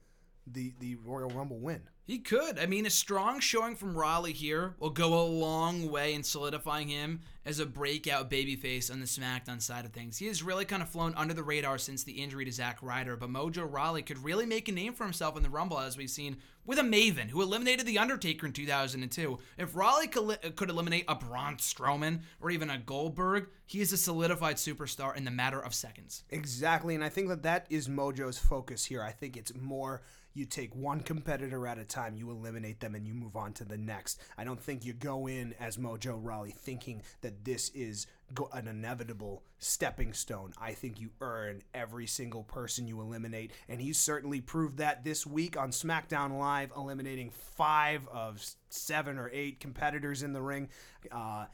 the, 0.47 0.73
the 0.79 0.95
Royal 0.95 1.29
Rumble 1.29 1.59
win? 1.59 1.81
He 2.05 2.19
could. 2.19 2.59
I 2.59 2.65
mean, 2.65 2.85
a 2.85 2.89
strong 2.89 3.39
showing 3.39 3.77
from 3.77 3.95
Rawley 3.95 4.33
here 4.33 4.75
will 4.77 4.89
go 4.89 5.21
a 5.21 5.23
long 5.23 5.89
way 5.89 6.13
in 6.13 6.23
solidifying 6.23 6.89
him 6.89 7.21
as 7.45 7.59
a 7.59 7.65
breakout 7.65 8.29
babyface 8.29 8.91
on 8.91 8.99
the 8.99 9.05
SmackDown 9.05 9.61
side 9.61 9.85
of 9.85 9.93
things. 9.93 10.17
He 10.17 10.27
has 10.27 10.43
really 10.43 10.65
kind 10.65 10.83
of 10.83 10.89
flown 10.89 11.13
under 11.15 11.33
the 11.33 11.43
radar 11.43 11.77
since 11.77 12.03
the 12.03 12.21
injury 12.21 12.43
to 12.43 12.51
Zack 12.51 12.79
Ryder, 12.81 13.15
but 13.15 13.29
Mojo 13.29 13.65
Rawley 13.71 14.01
could 14.01 14.21
really 14.21 14.45
make 14.45 14.67
a 14.67 14.73
name 14.73 14.93
for 14.93 15.05
himself 15.05 15.37
in 15.37 15.43
the 15.43 15.49
Rumble, 15.49 15.79
as 15.79 15.95
we've 15.95 16.09
seen 16.09 16.37
with 16.65 16.77
a 16.77 16.83
Maven 16.83 17.29
who 17.29 17.41
eliminated 17.41 17.85
The 17.85 17.99
Undertaker 17.99 18.47
in 18.47 18.53
2002. 18.53 19.39
If 19.57 19.73
could, 20.11 20.55
could 20.57 20.69
eliminate 20.69 21.05
a 21.07 21.15
Braun 21.15 21.55
Strowman 21.55 22.21
or 22.41 22.51
even 22.51 22.69
a 22.69 22.77
Goldberg, 22.77 23.47
he 23.65 23.79
is 23.79 23.93
a 23.93 23.97
solidified 23.97 24.57
superstar 24.57 25.15
in 25.15 25.23
the 25.23 25.31
matter 25.31 25.61
of 25.61 25.73
seconds. 25.73 26.23
Exactly, 26.31 26.95
and 26.95 27.03
I 27.03 27.09
think 27.09 27.29
that 27.29 27.43
that 27.43 27.65
is 27.69 27.87
Mojo's 27.87 28.37
focus 28.37 28.83
here. 28.83 29.01
I 29.01 29.11
think 29.11 29.37
it's 29.37 29.53
more 29.55 30.01
you 30.33 30.45
take 30.45 30.75
one 30.75 30.99
competitor 31.01 31.67
at 31.67 31.77
a 31.77 31.83
time, 31.83 31.92
you 32.17 32.29
eliminate 32.29 32.79
them, 32.79 32.95
and 32.95 33.05
you 33.07 33.13
move 33.13 33.35
on 33.35 33.53
to 33.53 33.65
the 33.65 33.77
next. 33.77 34.19
I 34.37 34.43
don't 34.43 34.61
think 34.61 34.85
you 34.85 34.93
go 34.93 35.27
in 35.27 35.53
as 35.59 35.77
Mojo 35.77 36.19
Rawley 36.21 36.51
thinking 36.51 37.01
that 37.21 37.45
this 37.45 37.69
is 37.69 38.07
an 38.53 38.67
inevitable 38.67 39.43
stepping 39.59 40.13
stone. 40.13 40.53
I 40.59 40.73
think 40.73 40.99
you 40.99 41.11
earn 41.21 41.61
every 41.73 42.07
single 42.07 42.43
person 42.43 42.87
you 42.87 42.99
eliminate, 43.01 43.51
and 43.69 43.79
he's 43.79 43.99
certainly 43.99 44.41
proved 44.41 44.77
that 44.77 45.03
this 45.03 45.25
week 45.25 45.57
on 45.57 45.71
SmackDown 45.71 46.37
Live, 46.39 46.71
eliminating 46.75 47.29
five 47.29 48.07
of 48.07 48.43
seven 48.69 49.17
or 49.17 49.29
eight 49.31 49.59
competitors 49.59 50.23
in 50.23 50.33
the 50.33 50.41
ring. 50.41 50.69
Uh, 51.11 51.45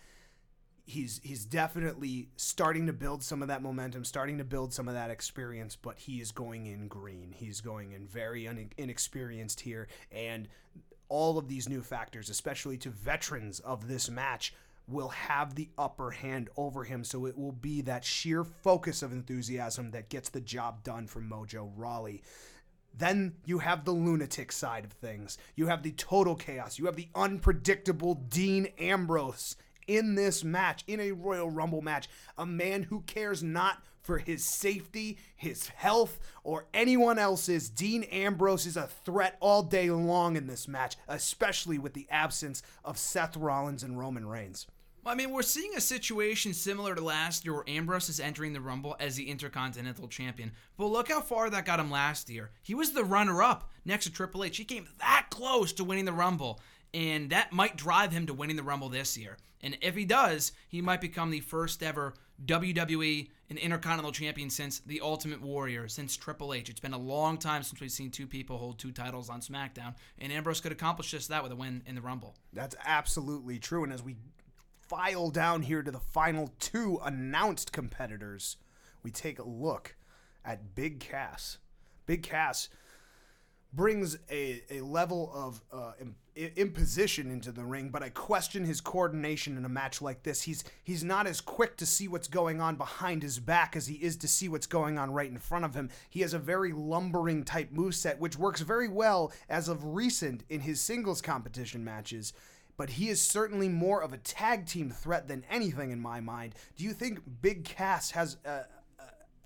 he's 0.90 1.22
he's 1.24 1.46
definitely 1.46 2.30
starting 2.36 2.88
to 2.88 2.94
build 2.94 3.24
some 3.24 3.42
of 3.42 3.48
that 3.48 3.62
momentum, 3.62 4.04
starting 4.04 4.40
to 4.40 4.44
build 4.44 4.74
some 4.74 4.88
of 4.88 4.96
that 4.96 5.12
experience, 5.12 5.76
but 5.76 6.00
he 6.00 6.20
is 6.20 6.32
going 6.32 6.66
in 6.66 6.88
green. 6.88 7.34
He's 7.36 7.62
going 7.62 7.92
in 7.92 8.08
very 8.08 8.48
un- 8.48 8.72
inexperienced 8.78 9.62
here, 9.62 9.88
and 10.12 10.48
all 11.08 11.38
of 11.38 11.48
these 11.48 11.70
new 11.70 11.82
factors, 11.82 12.30
especially 12.30 12.78
to 12.78 12.90
veterans 12.90 13.60
of 13.60 13.88
this 13.88 14.10
match, 14.10 14.54
will 14.88 15.10
have 15.10 15.56
the 15.56 15.70
upper 15.78 16.12
hand 16.12 16.50
over 16.58 16.84
him. 16.84 17.04
So 17.04 17.26
it 17.26 17.38
will 17.38 17.52
be 17.52 17.82
that 17.82 18.04
sheer 18.04 18.44
focus 18.44 19.04
of 19.04 19.12
enthusiasm 19.12 19.92
that 19.92 20.10
gets 20.10 20.30
the 20.30 20.42
job 20.42 20.84
done 20.84 21.08
for 21.08 21.22
Mojo 21.22 21.72
Rawley. 21.76 22.24
Then 22.98 23.36
you 23.46 23.60
have 23.60 23.86
the 23.86 23.92
lunatic 23.92 24.52
side 24.52 24.86
of 24.86 24.92
things. 24.92 25.38
You 25.56 25.68
have 25.68 25.84
the 25.84 25.92
total 25.92 26.36
chaos. 26.36 26.80
You 26.80 26.86
have 26.86 26.96
the 26.96 27.10
unpredictable 27.16 28.16
Dean 28.16 28.68
Ambrose 28.80 29.56
in 29.90 30.14
this 30.14 30.44
match, 30.44 30.84
in 30.88 31.00
a 31.00 31.12
Royal 31.12 31.50
Rumble 31.50 31.82
match, 31.82 32.08
a 32.38 32.46
man 32.46 32.84
who 32.84 33.02
cares 33.02 33.42
not 33.42 33.84
for 34.02 34.20
his 34.20 34.44
safety, 34.46 35.18
his 35.36 35.68
health, 35.70 36.20
or 36.44 36.68
anyone 36.74 37.18
else's, 37.18 37.70
Dean 37.70 38.04
Ambrose 38.04 38.68
is 38.68 38.78
a 38.78 38.88
threat 38.88 39.36
all 39.40 39.64
day 39.64 39.90
long 39.90 40.36
in 40.36 40.48
this 40.48 40.68
match, 40.68 40.96
especially 41.08 41.80
with 41.80 41.94
the 41.94 42.08
absence 42.10 42.62
of 42.86 42.98
Seth 42.98 43.36
Rollins 43.36 43.84
and 43.84 43.98
Roman 43.98 44.28
Reigns. 44.28 44.68
Well, 45.04 45.14
I 45.14 45.18
mean, 45.18 45.32
we're 45.32 45.42
seeing 45.42 45.76
a 45.76 45.82
situation 45.82 46.54
similar 46.54 46.94
to 46.94 47.02
last 47.02 47.46
year 47.46 47.54
where 47.54 47.70
Ambrose 47.70 48.10
is 48.10 48.20
entering 48.20 48.54
the 48.54 48.62
Rumble 48.62 48.96
as 49.00 49.16
the 49.16 49.30
Intercontinental 49.30 50.08
Champion. 50.08 50.52
But 50.78 50.88
look 50.88 51.10
how 51.10 51.22
far 51.22 51.50
that 51.50 51.66
got 51.66 51.80
him 51.80 51.90
last 51.90 52.30
year. 52.30 52.52
He 52.62 52.76
was 52.76 52.92
the 52.92 53.06
runner 53.06 53.42
up 53.42 53.72
next 53.86 54.06
to 54.06 54.12
Triple 54.12 54.44
H. 54.44 54.58
He 54.58 54.66
came 54.66 54.88
that 55.00 55.28
close 55.30 55.72
to 55.74 55.84
winning 55.84 56.06
the 56.06 56.14
Rumble, 56.14 56.60
and 56.94 57.30
that 57.30 57.52
might 57.52 57.78
drive 57.78 58.12
him 58.12 58.26
to 58.28 58.34
winning 58.34 58.56
the 58.56 58.64
Rumble 58.64 58.90
this 58.90 59.18
year. 59.18 59.38
And 59.62 59.78
if 59.82 59.96
he 59.96 60.06
does, 60.06 60.54
he 60.68 60.82
might 60.82 61.02
become 61.02 61.32
the 61.32 61.42
first 61.42 61.84
ever 61.84 62.14
WWE 62.46 63.30
and 63.50 63.60
Intercontinental 63.60 64.12
Champion 64.12 64.50
since 64.50 64.80
the 64.80 65.02
Ultimate 65.02 65.42
Warrior, 65.42 65.88
since 65.88 66.16
Triple 66.16 66.54
H. 66.54 66.70
It's 66.70 66.80
been 66.80 66.94
a 66.94 67.00
long 67.00 67.38
time 67.38 67.64
since 67.64 67.82
we've 67.82 67.92
seen 67.92 68.12
two 68.12 68.28
people 68.28 68.58
hold 68.58 68.80
two 68.80 68.92
titles 68.92 69.30
on 69.30 69.42
SmackDown, 69.42 69.96
and 70.18 70.32
Ambrose 70.32 70.62
could 70.62 70.72
accomplish 70.72 71.12
just 71.12 71.30
that 71.30 71.44
with 71.44 71.52
a 71.52 71.56
win 71.56 71.84
in 71.86 71.96
the 71.96 72.02
Rumble. 72.02 72.36
That's 72.54 72.76
absolutely 72.86 73.60
true. 73.60 73.84
And 73.84 73.92
as 73.92 74.04
we 74.04 74.16
file 74.88 75.30
down 75.30 75.64
here 75.64 75.84
to 75.84 75.92
the 75.92 76.00
final 76.00 76.54
two 76.60 77.00
announced 77.04 77.72
competitors, 77.72 78.58
we 79.04 79.12
take 79.12 79.40
a 79.40 79.48
look 79.48 79.96
at 80.46 80.76
Big 80.76 81.00
Cass. 81.00 81.58
Big 82.06 82.24
Cass 82.24 82.70
brings 83.74 84.18
a, 84.32 84.64
a 84.72 84.82
level 84.82 85.32
of 85.34 85.62
uh, 85.72 85.92
imposition 86.56 87.30
into 87.30 87.52
the 87.52 87.64
ring, 87.64 87.90
but 87.90 88.04
I 88.04 88.10
question 88.10 88.66
his 88.66 88.82
coordination 88.82 89.58
in 89.58 89.66
a 89.66 89.70
match 89.70 90.02
like 90.02 90.24
this. 90.24 90.44
He's 90.44 90.64
he's 90.84 91.04
not 91.04 91.28
as 91.28 91.42
quick 91.42 91.78
to 91.78 91.86
see 91.86 92.08
what's 92.08 92.28
going 92.28 92.62
on 92.62 92.76
behind 92.76 93.24
his 93.24 93.40
back 93.40 93.76
as 93.76 93.88
he 93.88 93.96
is 93.96 94.16
to 94.18 94.28
see 94.28 94.48
what's 94.48 94.68
going 94.68 94.98
on 94.98 95.12
right 95.12 95.30
in 95.30 95.38
front 95.38 95.66
of 95.66 95.76
him. 95.76 95.90
He 96.10 96.22
has 96.22 96.34
a 96.34 96.40
very 96.40 96.72
lumbering 96.72 97.44
type 97.44 97.72
moveset, 97.72 98.20
which 98.20 98.38
works 98.38 98.62
very 98.62 98.88
well 98.88 99.32
as 99.50 99.68
of 99.68 99.84
recent 99.84 100.44
in 100.50 100.62
his 100.62 100.80
singles 100.82 101.22
competition 101.22 101.84
matches. 101.84 102.34
But 102.78 102.92
he 102.92 103.10
is 103.10 103.22
certainly 103.22 103.68
more 103.68 104.02
of 104.02 104.14
a 104.14 104.18
tag 104.18 104.66
team 104.66 104.90
threat 104.90 105.28
than 105.28 105.44
anything 105.50 105.92
in 105.92 106.00
my 106.00 106.22
mind. 106.22 106.56
Do 106.78 106.86
you 106.86 106.94
think 106.94 107.20
Big 107.42 107.66
Cass 107.66 108.12
has 108.12 108.38
a, 108.46 108.66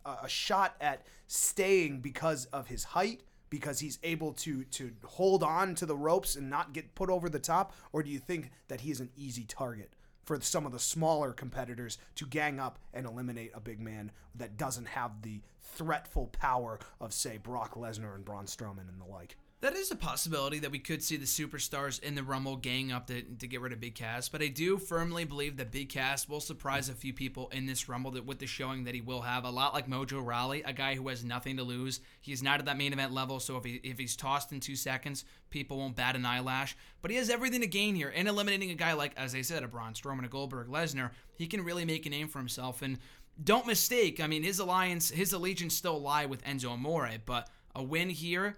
a, 0.06 0.18
a 0.24 0.30
shot 0.30 0.76
at 0.80 1.08
staying 1.26 2.02
because 2.02 2.46
of 2.46 2.68
his 2.68 2.84
height? 2.84 3.22
Because 3.54 3.80
he's 3.80 3.99
able 4.01 4.34
to 4.34 4.64
to 4.64 4.91
hold 5.06 5.43
on 5.43 5.76
to 5.76 5.86
the 5.86 5.95
ropes 5.95 6.36
and 6.36 6.49
not 6.49 6.74
get 6.74 6.95
put 6.95 7.08
over 7.08 7.30
the 7.30 7.38
top, 7.38 7.72
or 7.91 8.01
do 8.01 8.10
you 8.10 8.18
think 8.18 8.49
that 8.68 8.82
he 8.82 8.89
is 8.89 8.99
an 8.99 9.12
easy 9.16 9.43
target 9.43 9.93
for 10.24 10.41
some 10.41 10.66
of 10.66 10.72
the 10.72 10.80
smaller 10.80 11.32
competitors 11.34 11.99
to 12.16 12.26
gang 12.26 12.60
up 12.60 12.80
and 12.95 13.06
eliminate 13.06 13.51
a 13.54 13.60
big 13.60 13.80
man 13.80 14.12
that 14.34 14.58
doesn't 14.58 14.88
have 14.88 15.22
the 15.22 15.39
threatful 15.62 16.26
power 16.32 16.80
of 16.99 17.14
say 17.14 17.38
Brock 17.38 17.76
Lesnar 17.76 18.16
and 18.16 18.26
Braun 18.26 18.45
Strowman 18.45 18.89
and 18.89 18.99
the 18.99 19.06
like? 19.06 19.38
That 19.64 19.78
is 19.78 19.91
a 19.91 19.95
possibility 19.95 20.59
that 20.59 20.72
we 20.72 20.80
could 20.80 21.01
see 21.01 21.16
the 21.16 21.24
superstars 21.24 22.03
in 22.03 22.16
the 22.16 22.24
Rumble 22.24 22.57
gang 22.57 22.91
up 22.91 23.07
to, 23.07 23.22
to 23.22 23.47
get 23.47 23.61
rid 23.61 23.72
of 23.72 23.80
Big 23.80 23.95
Cass, 23.95 24.28
but 24.28 24.41
I 24.41 24.49
do 24.49 24.78
firmly 24.78 25.24
believe 25.24 25.55
that 25.55 25.72
Big 25.72 25.88
Cass 25.88 26.28
will 26.28 26.41
surprise 26.41 26.89
a 26.89 26.93
few 26.93 27.14
people 27.14 27.47
in 27.53 27.66
this 27.66 27.88
Rumble 27.88 28.11
that, 28.11 28.26
with 28.26 28.39
the 28.39 28.45
showing 28.45 28.84
that 28.84 28.93
he 28.93 28.99
will 28.99 29.22
have. 29.22 29.45
A 29.45 29.49
lot 29.49 29.74
like 29.74 29.88
Mojo 29.88 30.22
Rawley, 30.22 30.64
a 30.64 30.74
guy 30.74 30.95
who 30.95 31.07
has 31.07 31.24
nothing 31.24 31.55
to 31.55 31.64
lose. 31.64 32.01
He's 32.20 32.43
not 32.43 32.59
at 32.59 32.66
that 32.66 32.76
main 32.76 32.91
event 32.91 33.14
level, 33.14 33.39
so 33.39 33.55
if, 33.55 33.64
he, 33.64 33.80
if 33.86 33.97
he's 33.97 34.18
tossed 34.18 34.51
in 34.51 34.59
two 34.59 34.76
seconds, 34.76 35.24
people 35.49 35.78
won't 35.78 35.95
bat 35.95 36.18
an 36.18 36.26
eyelash. 36.26 36.76
But 37.01 37.11
he 37.11 37.16
has 37.16 37.30
everything 37.30 37.61
to 37.61 37.68
gain 37.68 37.95
here, 37.95 38.11
and 38.14 38.28
eliminating 38.28 38.70
a 38.70 38.76
guy 38.76 38.91
like, 38.91 39.14
as 39.16 39.34
I 39.34 39.43
said, 39.43 39.64
a 39.64 39.70
Braun 39.70 39.93
Strowman, 39.93 40.26
a 40.26 40.28
Goldberg, 40.28 40.68
Lesnar, 40.68 41.11
he 41.38 41.47
can 41.47 41.64
really 41.64 41.86
make 41.86 42.05
a 42.05 42.09
name 42.09 42.28
for 42.28 42.39
himself. 42.39 42.82
And 42.82 42.99
don't 43.41 43.66
mistake, 43.66 44.20
I 44.20 44.28
mean, 44.28 44.43
his 44.43 44.59
alliance, 44.59 45.09
his 45.09 45.32
allegiance 45.32 45.74
still 45.74 46.01
lie 46.01 46.26
with 46.26 46.43
Enzo 46.43 46.72
Amore, 46.72 47.11
but 47.26 47.49
a 47.74 47.82
win 47.82 48.09
here 48.09 48.57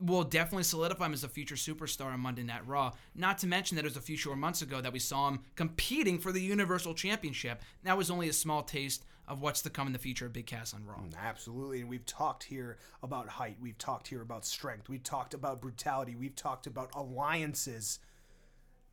will 0.00 0.24
definitely 0.24 0.62
solidify 0.64 1.06
him 1.06 1.12
as 1.12 1.24
a 1.24 1.28
future 1.28 1.56
superstar 1.56 2.12
on 2.12 2.20
Monday 2.20 2.42
Night 2.42 2.66
Raw. 2.66 2.92
Not 3.14 3.38
to 3.38 3.46
mention 3.46 3.76
that 3.76 3.84
it 3.84 3.88
was 3.88 3.96
a 3.96 4.00
few 4.00 4.16
short 4.16 4.38
months 4.38 4.62
ago 4.62 4.80
that 4.80 4.92
we 4.92 4.98
saw 4.98 5.28
him 5.28 5.40
competing 5.56 6.18
for 6.18 6.32
the 6.32 6.40
Universal 6.40 6.94
Championship. 6.94 7.60
That 7.84 7.98
was 7.98 8.10
only 8.10 8.28
a 8.28 8.32
small 8.32 8.62
taste 8.62 9.04
of 9.28 9.42
what's 9.42 9.62
to 9.62 9.70
come 9.70 9.86
in 9.86 9.92
the 9.92 9.98
future 9.98 10.26
of 10.26 10.32
Big 10.32 10.46
Cass 10.46 10.74
on 10.74 10.84
Raw. 10.84 10.96
Mm, 10.96 11.12
absolutely. 11.22 11.80
And 11.80 11.88
we've 11.88 12.06
talked 12.06 12.44
here 12.44 12.78
about 13.02 13.28
height. 13.28 13.56
We've 13.60 13.78
talked 13.78 14.08
here 14.08 14.22
about 14.22 14.44
strength. 14.44 14.88
We've 14.88 15.02
talked 15.02 15.34
about 15.34 15.60
brutality. 15.60 16.16
We've 16.16 16.34
talked 16.34 16.66
about 16.66 16.90
alliances. 16.94 18.00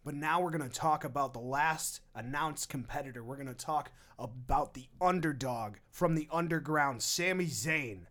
But 0.05 0.13
now 0.13 0.39
we're 0.39 0.51
going 0.51 0.69
to 0.69 0.75
talk 0.75 1.03
about 1.03 1.33
the 1.33 1.39
last 1.39 2.01
announced 2.13 2.69
competitor. 2.69 3.23
We're 3.23 3.35
going 3.35 3.47
to 3.47 3.53
talk 3.53 3.91
about 4.19 4.73
the 4.73 4.87
underdog 5.01 5.77
from 5.89 6.15
the 6.15 6.27
underground, 6.31 7.01
Sami 7.01 7.45
Zayn. 7.45 8.01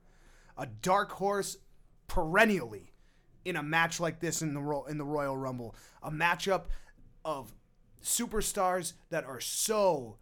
A 0.59 0.67
dark 0.67 1.13
horse 1.13 1.59
perennially 2.09 2.93
in 3.45 3.57
a 3.57 3.63
match 3.63 4.01
like 4.01 4.21
this 4.21 4.43
in 4.43 4.55
the 4.55 4.61
Ro- 4.61 4.85
in 4.85 4.99
the 4.99 5.05
Royal 5.05 5.37
Rumble, 5.37 5.75
a 6.03 6.11
matchup 6.11 6.65
of 7.25 7.53
superstars 8.03 8.95
that 9.11 9.25
are 9.25 9.41
so 9.41 10.17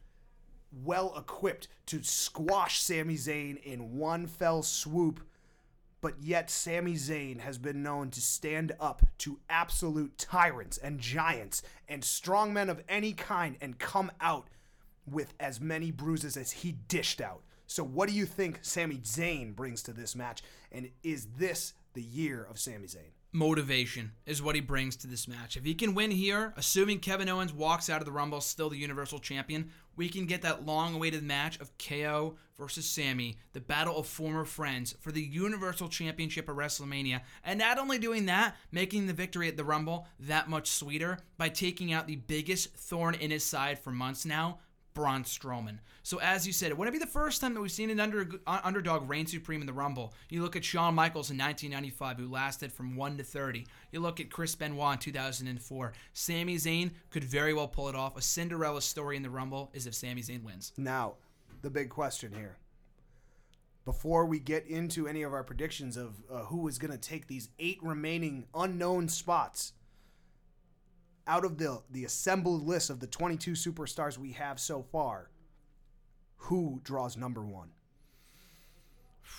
well 0.82 1.14
equipped 1.16 1.68
to 1.86 2.02
squash 2.02 2.80
Sami 2.80 3.14
Zayn 3.14 3.62
in 3.62 3.96
one 3.96 4.26
fell 4.26 4.62
swoop. 4.62 5.20
But 6.00 6.22
yet, 6.22 6.50
Sami 6.50 6.94
Zayn 6.94 7.40
has 7.40 7.56
been 7.56 7.82
known 7.82 8.10
to 8.10 8.20
stand 8.20 8.72
up 8.78 9.02
to 9.18 9.40
absolute 9.48 10.18
tyrants 10.18 10.76
and 10.76 11.00
giants 11.00 11.62
and 11.88 12.02
strongmen 12.02 12.68
of 12.68 12.82
any 12.90 13.14
kind 13.14 13.56
and 13.60 13.78
come 13.78 14.12
out 14.20 14.48
with 15.06 15.32
as 15.40 15.60
many 15.60 15.90
bruises 15.90 16.36
as 16.36 16.50
he 16.50 16.72
dished 16.72 17.22
out. 17.22 17.42
So, 17.66 17.82
what 17.82 18.08
do 18.08 18.14
you 18.14 18.26
think 18.26 18.60
Sami 18.62 18.98
Zayn 18.98 19.54
brings 19.54 19.82
to 19.84 19.92
this 19.92 20.14
match? 20.14 20.42
And 20.70 20.90
is 21.02 21.26
this 21.36 21.74
the 21.94 22.02
year 22.02 22.46
of 22.48 22.58
Sami 22.58 22.86
Zayn? 22.86 23.12
Motivation 23.32 24.12
is 24.26 24.40
what 24.40 24.54
he 24.54 24.60
brings 24.60 24.94
to 24.94 25.08
this 25.08 25.26
match. 25.26 25.56
If 25.56 25.64
he 25.64 25.74
can 25.74 25.94
win 25.94 26.12
here, 26.12 26.52
assuming 26.56 27.00
Kevin 27.00 27.28
Owens 27.28 27.52
walks 27.52 27.90
out 27.90 28.00
of 28.00 28.04
the 28.04 28.12
Rumble 28.12 28.40
still 28.40 28.70
the 28.70 28.76
Universal 28.76 29.18
Champion, 29.18 29.72
we 29.96 30.08
can 30.08 30.26
get 30.26 30.42
that 30.42 30.64
long 30.64 30.94
awaited 30.94 31.24
match 31.24 31.58
of 31.58 31.76
KO 31.78 32.36
versus 32.56 32.88
Sami, 32.88 33.36
the 33.52 33.60
battle 33.60 33.96
of 33.96 34.06
former 34.06 34.44
friends 34.44 34.94
for 35.00 35.10
the 35.10 35.22
Universal 35.22 35.88
Championship 35.88 36.48
at 36.48 36.54
WrestleMania. 36.54 37.22
And 37.44 37.58
not 37.58 37.78
only 37.78 37.98
doing 37.98 38.26
that, 38.26 38.56
making 38.70 39.06
the 39.06 39.12
victory 39.12 39.48
at 39.48 39.56
the 39.56 39.64
Rumble 39.64 40.06
that 40.20 40.48
much 40.48 40.68
sweeter 40.68 41.18
by 41.36 41.48
taking 41.48 41.92
out 41.92 42.06
the 42.06 42.16
biggest 42.16 42.76
thorn 42.76 43.16
in 43.16 43.32
his 43.32 43.44
side 43.44 43.80
for 43.80 43.90
months 43.90 44.24
now, 44.24 44.60
Braun 44.94 45.24
Strowman. 45.24 45.78
So 46.04 46.20
as 46.20 46.46
you 46.46 46.52
said, 46.52 46.70
it 46.70 46.78
wouldn't 46.78 46.94
be 46.94 47.04
the 47.04 47.06
first 47.06 47.40
time 47.40 47.52
that 47.54 47.60
we've 47.60 47.70
seen 47.70 47.90
an 47.90 47.98
under, 47.98 48.28
uh, 48.46 48.60
underdog 48.62 49.08
reign 49.08 49.26
supreme 49.26 49.60
in 49.60 49.66
the 49.66 49.72
Rumble. 49.72 50.14
You 50.28 50.40
look 50.40 50.54
at 50.54 50.64
Shawn 50.64 50.94
Michaels 50.94 51.30
in 51.30 51.36
1995, 51.36 52.18
who 52.18 52.32
lasted 52.32 52.72
from 52.72 52.94
1 52.94 53.18
to 53.18 53.24
30. 53.24 53.66
You 53.90 54.00
look 54.00 54.20
at 54.20 54.30
Chris 54.30 54.54
Benoit 54.54 54.94
in 54.94 54.98
2004. 55.00 55.92
Sami 56.12 56.56
Zayn 56.56 56.92
could 57.10 57.24
very 57.24 57.52
well 57.52 57.66
pull 57.66 57.88
it 57.88 57.96
off. 57.96 58.16
A 58.16 58.22
Cinderella 58.22 58.80
story 58.80 59.16
in 59.16 59.24
the 59.24 59.30
Rumble 59.30 59.70
is 59.74 59.88
if 59.88 59.94
Sami 59.94 60.22
Zayn 60.22 60.44
wins. 60.44 60.72
Now, 60.76 61.14
the 61.62 61.70
big 61.70 61.88
question 61.88 62.32
here. 62.32 62.56
Before 63.84 64.24
we 64.24 64.38
get 64.38 64.66
into 64.66 65.08
any 65.08 65.22
of 65.22 65.32
our 65.32 65.42
predictions 65.42 65.96
of 65.96 66.14
uh, 66.30 66.44
who 66.44 66.68
is 66.68 66.78
going 66.78 66.92
to 66.92 66.98
take 66.98 67.26
these 67.26 67.48
eight 67.58 67.78
remaining 67.82 68.46
unknown 68.54 69.08
spots, 69.08 69.72
out 71.26 71.44
of 71.44 71.58
the 71.58 71.82
the 71.90 72.04
assembled 72.04 72.66
list 72.66 72.90
of 72.90 73.00
the 73.00 73.06
22 73.06 73.52
superstars 73.52 74.18
we 74.18 74.32
have 74.32 74.60
so 74.60 74.82
far, 74.82 75.30
who 76.36 76.80
draws 76.84 77.16
number 77.16 77.42
one? 77.42 77.70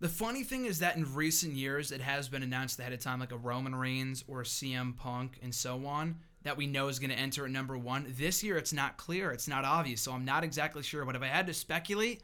The 0.00 0.08
funny 0.08 0.44
thing 0.44 0.66
is 0.66 0.78
that 0.78 0.94
in 0.94 1.12
recent 1.12 1.54
years, 1.54 1.90
it 1.90 2.00
has 2.00 2.28
been 2.28 2.44
announced 2.44 2.78
ahead 2.78 2.92
of 2.92 3.00
time, 3.00 3.18
like 3.18 3.32
a 3.32 3.36
Roman 3.36 3.74
Reigns 3.74 4.22
or 4.28 4.42
a 4.42 4.44
CM 4.44 4.96
Punk 4.96 5.40
and 5.42 5.52
so 5.52 5.84
on, 5.86 6.20
that 6.44 6.56
we 6.56 6.68
know 6.68 6.86
is 6.86 7.00
going 7.00 7.10
to 7.10 7.18
enter 7.18 7.44
at 7.44 7.50
number 7.50 7.76
one. 7.76 8.14
This 8.16 8.44
year, 8.44 8.56
it's 8.56 8.72
not 8.72 8.96
clear, 8.96 9.32
it's 9.32 9.48
not 9.48 9.64
obvious, 9.64 10.00
so 10.00 10.12
I'm 10.12 10.24
not 10.24 10.44
exactly 10.44 10.84
sure. 10.84 11.04
But 11.04 11.16
if 11.16 11.22
I 11.22 11.26
had 11.26 11.48
to 11.48 11.54
speculate, 11.54 12.22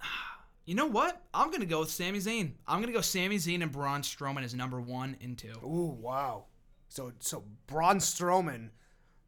you 0.64 0.74
know 0.74 0.86
what? 0.86 1.22
I'm 1.34 1.48
going 1.48 1.60
to 1.60 1.66
go 1.66 1.80
with 1.80 1.90
Sami 1.90 2.20
Zayn. 2.20 2.52
I'm 2.66 2.78
going 2.80 2.86
to 2.86 2.96
go 2.96 3.02
Sami 3.02 3.36
Zayn 3.36 3.62
and 3.62 3.70
Braun 3.70 4.00
Strowman 4.00 4.42
as 4.42 4.54
number 4.54 4.80
one 4.80 5.18
and 5.20 5.36
two. 5.36 5.52
Ooh, 5.62 5.94
wow. 6.00 6.46
So 6.88 7.12
so 7.18 7.44
Braun 7.66 7.98
Strowman, 7.98 8.70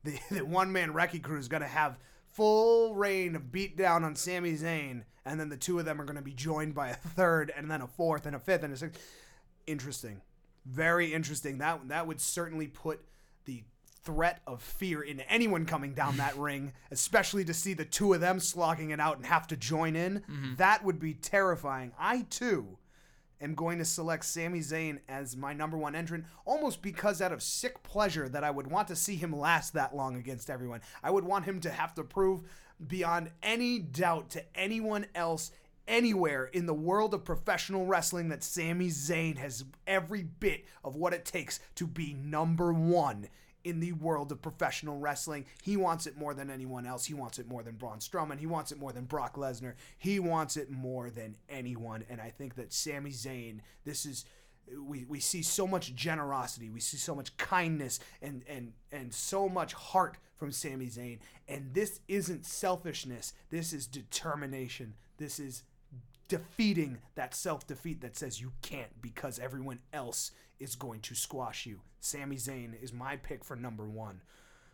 the, 0.05 0.19
the 0.31 0.45
one 0.45 0.73
man 0.73 0.93
wrecking 0.93 1.21
crew 1.21 1.39
is 1.39 1.49
going 1.49 1.63
to 1.63 1.69
have 1.69 1.99
full 2.31 2.95
reign 2.95 3.37
of 3.37 3.45
beatdown 3.45 4.03
on 4.03 4.17
Sami 4.17 4.55
Zayn, 4.55 5.03
and 5.25 5.39
then 5.39 5.49
the 5.49 5.57
two 5.57 5.79
of 5.79 5.85
them 5.85 6.01
are 6.01 6.05
going 6.05 6.17
to 6.17 6.23
be 6.23 6.33
joined 6.33 6.75
by 6.75 6.89
a 6.89 6.95
third, 6.95 7.53
and 7.57 7.71
then 7.71 7.83
a 7.83 7.87
fourth, 7.87 8.27
and 8.27 8.35
a 8.35 8.39
fifth, 8.39 8.63
and 8.63 8.73
a 8.73 8.77
sixth. 8.77 9.01
Interesting, 9.67 10.23
very 10.65 11.13
interesting. 11.13 11.59
That 11.59 11.89
that 11.89 12.07
would 12.07 12.21
certainly 12.21 12.67
put 12.67 13.05
the 13.45 13.65
threat 14.03 14.41
of 14.47 14.63
fear 14.63 15.03
in 15.03 15.21
anyone 15.21 15.67
coming 15.67 15.93
down 15.93 16.17
that 16.17 16.37
ring, 16.39 16.73
especially 16.91 17.45
to 17.45 17.55
see 17.55 17.75
the 17.75 17.85
two 17.85 18.15
of 18.15 18.21
them 18.21 18.41
slogging 18.41 18.91
it 18.91 19.01
out 19.01 19.19
and 19.19 19.27
have 19.27 19.47
to 19.49 19.57
join 19.57 19.97
in. 19.97 20.21
Mm-hmm. 20.21 20.55
That 20.57 20.85
would 20.85 20.99
be 20.99 21.15
terrifying. 21.15 21.93
I 21.99 22.23
too 22.31 22.79
am 23.41 23.55
going 23.55 23.79
to 23.79 23.85
select 23.85 24.25
Sami 24.25 24.61
Zayn 24.61 24.99
as 25.09 25.37
my 25.37 25.53
number 25.53 25.77
one 25.77 25.95
entrant, 25.95 26.25
almost 26.45 26.83
because 26.83 27.23
out 27.23 27.33
of 27.33 27.43
sick 27.43 27.83
pleasure 27.83 28.29
that 28.29 28.45
I 28.45 28.51
would 28.51 28.67
want 28.67 28.89
to 28.89 28.97
see 28.97 29.17
him 29.17 29.37
last 29.37 29.75
that 29.75 29.95
long 29.95 30.17
against 30.17 30.51
everyone. 30.51 30.81
I 31.03 31.11
would 31.11 31.25
want 31.25 31.45
him 31.45 31.61
to 31.61 31.71
have 31.71 31.95
to 31.95 32.05
prove 32.05 32.43
beyond 32.87 33.31
any 33.43 33.79
doubt 33.79 34.31
to 34.31 34.45
anyone 34.55 35.07
else 35.15 35.53
anywhere 35.89 36.45
in 36.45 36.67
the 36.67 36.75
world 36.75 37.15
of 37.15 37.25
professional 37.25 37.87
wrestling 37.87 38.29
that 38.29 38.45
Sami 38.45 38.89
Zayn 38.89 39.37
has 39.39 39.65
every 39.87 40.23
bit 40.23 40.65
of 40.85 40.95
what 40.95 41.13
it 41.13 41.25
takes 41.25 41.61
to 41.75 41.87
be 41.87 42.15
number 42.15 42.73
one 42.73 43.29
in 43.65 43.81
the 43.81 43.93
world 43.93 44.33
of 44.33 44.43
professional 44.43 44.99
wrestling. 44.99 45.47
He 45.63 45.77
wants 45.77 46.07
it 46.07 46.17
more 46.17 46.35
than 46.35 46.51
anyone 46.51 46.87
else. 46.87 47.07
He 47.07 47.15
wants 47.15 47.39
it 47.39 47.49
more 47.49 47.63
than 47.63 47.77
Braun 47.77 47.99
Strowman. 47.99 48.39
He 48.39 48.47
wants 48.47 48.73
it 48.73 48.79
more 48.79 48.93
than 48.93 49.05
Brock 49.05 49.37
Lesnar. 49.37 49.75
He 49.99 50.19
wants 50.19 50.57
it 50.57 50.71
more 50.71 51.11
than 51.11 51.37
anyone. 51.49 52.05
And 52.09 52.21
I 52.21 52.31
think 52.31 52.55
that 52.57 52.73
Sami 52.73 53.11
Zayn, 53.11 53.61
this 53.85 54.07
is 54.07 54.25
we, 54.79 55.05
we 55.05 55.21
see 55.21 55.43
so 55.43 55.67
much 55.67 55.95
generosity, 55.95 56.71
we 56.71 56.81
see 56.81 56.97
so 56.97 57.15
much 57.15 57.37
kindness 57.37 57.99
and 58.23 58.45
and 58.49 58.73
and 58.93 59.13
so 59.13 59.49
much 59.49 59.73
heart 59.73 60.17
from 60.37 60.53
Sami 60.53 60.87
Zayn. 60.87 61.19
And 61.49 61.75
this 61.75 62.01
isn't 62.09 62.47
selfishness. 62.47 63.33
This 63.51 63.73
is 63.73 63.87
determination. 63.87 64.95
This 65.19 65.39
is 65.39 65.65
defeating 66.31 66.99
that 67.17 67.35
self 67.35 67.67
defeat 67.67 68.01
that 68.01 68.17
says 68.17 68.41
you 68.41 68.53
can't 68.63 69.03
because 69.03 69.39
everyone 69.39 69.81
else 69.93 70.31
is 70.59 70.77
going 70.77 71.01
to 71.01 71.15
squash 71.15 71.67
you. 71.67 71.81
Sami 72.01 72.37
Zayn 72.37 72.81
is 72.81 72.93
my 72.93 73.17
pick 73.17 73.45
for 73.45 73.57
number 73.57 73.89
one. 73.89 74.23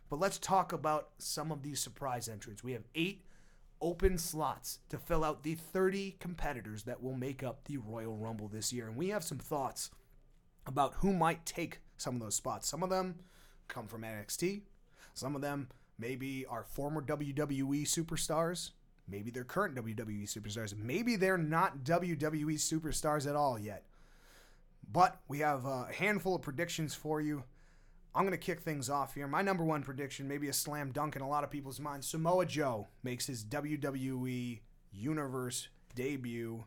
But 0.08 0.20
let's 0.20 0.38
talk 0.38 0.72
about 0.72 1.08
some 1.18 1.50
of 1.50 1.62
these 1.62 1.80
surprise 1.80 2.28
entrants. 2.28 2.62
We 2.62 2.72
have 2.72 2.84
eight 2.94 3.24
open 3.80 4.18
slots 4.18 4.78
to 4.90 4.98
fill 4.98 5.24
out 5.24 5.42
the 5.42 5.54
30 5.54 6.16
competitors 6.20 6.84
that 6.84 7.02
will 7.02 7.14
make 7.14 7.42
up 7.42 7.64
the 7.64 7.78
Royal 7.78 8.16
Rumble 8.16 8.48
this 8.48 8.72
year. 8.72 8.86
And 8.86 8.96
we 8.96 9.08
have 9.08 9.24
some 9.24 9.38
thoughts 9.38 9.90
about 10.66 10.94
who 10.98 11.12
might 11.12 11.44
take 11.46 11.80
some 11.96 12.14
of 12.14 12.20
those 12.20 12.34
spots. 12.34 12.68
Some 12.68 12.82
of 12.82 12.90
them 12.90 13.16
come 13.68 13.88
from 13.88 14.02
NXT, 14.02 14.60
some 15.14 15.34
of 15.34 15.42
them 15.42 15.68
maybe 15.98 16.44
are 16.46 16.62
former 16.62 17.02
WWE 17.02 17.82
superstars. 17.82 18.70
Maybe 19.08 19.30
they're 19.30 19.44
current 19.44 19.76
WWE 19.76 20.24
superstars. 20.24 20.76
Maybe 20.76 21.16
they're 21.16 21.38
not 21.38 21.84
WWE 21.84 22.54
superstars 22.54 23.28
at 23.28 23.36
all 23.36 23.58
yet. 23.58 23.84
But 24.90 25.20
we 25.28 25.40
have 25.40 25.64
a 25.64 25.88
handful 25.92 26.34
of 26.34 26.42
predictions 26.42 26.94
for 26.94 27.20
you. 27.20 27.44
I'm 28.14 28.22
going 28.22 28.32
to 28.32 28.38
kick 28.38 28.60
things 28.60 28.88
off 28.88 29.14
here. 29.14 29.28
My 29.28 29.42
number 29.42 29.62
one 29.62 29.82
prediction, 29.82 30.26
maybe 30.26 30.48
a 30.48 30.52
slam 30.52 30.90
dunk 30.90 31.16
in 31.16 31.22
a 31.22 31.28
lot 31.28 31.44
of 31.44 31.50
people's 31.50 31.78
minds 31.78 32.08
Samoa 32.08 32.46
Joe 32.46 32.88
makes 33.02 33.26
his 33.26 33.44
WWE 33.44 34.60
Universe 34.92 35.68
debut 35.94 36.64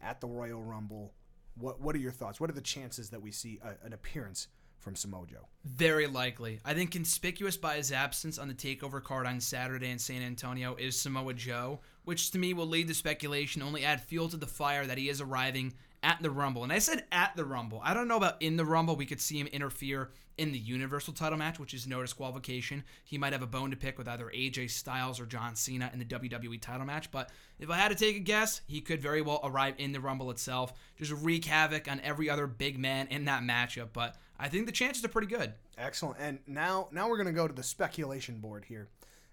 at 0.00 0.20
the 0.20 0.28
Royal 0.28 0.62
Rumble. 0.62 1.12
What, 1.58 1.80
what 1.80 1.94
are 1.96 1.98
your 1.98 2.12
thoughts? 2.12 2.40
What 2.40 2.50
are 2.50 2.54
the 2.54 2.60
chances 2.60 3.10
that 3.10 3.20
we 3.20 3.32
see 3.32 3.60
a, 3.62 3.84
an 3.84 3.92
appearance 3.92 4.48
from 4.82 4.96
Samoa 4.96 5.26
Joe? 5.26 5.46
Very 5.64 6.06
likely. 6.06 6.60
I 6.64 6.74
think 6.74 6.90
conspicuous 6.90 7.56
by 7.56 7.76
his 7.76 7.92
absence 7.92 8.38
on 8.38 8.48
the 8.48 8.54
takeover 8.54 9.02
card 9.02 9.26
on 9.26 9.40
Saturday 9.40 9.90
in 9.90 9.98
San 9.98 10.22
Antonio 10.22 10.74
is 10.74 10.98
Samoa 10.98 11.34
Joe, 11.34 11.80
which 12.04 12.32
to 12.32 12.38
me 12.38 12.52
will 12.52 12.66
lead 12.66 12.88
to 12.88 12.94
speculation, 12.94 13.62
only 13.62 13.84
add 13.84 14.02
fuel 14.02 14.28
to 14.28 14.36
the 14.36 14.46
fire 14.46 14.84
that 14.86 14.98
he 14.98 15.08
is 15.08 15.20
arriving 15.20 15.72
at 16.02 16.22
the 16.22 16.30
Rumble. 16.30 16.62
And 16.64 16.72
I 16.72 16.78
said 16.78 17.04
at 17.12 17.36
the 17.36 17.44
Rumble. 17.44 17.80
I 17.84 17.94
don't 17.94 18.08
know 18.08 18.16
about 18.16 18.40
in 18.40 18.56
the 18.56 18.64
Rumble. 18.64 18.96
We 18.96 19.06
could 19.06 19.20
see 19.20 19.38
him 19.38 19.46
interfere 19.48 20.10
in 20.38 20.50
the 20.50 20.58
Universal 20.58 21.14
title 21.14 21.38
match, 21.38 21.58
which 21.58 21.74
is 21.74 21.86
no 21.86 22.00
disqualification. 22.00 22.82
He 23.04 23.18
might 23.18 23.32
have 23.32 23.42
a 23.42 23.46
bone 23.46 23.70
to 23.70 23.76
pick 23.76 23.98
with 23.98 24.08
either 24.08 24.30
AJ 24.34 24.70
Styles 24.70 25.20
or 25.20 25.26
John 25.26 25.54
Cena 25.54 25.90
in 25.92 25.98
the 25.98 26.04
WWE 26.04 26.60
title 26.60 26.86
match. 26.86 27.10
But 27.10 27.30
if 27.58 27.70
I 27.70 27.76
had 27.76 27.90
to 27.90 27.94
take 27.94 28.16
a 28.16 28.20
guess, 28.20 28.62
he 28.66 28.80
could 28.80 29.00
very 29.00 29.22
well 29.22 29.40
arrive 29.44 29.74
in 29.78 29.92
the 29.92 30.00
Rumble 30.00 30.30
itself, 30.30 30.72
just 30.96 31.12
wreak 31.12 31.44
havoc 31.44 31.90
on 31.90 32.00
every 32.00 32.30
other 32.30 32.46
big 32.46 32.78
man 32.78 33.06
in 33.08 33.26
that 33.26 33.42
matchup. 33.42 33.88
But 33.92 34.16
I 34.38 34.48
think 34.48 34.66
the 34.66 34.72
chances 34.72 35.04
are 35.04 35.08
pretty 35.08 35.28
good. 35.28 35.52
Excellent. 35.76 36.16
And 36.18 36.38
now, 36.46 36.88
now 36.92 37.08
we're 37.08 37.18
going 37.18 37.26
to 37.26 37.32
go 37.32 37.46
to 37.46 37.54
the 37.54 37.62
speculation 37.62 38.38
board 38.38 38.64
here. 38.66 38.88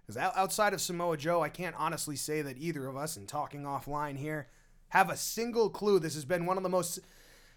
Because 0.06 0.18
outside 0.18 0.74
of 0.74 0.82
Samoa 0.82 1.18
Joe, 1.18 1.42
I 1.42 1.50
can't 1.50 1.76
honestly 1.78 2.16
say 2.16 2.42
that 2.42 2.58
either 2.58 2.88
of 2.88 2.98
us, 2.98 3.16
in 3.16 3.28
talking 3.28 3.62
offline 3.62 4.18
here, 4.18 4.48
have 4.90 5.10
a 5.10 5.18
single 5.18 5.70
clue. 5.70 6.00
This 6.00 6.16
has 6.16 6.26
been 6.26 6.46
one 6.46 6.58
of 6.58 6.64
the 6.64 6.70
most 6.70 7.00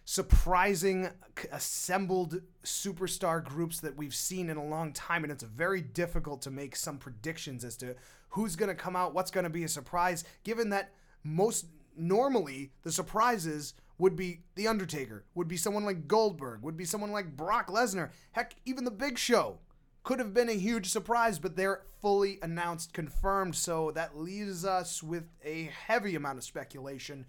surprising 0.04 1.08
assembled 1.52 2.40
superstar 2.64 3.42
groups 3.42 3.80
that 3.80 3.96
we've 3.96 4.14
seen 4.14 4.50
in 4.50 4.56
a 4.56 4.64
long 4.64 4.92
time 4.92 5.22
and 5.22 5.32
it's 5.32 5.44
very 5.44 5.80
difficult 5.80 6.42
to 6.42 6.50
make 6.50 6.74
some 6.74 6.98
predictions 6.98 7.64
as 7.64 7.76
to 7.76 7.94
who's 8.30 8.56
going 8.56 8.68
to 8.68 8.74
come 8.74 8.96
out 8.96 9.14
what's 9.14 9.30
going 9.30 9.44
to 9.44 9.50
be 9.50 9.62
a 9.62 9.68
surprise 9.68 10.24
given 10.42 10.70
that 10.70 10.90
most 11.22 11.66
normally 11.96 12.72
the 12.82 12.90
surprises 12.90 13.74
would 13.96 14.16
be 14.16 14.40
the 14.56 14.66
undertaker 14.66 15.24
would 15.36 15.46
be 15.46 15.56
someone 15.56 15.84
like 15.84 16.08
goldberg 16.08 16.60
would 16.62 16.76
be 16.76 16.84
someone 16.84 17.12
like 17.12 17.36
brock 17.36 17.68
lesnar 17.68 18.10
heck 18.32 18.56
even 18.64 18.84
the 18.84 18.90
big 18.90 19.16
show 19.16 19.58
could 20.02 20.18
have 20.18 20.34
been 20.34 20.48
a 20.48 20.54
huge 20.54 20.88
surprise, 20.88 21.38
but 21.38 21.56
they're 21.56 21.82
fully 22.00 22.38
announced, 22.42 22.92
confirmed. 22.92 23.54
So 23.54 23.92
that 23.92 24.18
leaves 24.18 24.64
us 24.64 25.02
with 25.02 25.24
a 25.44 25.70
heavy 25.86 26.14
amount 26.14 26.38
of 26.38 26.44
speculation. 26.44 27.26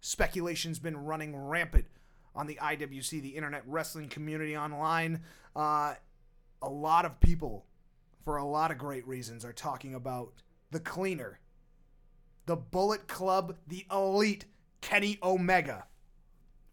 Speculation's 0.00 0.78
been 0.78 1.04
running 1.04 1.36
rampant 1.36 1.86
on 2.34 2.46
the 2.46 2.58
IWC, 2.62 3.20
the 3.22 3.36
Internet 3.36 3.64
Wrestling 3.66 4.08
Community 4.08 4.56
online. 4.56 5.20
Uh, 5.54 5.94
a 6.62 6.68
lot 6.68 7.04
of 7.04 7.20
people, 7.20 7.66
for 8.24 8.38
a 8.38 8.44
lot 8.44 8.70
of 8.70 8.78
great 8.78 9.06
reasons, 9.06 9.44
are 9.44 9.52
talking 9.52 9.94
about 9.94 10.32
the 10.70 10.80
cleaner, 10.80 11.40
the 12.46 12.56
Bullet 12.56 13.08
Club, 13.08 13.56
the 13.66 13.84
elite 13.90 14.46
Kenny 14.80 15.18
Omega. 15.22 15.86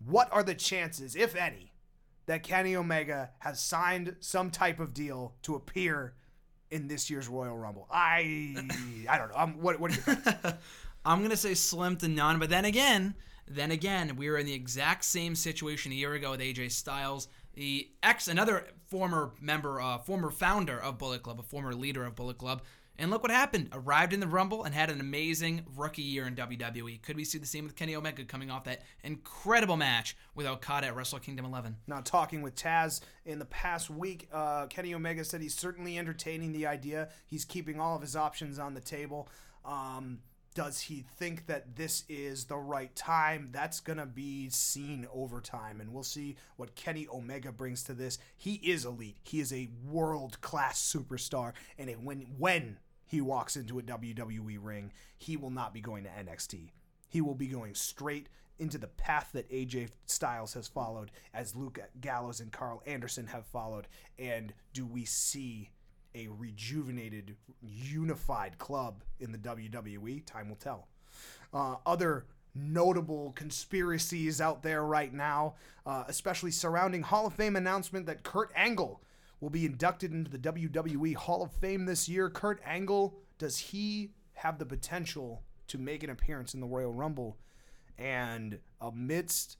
What 0.06 0.30
are 0.32 0.44
the 0.44 0.56
chances, 0.56 1.16
if 1.16 1.36
any, 1.36 1.74
that 2.28 2.44
Kenny 2.44 2.76
Omega 2.76 3.32
has 3.40 3.60
signed 3.60 4.16
some 4.20 4.52
type 4.52 4.80
of 4.80 4.94
deal 4.94 5.34
to 5.42 5.56
appear 5.56 6.14
in 6.70 6.88
this 6.88 7.10
year's 7.10 7.28
Royal 7.28 7.58
Rumble. 7.58 7.88
I 7.90 8.56
I 9.10 9.18
don't 9.18 9.30
know. 9.30 9.36
I'm, 9.36 9.62
what 9.62 9.80
what? 9.80 9.98
I'm 11.06 11.22
gonna 11.22 11.38
say 11.38 11.54
slim 11.54 11.96
to 11.98 12.08
none, 12.08 12.38
but 12.38 12.50
then 12.50 12.66
again, 12.66 13.16
then 13.48 13.72
again, 13.72 14.18
we 14.18 14.30
were 14.30 14.38
in 14.38 14.46
the 14.46 14.54
exact 14.54 15.06
same 15.06 15.36
situation 15.36 15.92
a 15.92 15.96
year 15.96 16.14
ago 16.14 16.32
with 16.32 16.42
AJ 16.42 16.72
Styles, 16.72 17.30
the 17.54 17.90
ex 18.04 18.28
another 18.28 18.68
former 18.88 19.32
member, 19.40 19.80
uh, 19.80 19.98
former 19.98 20.30
founder 20.30 20.80
of 20.80 20.98
Bullet 20.98 21.24
Club, 21.24 21.40
a 21.40 21.44
former 21.44 21.74
leader 21.74 22.06
of 22.06 22.16
Bullet 22.16 22.38
Club, 22.38 22.62
and 23.00 23.12
look 23.12 23.22
what 23.22 23.32
happened. 23.32 23.70
Arrived 23.74 24.14
in 24.14 24.20
the 24.20 24.28
Rumble 24.28 24.64
and 24.64 24.74
had 24.74 24.90
an 24.90 25.00
amazing 25.00 25.64
rookie 25.76 26.02
year 26.02 26.26
in 26.28 26.36
WWE. 26.36 27.02
Could 27.02 27.16
we 27.16 27.24
see 27.24 27.38
the 27.38 27.46
same 27.46 27.64
with 27.64 27.76
Kenny 27.76 27.96
Omega 27.96 28.24
coming 28.24 28.50
off 28.50 28.64
that 28.66 28.82
incredible 29.04 29.78
match 29.78 30.16
with 30.36 30.46
Okada 30.46 30.88
at 30.88 30.96
Wrestle 30.96 31.20
Kingdom 31.20 31.46
11? 31.46 31.76
Now, 31.88 32.02
talking 32.02 32.42
with 32.42 32.56
Taz 32.56 33.02
in 33.26 33.40
the 33.40 33.46
past 33.46 33.90
week, 33.90 34.28
uh, 34.32 34.68
Kenny 34.68 34.94
Omega 34.94 35.24
said 35.24 35.42
he's 35.42 35.56
certainly 35.56 35.98
entertaining 35.98 36.54
the 36.54 36.68
idea. 36.68 37.10
He's 37.26 37.46
keeping 37.46 37.80
all 37.80 37.96
of 37.96 38.02
his 38.02 38.16
options 38.16 38.60
on 38.60 38.74
the 38.74 38.82
table. 38.82 39.30
Um, 39.64 40.20
does 40.58 40.82
he 40.82 41.06
think 41.18 41.46
that 41.46 41.76
this 41.76 42.04
is 42.10 42.46
the 42.46 42.58
right 42.58 42.96
time? 42.96 43.50
That's 43.52 43.80
going 43.80 44.00
to 44.00 44.08
be 44.08 44.50
seen 44.50 45.08
over 45.14 45.40
time, 45.40 45.80
and 45.80 45.94
we'll 45.94 46.02
see 46.02 46.36
what 46.56 46.74
Kenny 46.74 47.08
Omega 47.14 47.52
brings 47.52 47.84
to 47.84 47.94
this. 47.94 48.18
He 48.36 48.56
is 48.56 48.84
elite. 48.84 49.18
He 49.22 49.40
is 49.40 49.54
a 49.54 49.70
world 49.88 50.42
class 50.42 50.82
superstar, 50.82 51.54
and 51.78 51.92
when 52.04 52.22
when 52.40 52.78
he 53.08 53.22
walks 53.22 53.56
into 53.56 53.80
a 53.80 53.84
WWE 53.84 54.58
ring, 54.62 54.92
he 55.18 55.38
will 55.38 55.50
not 55.50 55.74
be 55.74 55.82
going 55.82 56.04
to 56.04 56.10
NXT. 56.10 56.70
He 57.10 57.22
will 57.22 57.36
be 57.36 57.48
going 57.48 57.74
straight 57.74 58.28
into 58.60 58.78
the 58.78 58.88
path 58.88 59.30
that 59.34 59.50
AJ 59.50 59.90
Styles 60.06 60.54
has 60.54 60.68
followed, 60.68 61.12
as 61.34 61.56
Luke 61.56 61.80
Gallows 62.02 62.40
and 62.40 62.52
Karl 62.52 62.84
Anderson 62.86 63.28
have 63.28 63.46
followed. 63.46 63.88
And 64.20 64.54
do 64.74 64.86
we 64.86 65.06
see 65.06 65.70
a 66.14 66.28
rejuvenated, 66.28 67.36
unified 67.62 68.58
club 68.58 69.04
in 69.20 69.32
the 69.32 69.38
WWE? 69.38 70.26
Time 70.26 70.50
will 70.50 70.56
tell. 70.58 70.88
Uh, 71.54 71.76
other 71.86 72.26
notable 72.54 73.32
conspiracies 73.34 74.42
out 74.42 74.64
there 74.64 74.84
right 74.84 75.14
now, 75.14 75.56
uh, 75.86 76.04
especially 76.08 76.52
surrounding 76.52 77.04
Hall 77.04 77.28
of 77.28 77.34
Fame 77.34 77.56
announcement 77.56 78.06
that 78.08 78.24
Kurt 78.24 78.52
Angle 78.56 79.02
will 79.40 79.50
be 79.50 79.66
inducted 79.66 80.14
into 80.14 80.32
the 80.32 80.38
WWE 80.38 81.16
Hall 81.16 81.44
of 81.44 81.52
Fame 81.52 81.86
this 81.86 82.10
year. 82.10 82.30
Kurt 82.30 82.62
Angle, 82.66 83.20
does 83.38 83.58
he 83.58 84.12
have 84.34 84.58
the 84.58 84.66
potential 84.66 85.44
to 85.68 85.78
make 85.78 86.04
an 86.04 86.10
appearance 86.10 86.54
in 86.54 86.60
the 86.60 86.68
Royal 86.68 86.94
Rumble? 86.94 87.38
And 87.98 88.60
amidst 88.82 89.58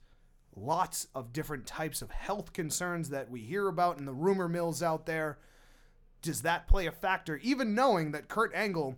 lots 0.56 1.06
of 1.14 1.32
different 1.32 1.66
types 1.66 2.02
of 2.02 2.10
health 2.10 2.52
concerns 2.52 3.10
that 3.10 3.30
we 3.30 3.40
hear 3.40 3.68
about 3.68 3.98
in 3.98 4.04
the 4.04 4.12
rumor 4.12 4.48
mills 4.48 4.82
out 4.82 5.06
there, 5.06 5.38
does 6.22 6.42
that 6.42 6.66
play 6.66 6.86
a 6.86 6.92
factor? 6.92 7.36
Even 7.42 7.74
knowing 7.74 8.12
that 8.12 8.28
Kurt 8.28 8.52
Angle 8.54 8.96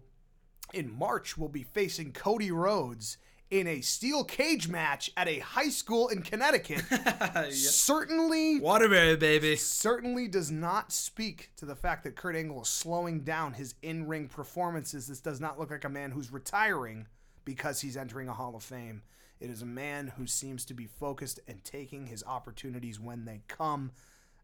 in 0.73 0.91
March 0.91 1.37
will 1.37 1.49
be 1.49 1.63
facing 1.63 2.13
Cody 2.13 2.51
Rhodes 2.51 3.19
in 3.51 3.67
a 3.67 3.81
steel 3.81 4.23
cage 4.23 4.69
match 4.69 5.11
at 5.17 5.27
a 5.27 5.41
high 5.41 5.69
school 5.69 6.09
in 6.09 6.23
Connecticut 6.23 6.83
yeah. 6.91 7.47
certainly 7.51 8.61
Waterbury 8.61 9.17
baby 9.17 9.57
certainly 9.57 10.29
does 10.29 10.51
not 10.51 10.93
speak 10.93 11.51
to 11.57 11.67
the 11.67 11.75
fact 11.75 12.05
that 12.05 12.15
Kurt 12.15 12.37
Angle 12.37 12.63
is 12.63 12.69
slowing 12.69 13.21
down 13.21 13.55
his 13.55 13.75
in-ring 13.83 14.29
performances. 14.29 15.09
This 15.09 15.21
does 15.21 15.41
not 15.41 15.59
look 15.59 15.71
like 15.71 15.85
a 15.85 15.89
man 15.89 16.13
who's 16.13 16.33
retiring 16.33 17.07
because 17.45 17.81
he's 17.81 17.97
entering 17.97 18.29
a 18.29 18.35
Hall 18.35 18.55
of 18.55 18.63
Fame. 18.63 19.03
It 19.41 19.51
is 19.51 19.63
a 19.63 19.67
man 19.67 20.13
who 20.17 20.27
seems 20.27 20.65
to 20.67 20.75
be 20.75 20.87
focused 20.87 21.41
and 21.49 21.65
taking 21.65 22.07
his 22.07 22.23
opportunities 22.25 23.01
when 23.01 23.25
they 23.25 23.41
come, 23.49 23.91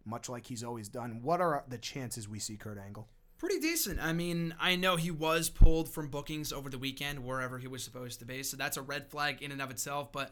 much 0.04 0.28
like 0.28 0.46
he's 0.46 0.64
always 0.64 0.88
done. 0.88 1.20
What 1.22 1.40
are 1.40 1.64
the 1.68 1.78
chances 1.78 2.28
we 2.28 2.38
see 2.38 2.56
Kurt 2.56 2.78
Angle? 2.78 3.06
Pretty 3.38 3.60
decent. 3.60 4.00
I 4.00 4.12
mean, 4.14 4.54
I 4.58 4.76
know 4.76 4.96
he 4.96 5.10
was 5.10 5.50
pulled 5.50 5.90
from 5.90 6.08
bookings 6.08 6.52
over 6.52 6.70
the 6.70 6.78
weekend 6.78 7.22
wherever 7.22 7.58
he 7.58 7.68
was 7.68 7.84
supposed 7.84 8.18
to 8.20 8.24
be, 8.24 8.42
so 8.42 8.56
that's 8.56 8.78
a 8.78 8.82
red 8.82 9.08
flag 9.08 9.42
in 9.42 9.52
and 9.52 9.60
of 9.60 9.70
itself. 9.70 10.10
But 10.10 10.30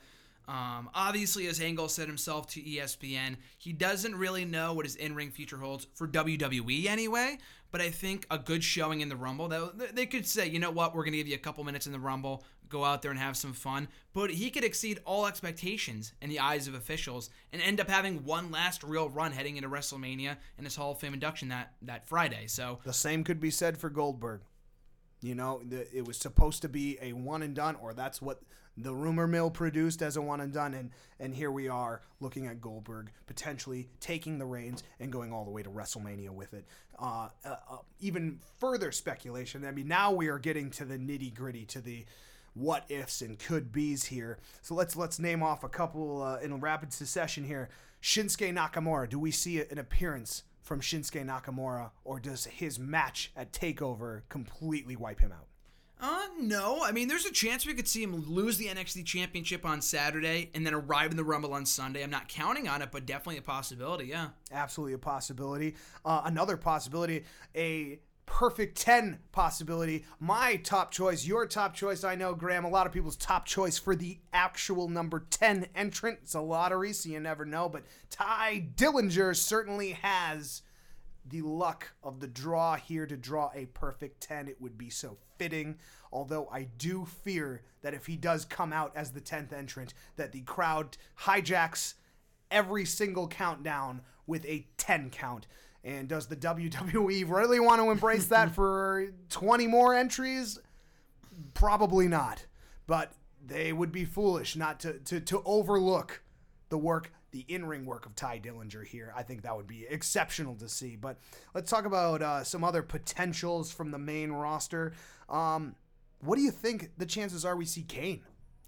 um, 0.49 0.89
obviously, 0.95 1.47
as 1.47 1.61
Angle 1.61 1.89
said 1.89 2.07
himself 2.07 2.47
to 2.49 2.63
ESPN, 2.63 3.37
he 3.59 3.73
doesn't 3.73 4.15
really 4.15 4.45
know 4.45 4.73
what 4.73 4.87
his 4.87 4.97
in-ring 4.97 5.31
future 5.31 5.59
holds 5.59 5.87
for 5.95 6.09
WWE 6.09 6.87
anyway. 6.87 7.39
But 7.71 7.81
I 7.81 7.91
think 7.91 8.27
a 8.31 8.39
good 8.39 8.63
showing 8.63 9.01
in 9.01 9.09
the 9.09 9.17
Rumble, 9.17 9.49
they 9.93 10.07
could 10.07 10.27
say, 10.27 10.47
you 10.47 10.59
know 10.59 10.71
what, 10.71 10.95
we're 10.95 11.03
going 11.03 11.13
to 11.13 11.19
give 11.19 11.27
you 11.27 11.35
a 11.35 11.39
couple 11.39 11.65
minutes 11.65 11.87
in 11.87 11.93
the 11.93 11.99
Rumble, 11.99 12.45
go 12.69 12.85
out 12.85 13.03
there 13.03 13.11
and 13.11 13.21
have 13.21 13.37
some 13.37 13.53
fun. 13.53 13.89
But 14.12 14.31
he 14.31 14.51
could 14.51 14.65
exceed 14.65 15.01
all 15.05 15.27
expectations 15.27 16.12
in 16.21 16.31
the 16.31 16.41
eyes 16.41 16.69
of 16.69 16.75
officials 16.75 17.31
and 17.53 17.62
end 17.62 17.81
up 17.81 17.89
having 17.89 18.25
one 18.25 18.51
last 18.51 18.83
real 18.83 19.09
run 19.09 19.33
heading 19.33 19.57
into 19.57 19.69
WrestleMania 19.69 20.37
and 20.57 20.67
his 20.67 20.77
Hall 20.77 20.93
of 20.93 20.99
Fame 20.99 21.15
induction 21.15 21.49
that 21.49 21.73
that 21.83 22.09
Friday. 22.09 22.47
So 22.47 22.79
the 22.85 22.93
same 22.93 23.25
could 23.25 23.41
be 23.41 23.51
said 23.51 23.79
for 23.79 23.91
Goldberg. 23.91 24.43
You 25.21 25.35
know, 25.35 25.62
the, 25.67 25.87
it 25.97 26.07
was 26.07 26.19
supposed 26.19 26.62
to 26.62 26.69
be 26.69 26.99
a 27.01 27.12
one 27.12 27.43
and 27.43 27.55
done, 27.55 27.77
or 27.77 27.95
that's 27.95 28.21
what 28.21 28.43
the 28.77 28.93
rumor 28.93 29.27
mill 29.27 29.51
produced 29.51 30.03
as 30.03 30.17
a 30.17 30.23
one 30.23 30.41
and 30.41 30.53
done, 30.53 30.75
and 30.75 30.91
and 31.21 31.35
here 31.35 31.51
we 31.51 31.69
are 31.69 32.03
looking 32.21 32.47
at 32.47 32.61
Goldberg 32.61 33.11
potentially 33.27 33.89
taking 34.01 34.39
the 34.39 34.45
reins 34.45 34.83
and 35.01 35.12
going 35.12 35.33
all 35.33 35.45
the 35.45 35.51
way 35.51 35.62
to 35.62 35.71
WrestleMania 35.71 36.31
with 36.31 36.53
it. 36.55 36.67
Uh, 36.99 37.29
uh, 37.45 37.57
uh, 37.71 37.77
even 38.01 38.39
further 38.59 38.93
speculation. 38.93 39.65
I 39.65 39.71
mean, 39.71 39.89
now 39.89 40.12
we 40.12 40.29
are 40.29 40.39
getting 40.39 40.71
to 40.73 40.85
the 40.85 40.99
nitty 40.99 41.35
gritty, 41.35 41.65
to 41.67 41.81
the 41.81 42.05
what 42.55 42.85
ifs 42.89 43.21
and 43.21 43.39
could 43.39 43.73
be's 43.73 44.05
here. 44.05 44.39
So 44.63 44.75
let's 44.75 44.97
let's 44.97 45.19
name 45.19 45.43
off 45.43 45.65
a 45.65 45.69
couple 45.69 46.23
uh, 46.23 46.39
in 46.39 46.59
rapid 46.61 46.93
succession 46.93 47.45
here. 47.45 47.69
Shinsuke 48.03 48.55
Nakamura. 48.55 49.09
Do 49.09 49.19
we 49.19 49.31
see 49.31 49.61
an 49.61 49.79
appearance 49.79 50.45
from 50.63 50.81
Shinsuke 50.81 51.25
Nakamura, 51.25 51.91
or 52.05 52.19
does 52.19 52.45
his 52.45 52.79
match 52.79 53.33
at 53.37 53.53
Takeover 53.53 54.23
completely 54.29 54.97
wipe 54.97 55.21
him 55.21 55.33
out? 55.33 55.47
Uh, 56.01 56.27
no. 56.39 56.83
I 56.83 56.93
mean, 56.93 57.09
there's 57.09 57.25
a 57.25 57.33
chance 57.33 57.67
we 57.67 57.73
could 57.73 57.89
see 57.89 58.03
him 58.03 58.25
lose 58.29 58.59
the 58.59 58.67
NXT 58.67 59.07
Championship 59.07 59.65
on 59.65 59.81
Saturday 59.81 60.51
and 60.55 60.67
then 60.67 60.75
arrive 60.75 61.11
in 61.11 61.17
the 61.17 61.25
Rumble 61.25 61.55
on 61.55 61.65
Sunday. 61.65 62.03
I'm 62.03 62.11
not 62.11 62.29
counting 62.29 62.69
on 62.69 62.83
it, 62.83 62.91
but 62.91 63.07
definitely 63.07 63.39
a 63.39 63.43
possibility, 63.43 64.07
yeah. 64.07 64.29
Absolutely 64.53 64.95
a 64.95 64.99
possibility. 64.99 65.77
Uh, 66.05 66.23
another 66.25 66.57
possibility, 66.57 67.25
a 67.55 68.01
perfect 68.27 68.77
10 68.81 69.18
possibility. 69.33 70.05
My 70.18 70.57
top 70.57 70.91
choice, 70.91 71.27
your 71.27 71.47
top 71.47 71.75
choice, 71.75 72.05
I 72.05 72.14
know, 72.14 72.35
Graham, 72.35 72.64
a 72.64 72.68
lot 72.68 72.87
of 72.87 72.93
people's 72.93 73.16
top 73.16 73.47
choice 73.47 73.79
for 73.79 73.95
the 73.95 74.18
actual 74.33 74.89
number 74.89 75.27
10 75.31 75.68
entrant. 75.75 76.20
It's 76.22 76.35
a 76.35 76.41
lottery, 76.41 76.93
so 76.93 77.09
you 77.11 77.20
never 77.20 77.45
know, 77.45 77.68
but 77.68 77.85
Tye 78.11 78.68
Dillinger 78.77 79.37
certainly 79.37 79.93
has 79.93 80.62
the 81.27 81.43
luck 81.43 81.93
of 82.03 82.20
the 82.20 82.27
draw 82.27 82.77
here 82.77 83.07
to 83.07 83.16
draw 83.16 83.51
a 83.55 83.66
perfect 83.66 84.20
10. 84.22 84.49
It 84.49 84.61
would 84.61 84.77
be 84.77 84.91
so 84.91 85.16
fitting. 85.39 85.77
Although 86.12 86.49
I 86.53 86.68
do 86.79 87.07
fear 87.07 87.62
that 87.83 87.95
if 87.95 88.07
he 88.07 88.16
does 88.16 88.45
come 88.45 88.72
out 88.72 88.93
as 88.95 89.11
the 89.11 89.20
10th 89.20 89.53
entrant, 89.53 89.95
that 90.16 90.33
the 90.33 90.43
crowd 90.43 90.97
hijacks 91.20 91.95
every 92.51 92.85
single 92.85 93.27
countdown 93.27 94.03
with 94.27 94.45
a 94.47 94.68
10 94.77 95.11
count. 95.11 95.47
And 95.85 96.09
does 96.09 96.26
the 96.26 96.37
WWE 96.37 97.28
really 97.28 97.61
want 97.61 97.80
to 97.82 97.91
embrace 97.91 98.26
that 98.28 98.51
for 98.55 99.12
20 99.28 99.66
more 99.66 99.95
entries? 99.95 100.59
Probably 101.53 102.09
not. 102.09 102.47
But 102.87 103.12
they 103.47 103.72
would 103.72 103.93
be 103.93 104.07
foolish 104.07 104.57
not 104.57 104.80
to, 104.80 104.95
to, 104.95 105.20
to 105.20 105.43
overlook 105.45 106.22
the 106.70 106.78
work 106.78 107.12
the 107.35 107.45
in-ring 107.49 107.85
work 107.85 108.07
of 108.07 108.14
Tye 108.14 108.39
Dillinger 108.39 108.87
here. 108.87 109.12
I 109.16 109.24
think 109.24 109.43
that 109.43 109.57
would 109.57 109.66
be 109.66 109.87
exceptional 109.91 110.55
to 110.55 110.68
see. 110.68 110.95
But 110.95 111.18
let's 111.53 111.68
talk 111.68 111.85
about 111.85 112.22
uh, 112.22 112.45
some 112.45 112.62
other 112.62 112.80
potentials 112.80 113.72
from 113.72 113.91
the 113.91 113.99
main 113.99 114.30
roster. 114.30 114.93
Um, 115.28 115.74
what 116.20 116.37
do 116.37 116.43
you 116.43 116.53
think 116.53 116.93
the 116.97 117.05
chances 117.05 117.45
are 117.45 117.57
we 117.57 117.64
see 117.64 117.82
Kane? 117.82 118.22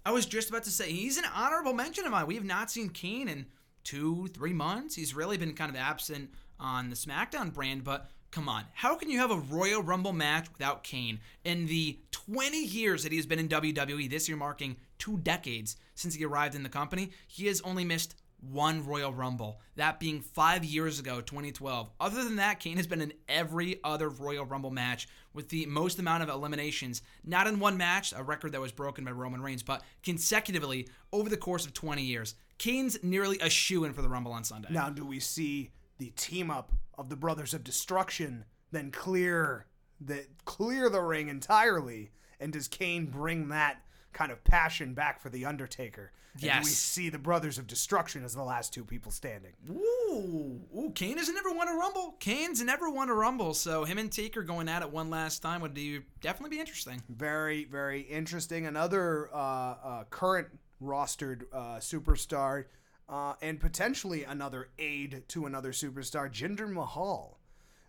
I 0.05 0.11
was 0.11 0.25
just 0.25 0.49
about 0.49 0.63
to 0.63 0.69
say 0.69 0.91
he's 0.91 1.17
an 1.17 1.23
honorable 1.33 1.71
mention 1.71 2.05
of 2.05 2.11
mine. 2.11 2.27
We 2.27 2.35
have 2.35 2.43
not 2.43 2.69
seen 2.69 2.89
Kane 2.89 3.29
in 3.29 3.45
two, 3.85 4.27
three 4.33 4.53
months. 4.53 4.95
He's 4.95 5.15
really 5.15 5.37
been 5.37 5.53
kind 5.53 5.69
of 5.69 5.77
absent 5.77 6.29
on 6.59 6.89
the 6.89 6.95
SmackDown 6.95 7.53
brand, 7.53 7.83
but 7.83 8.09
come 8.31 8.49
on. 8.49 8.65
How 8.73 8.95
can 8.95 9.09
you 9.09 9.19
have 9.19 9.31
a 9.31 9.37
Royal 9.37 9.81
Rumble 9.81 10.13
match 10.13 10.47
without 10.51 10.83
Kane? 10.83 11.19
In 11.43 11.65
the 11.67 11.99
20 12.11 12.63
years 12.63 13.03
that 13.03 13.11
he's 13.11 13.25
been 13.25 13.39
in 13.39 13.49
WWE, 13.49 14.09
this 14.09 14.27
year 14.27 14.37
marking 14.37 14.77
two 14.97 15.17
decades 15.17 15.77
since 15.95 16.15
he 16.15 16.25
arrived 16.25 16.55
in 16.55 16.63
the 16.63 16.69
company, 16.69 17.11
he 17.27 17.47
has 17.47 17.61
only 17.61 17.83
missed 17.83 18.15
one 18.39 18.85
Royal 18.85 19.11
Rumble, 19.13 19.59
that 19.75 19.99
being 19.99 20.21
five 20.21 20.63
years 20.63 20.99
ago, 20.99 21.21
2012. 21.21 21.89
Other 21.99 22.23
than 22.23 22.35
that, 22.35 22.59
Kane 22.59 22.77
has 22.77 22.87
been 22.87 23.01
in 23.01 23.13
every 23.27 23.79
other 23.83 24.09
Royal 24.09 24.45
Rumble 24.45 24.69
match 24.69 25.07
with 25.33 25.49
the 25.49 25.65
most 25.65 25.99
amount 25.99 26.23
of 26.23 26.29
eliminations, 26.29 27.01
not 27.23 27.47
in 27.47 27.59
one 27.59 27.77
match, 27.77 28.13
a 28.15 28.23
record 28.23 28.51
that 28.51 28.61
was 28.61 28.71
broken 28.71 29.03
by 29.03 29.11
Roman 29.11 29.41
Reigns, 29.41 29.63
but 29.63 29.83
consecutively 30.03 30.87
over 31.11 31.29
the 31.29 31.37
course 31.37 31.65
of 31.65 31.73
20 31.73 32.03
years. 32.03 32.35
Kane's 32.57 33.03
nearly 33.03 33.39
a 33.39 33.49
shoe 33.49 33.85
in 33.85 33.93
for 33.93 34.01
the 34.01 34.09
Rumble 34.09 34.31
on 34.31 34.43
Sunday. 34.43 34.69
Now, 34.71 34.89
do 34.89 35.05
we 35.05 35.19
see 35.19 35.71
the 35.97 36.11
team 36.11 36.51
up 36.51 36.71
of 36.97 37.09
the 37.09 37.15
Brothers 37.15 37.53
of 37.53 37.63
Destruction 37.63 38.45
then 38.71 38.91
clear 38.91 39.65
the 39.99 40.25
clear 40.45 40.89
the 40.89 41.01
ring 41.01 41.29
entirely? 41.29 42.11
And 42.39 42.53
does 42.53 42.67
Kane 42.67 43.07
bring 43.07 43.49
that 43.49 43.81
kind 44.13 44.31
of 44.31 44.43
passion 44.43 44.93
back 44.93 45.19
for 45.19 45.29
the 45.29 45.45
Undertaker? 45.45 46.11
And 46.33 46.43
yes. 46.43 46.65
we 46.65 46.69
see 46.69 47.09
the 47.09 47.17
Brothers 47.17 47.57
of 47.57 47.65
Destruction 47.65 48.23
as 48.23 48.35
the 48.35 48.43
last 48.43 48.71
two 48.71 48.85
people 48.85 49.11
standing. 49.11 49.53
Ooh, 49.71 50.61
ooh, 50.77 50.91
Kane 50.93 51.17
has 51.17 51.33
never 51.33 51.51
won 51.51 51.67
a 51.67 51.73
Rumble. 51.73 52.15
Kane's 52.19 52.61
never 52.61 52.91
won 52.91 53.09
a 53.09 53.13
Rumble, 53.15 53.55
so 53.55 53.85
him 53.85 53.97
and 53.97 54.11
Taker 54.11 54.43
going 54.43 54.69
at 54.69 54.83
it 54.83 54.91
one 54.91 55.09
last 55.09 55.41
time 55.41 55.61
would 55.61 55.73
be, 55.73 56.01
definitely 56.21 56.55
be 56.55 56.59
interesting. 56.59 57.01
Very, 57.09 57.65
very 57.65 58.01
interesting. 58.01 58.67
Another 58.67 59.29
uh, 59.33 59.37
uh, 59.37 60.03
current 60.11 60.47
rostered 60.81 61.45
uh, 61.51 61.77
superstar, 61.77 62.65
uh, 63.09 63.33
and 63.41 63.59
potentially 63.59 64.23
another 64.23 64.69
aid 64.77 65.23
to 65.29 65.45
another 65.45 65.71
superstar, 65.71 66.31
Jinder 66.31 66.69
Mahal. 66.69 67.39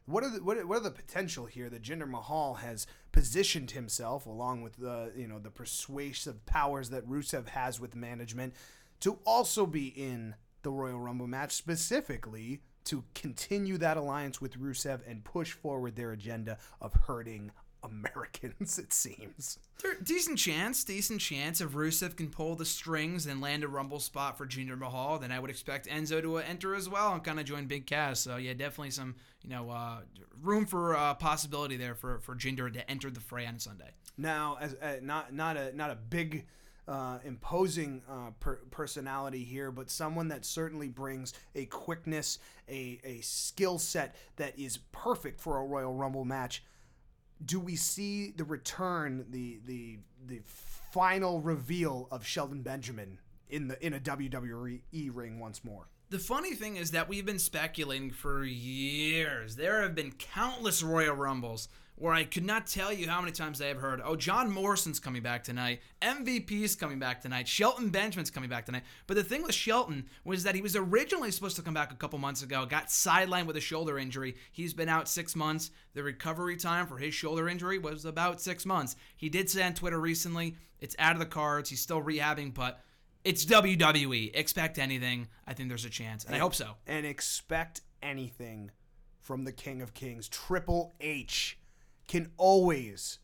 What 0.06 0.24
are 0.24 0.30
the 0.30 0.42
what 0.42 0.56
are, 0.56 0.66
what 0.66 0.78
are 0.78 0.84
the 0.84 0.90
potential 0.90 1.46
here 1.46 1.68
that 1.68 1.82
Jinder 1.82 2.08
Mahal 2.08 2.54
has 2.54 2.86
positioned 3.12 3.72
himself, 3.72 4.24
along 4.24 4.62
with 4.62 4.76
the 4.76 5.12
you 5.16 5.26
know 5.26 5.38
the 5.38 5.50
persuasive 5.50 6.46
powers 6.46 6.90
that 6.90 7.06
Rusev 7.08 7.48
has 7.48 7.78
with 7.78 7.94
management, 7.94 8.54
to 9.00 9.18
also 9.26 9.66
be 9.66 9.88
in 9.88 10.34
the 10.62 10.70
Royal 10.70 10.98
Rumble 10.98 11.26
match, 11.26 11.52
specifically 11.52 12.62
to 12.84 13.04
continue 13.14 13.76
that 13.76 13.98
alliance 13.98 14.40
with 14.40 14.58
Rusev 14.58 15.00
and 15.06 15.22
push 15.22 15.52
forward 15.52 15.94
their 15.94 16.12
agenda 16.12 16.56
of 16.80 16.94
hurting 16.94 17.50
Americans, 17.82 18.78
it 18.78 18.92
seems. 18.92 19.58
There, 19.82 19.94
decent 20.02 20.38
chance, 20.38 20.82
decent 20.82 21.20
chance. 21.20 21.60
If 21.60 21.70
Rusev 21.70 22.16
can 22.16 22.28
pull 22.28 22.56
the 22.56 22.64
strings 22.64 23.26
and 23.26 23.40
land 23.40 23.62
a 23.62 23.68
Rumble 23.68 24.00
spot 24.00 24.36
for 24.36 24.46
Jinder 24.46 24.76
Mahal, 24.76 25.18
then 25.18 25.30
I 25.30 25.38
would 25.38 25.50
expect 25.50 25.86
Enzo 25.86 26.20
to 26.20 26.38
uh, 26.38 26.42
enter 26.48 26.74
as 26.74 26.88
well 26.88 27.12
and 27.12 27.22
kind 27.22 27.38
of 27.38 27.46
join 27.46 27.66
Big 27.66 27.86
Cass. 27.86 28.20
So 28.20 28.36
yeah, 28.36 28.54
definitely 28.54 28.90
some 28.90 29.14
you 29.44 29.50
know 29.50 29.70
uh, 29.70 30.00
room 30.42 30.66
for 30.66 30.96
uh, 30.96 31.14
possibility 31.14 31.76
there 31.76 31.94
for 31.94 32.18
for 32.18 32.34
Jinder 32.34 32.72
to 32.72 32.90
enter 32.90 33.10
the 33.10 33.20
fray 33.20 33.46
on 33.46 33.58
Sunday. 33.58 33.90
Now, 34.16 34.58
as 34.60 34.74
uh, 34.74 34.96
not 35.02 35.32
not 35.32 35.56
a 35.56 35.76
not 35.76 35.90
a 35.90 35.96
big. 35.96 36.46
Uh, 36.86 37.18
imposing 37.26 38.00
uh, 38.10 38.30
per- 38.40 38.60
personality 38.70 39.44
here, 39.44 39.70
but 39.70 39.90
someone 39.90 40.28
that 40.28 40.46
certainly 40.46 40.88
brings 40.88 41.34
a 41.54 41.66
quickness, 41.66 42.38
a, 42.66 42.98
a 43.04 43.20
skill 43.20 43.78
set 43.78 44.16
that 44.36 44.58
is 44.58 44.78
perfect 44.90 45.38
for 45.38 45.58
a 45.58 45.64
Royal 45.66 45.92
Rumble 45.92 46.24
match 46.24 46.64
do 47.44 47.60
we 47.60 47.76
see 47.76 48.30
the 48.30 48.44
return, 48.44 49.26
the 49.30 49.60
the 49.64 49.98
the 50.26 50.40
final 50.92 51.40
reveal 51.40 52.08
of 52.10 52.26
Shelton 52.26 52.62
Benjamin 52.62 53.18
in 53.48 53.68
the 53.68 53.84
in 53.84 53.94
a 53.94 54.00
WWE 54.00 54.80
ring 55.12 55.38
once 55.38 55.64
more? 55.64 55.88
The 56.10 56.18
funny 56.18 56.54
thing 56.54 56.76
is 56.76 56.92
that 56.92 57.08
we've 57.08 57.26
been 57.26 57.38
speculating 57.38 58.10
for 58.10 58.42
years. 58.42 59.56
There 59.56 59.82
have 59.82 59.94
been 59.94 60.12
countless 60.12 60.82
Royal 60.82 61.14
Rumbles 61.14 61.68
where 61.98 62.14
I 62.14 62.24
could 62.24 62.44
not 62.44 62.68
tell 62.68 62.92
you 62.92 63.08
how 63.08 63.20
many 63.20 63.32
times 63.32 63.60
I 63.60 63.66
have 63.66 63.78
heard, 63.78 64.00
oh, 64.04 64.14
John 64.14 64.50
Morrison's 64.50 65.00
coming 65.00 65.22
back 65.22 65.42
tonight, 65.42 65.80
MVP's 66.00 66.76
coming 66.76 66.98
back 67.00 67.20
tonight, 67.20 67.48
Shelton 67.48 67.90
Benjamin's 67.90 68.30
coming 68.30 68.48
back 68.48 68.66
tonight. 68.66 68.84
But 69.08 69.16
the 69.16 69.24
thing 69.24 69.42
with 69.42 69.54
Shelton 69.54 70.06
was 70.24 70.44
that 70.44 70.54
he 70.54 70.62
was 70.62 70.76
originally 70.76 71.32
supposed 71.32 71.56
to 71.56 71.62
come 71.62 71.74
back 71.74 71.92
a 71.92 71.96
couple 71.96 72.18
months 72.20 72.42
ago, 72.42 72.64
got 72.66 72.86
sidelined 72.86 73.46
with 73.46 73.56
a 73.56 73.60
shoulder 73.60 73.98
injury. 73.98 74.36
He's 74.52 74.72
been 74.72 74.88
out 74.88 75.08
six 75.08 75.34
months. 75.34 75.70
The 75.94 76.04
recovery 76.04 76.56
time 76.56 76.86
for 76.86 76.98
his 76.98 77.14
shoulder 77.14 77.48
injury 77.48 77.78
was 77.78 78.04
about 78.04 78.40
six 78.40 78.64
months. 78.64 78.94
He 79.16 79.28
did 79.28 79.50
say 79.50 79.64
on 79.64 79.74
Twitter 79.74 79.98
recently, 79.98 80.54
it's 80.80 80.94
out 81.00 81.14
of 81.14 81.18
the 81.18 81.26
cards. 81.26 81.68
He's 81.68 81.80
still 81.80 82.00
rehabbing, 82.00 82.54
but 82.54 82.80
it's 83.24 83.44
WWE. 83.44 84.30
Expect 84.34 84.78
anything. 84.78 85.26
I 85.46 85.54
think 85.54 85.68
there's 85.68 85.84
a 85.84 85.90
chance, 85.90 86.24
and, 86.24 86.34
and 86.34 86.40
I 86.40 86.44
hope 86.44 86.54
so. 86.54 86.76
And 86.86 87.04
expect 87.04 87.80
anything 88.00 88.70
from 89.20 89.44
the 89.44 89.52
King 89.52 89.82
of 89.82 89.94
Kings, 89.94 90.28
Triple 90.28 90.94
H 91.00 91.57
can 92.08 92.30
always 92.36 93.18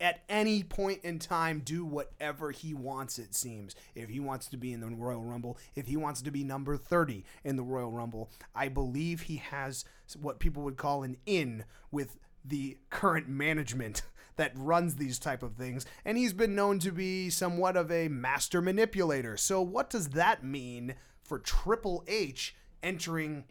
at 0.00 0.22
any 0.28 0.62
point 0.62 1.00
in 1.02 1.18
time 1.18 1.60
do 1.64 1.84
whatever 1.84 2.52
he 2.52 2.74
wants 2.74 3.18
it 3.18 3.34
seems 3.34 3.74
if 3.94 4.08
he 4.08 4.20
wants 4.20 4.46
to 4.46 4.56
be 4.56 4.72
in 4.72 4.80
the 4.80 4.86
royal 4.88 5.24
rumble 5.24 5.58
if 5.74 5.86
he 5.86 5.96
wants 5.96 6.20
to 6.22 6.30
be 6.30 6.44
number 6.44 6.76
30 6.76 7.24
in 7.42 7.56
the 7.56 7.62
royal 7.62 7.90
rumble 7.90 8.30
i 8.54 8.68
believe 8.68 9.22
he 9.22 9.36
has 9.36 9.84
what 10.20 10.38
people 10.38 10.62
would 10.62 10.76
call 10.76 11.02
an 11.02 11.16
in 11.26 11.64
with 11.90 12.18
the 12.44 12.78
current 12.90 13.28
management 13.28 14.02
that 14.36 14.52
runs 14.54 14.94
these 14.94 15.18
type 15.18 15.42
of 15.42 15.54
things 15.54 15.84
and 16.04 16.16
he's 16.16 16.32
been 16.32 16.54
known 16.54 16.78
to 16.78 16.92
be 16.92 17.28
somewhat 17.28 17.76
of 17.76 17.90
a 17.90 18.08
master 18.08 18.62
manipulator. 18.62 19.36
So 19.36 19.60
what 19.60 19.90
does 19.90 20.10
that 20.10 20.44
mean 20.44 20.94
for 21.22 21.38
Triple 21.38 22.04
H 22.06 22.54
entering 22.82 23.44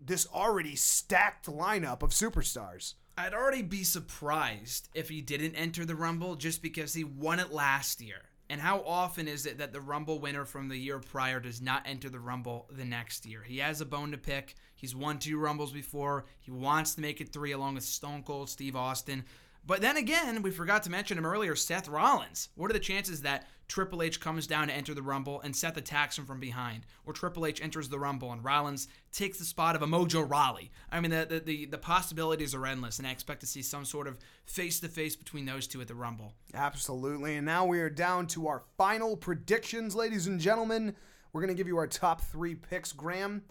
this 0.00 0.26
already 0.34 0.74
stacked 0.74 1.46
lineup 1.46 2.02
of 2.02 2.10
superstars? 2.10 2.94
I'd 3.16 3.34
already 3.34 3.62
be 3.62 3.84
surprised 3.84 4.88
if 4.94 5.08
he 5.10 5.20
didn't 5.20 5.54
enter 5.54 5.84
the 5.84 5.94
Rumble 5.94 6.34
just 6.34 6.62
because 6.62 6.94
he 6.94 7.04
won 7.04 7.40
it 7.40 7.52
last 7.52 8.00
year. 8.00 8.22
And 8.48 8.60
how 8.60 8.80
often 8.80 9.28
is 9.28 9.46
it 9.46 9.58
that 9.58 9.72
the 9.72 9.80
Rumble 9.80 10.18
winner 10.18 10.44
from 10.44 10.68
the 10.68 10.76
year 10.76 10.98
prior 10.98 11.40
does 11.40 11.60
not 11.60 11.86
enter 11.86 12.08
the 12.08 12.20
Rumble 12.20 12.68
the 12.70 12.84
next 12.84 13.24
year? 13.26 13.42
He 13.42 13.58
has 13.58 13.80
a 13.80 13.86
bone 13.86 14.10
to 14.12 14.18
pick. 14.18 14.54
He's 14.74 14.96
won 14.96 15.18
two 15.18 15.38
Rumbles 15.38 15.72
before. 15.72 16.24
He 16.40 16.50
wants 16.50 16.94
to 16.94 17.00
make 17.00 17.20
it 17.20 17.32
three 17.32 17.52
along 17.52 17.74
with 17.74 17.84
Stone 17.84 18.24
Cold 18.24 18.50
Steve 18.50 18.76
Austin. 18.76 19.24
But 19.64 19.80
then 19.80 19.96
again, 19.96 20.42
we 20.42 20.50
forgot 20.50 20.82
to 20.84 20.90
mention 20.90 21.16
him 21.16 21.26
earlier, 21.26 21.54
Seth 21.54 21.88
Rollins. 21.88 22.48
What 22.56 22.70
are 22.70 22.74
the 22.74 22.80
chances 22.80 23.22
that 23.22 23.46
Triple 23.68 24.02
H 24.02 24.20
comes 24.20 24.48
down 24.48 24.66
to 24.66 24.74
enter 24.74 24.92
the 24.92 25.02
Rumble 25.02 25.40
and 25.40 25.54
Seth 25.54 25.76
attacks 25.76 26.18
him 26.18 26.26
from 26.26 26.40
behind? 26.40 26.84
Or 27.06 27.12
Triple 27.12 27.46
H 27.46 27.62
enters 27.62 27.88
the 27.88 27.98
Rumble 27.98 28.32
and 28.32 28.44
Rollins 28.44 28.88
takes 29.12 29.38
the 29.38 29.44
spot 29.44 29.76
of 29.76 29.82
a 29.82 29.86
Mojo 29.86 30.28
Rawley? 30.28 30.72
I 30.90 31.00
mean, 31.00 31.12
the, 31.12 31.26
the, 31.28 31.38
the, 31.38 31.66
the 31.66 31.78
possibilities 31.78 32.56
are 32.56 32.66
endless, 32.66 32.98
and 32.98 33.06
I 33.06 33.12
expect 33.12 33.40
to 33.40 33.46
see 33.46 33.62
some 33.62 33.84
sort 33.84 34.08
of 34.08 34.18
face 34.46 34.80
to 34.80 34.88
face 34.88 35.14
between 35.14 35.46
those 35.46 35.68
two 35.68 35.80
at 35.80 35.86
the 35.86 35.94
Rumble. 35.94 36.34
Absolutely. 36.54 37.36
And 37.36 37.46
now 37.46 37.64
we 37.64 37.78
are 37.80 37.90
down 37.90 38.26
to 38.28 38.48
our 38.48 38.64
final 38.76 39.16
predictions, 39.16 39.94
ladies 39.94 40.26
and 40.26 40.40
gentlemen. 40.40 40.96
We're 41.32 41.40
going 41.40 41.54
to 41.54 41.58
give 41.58 41.68
you 41.68 41.78
our 41.78 41.86
top 41.86 42.20
three 42.20 42.56
picks. 42.56 42.92
Graham, 42.92 43.42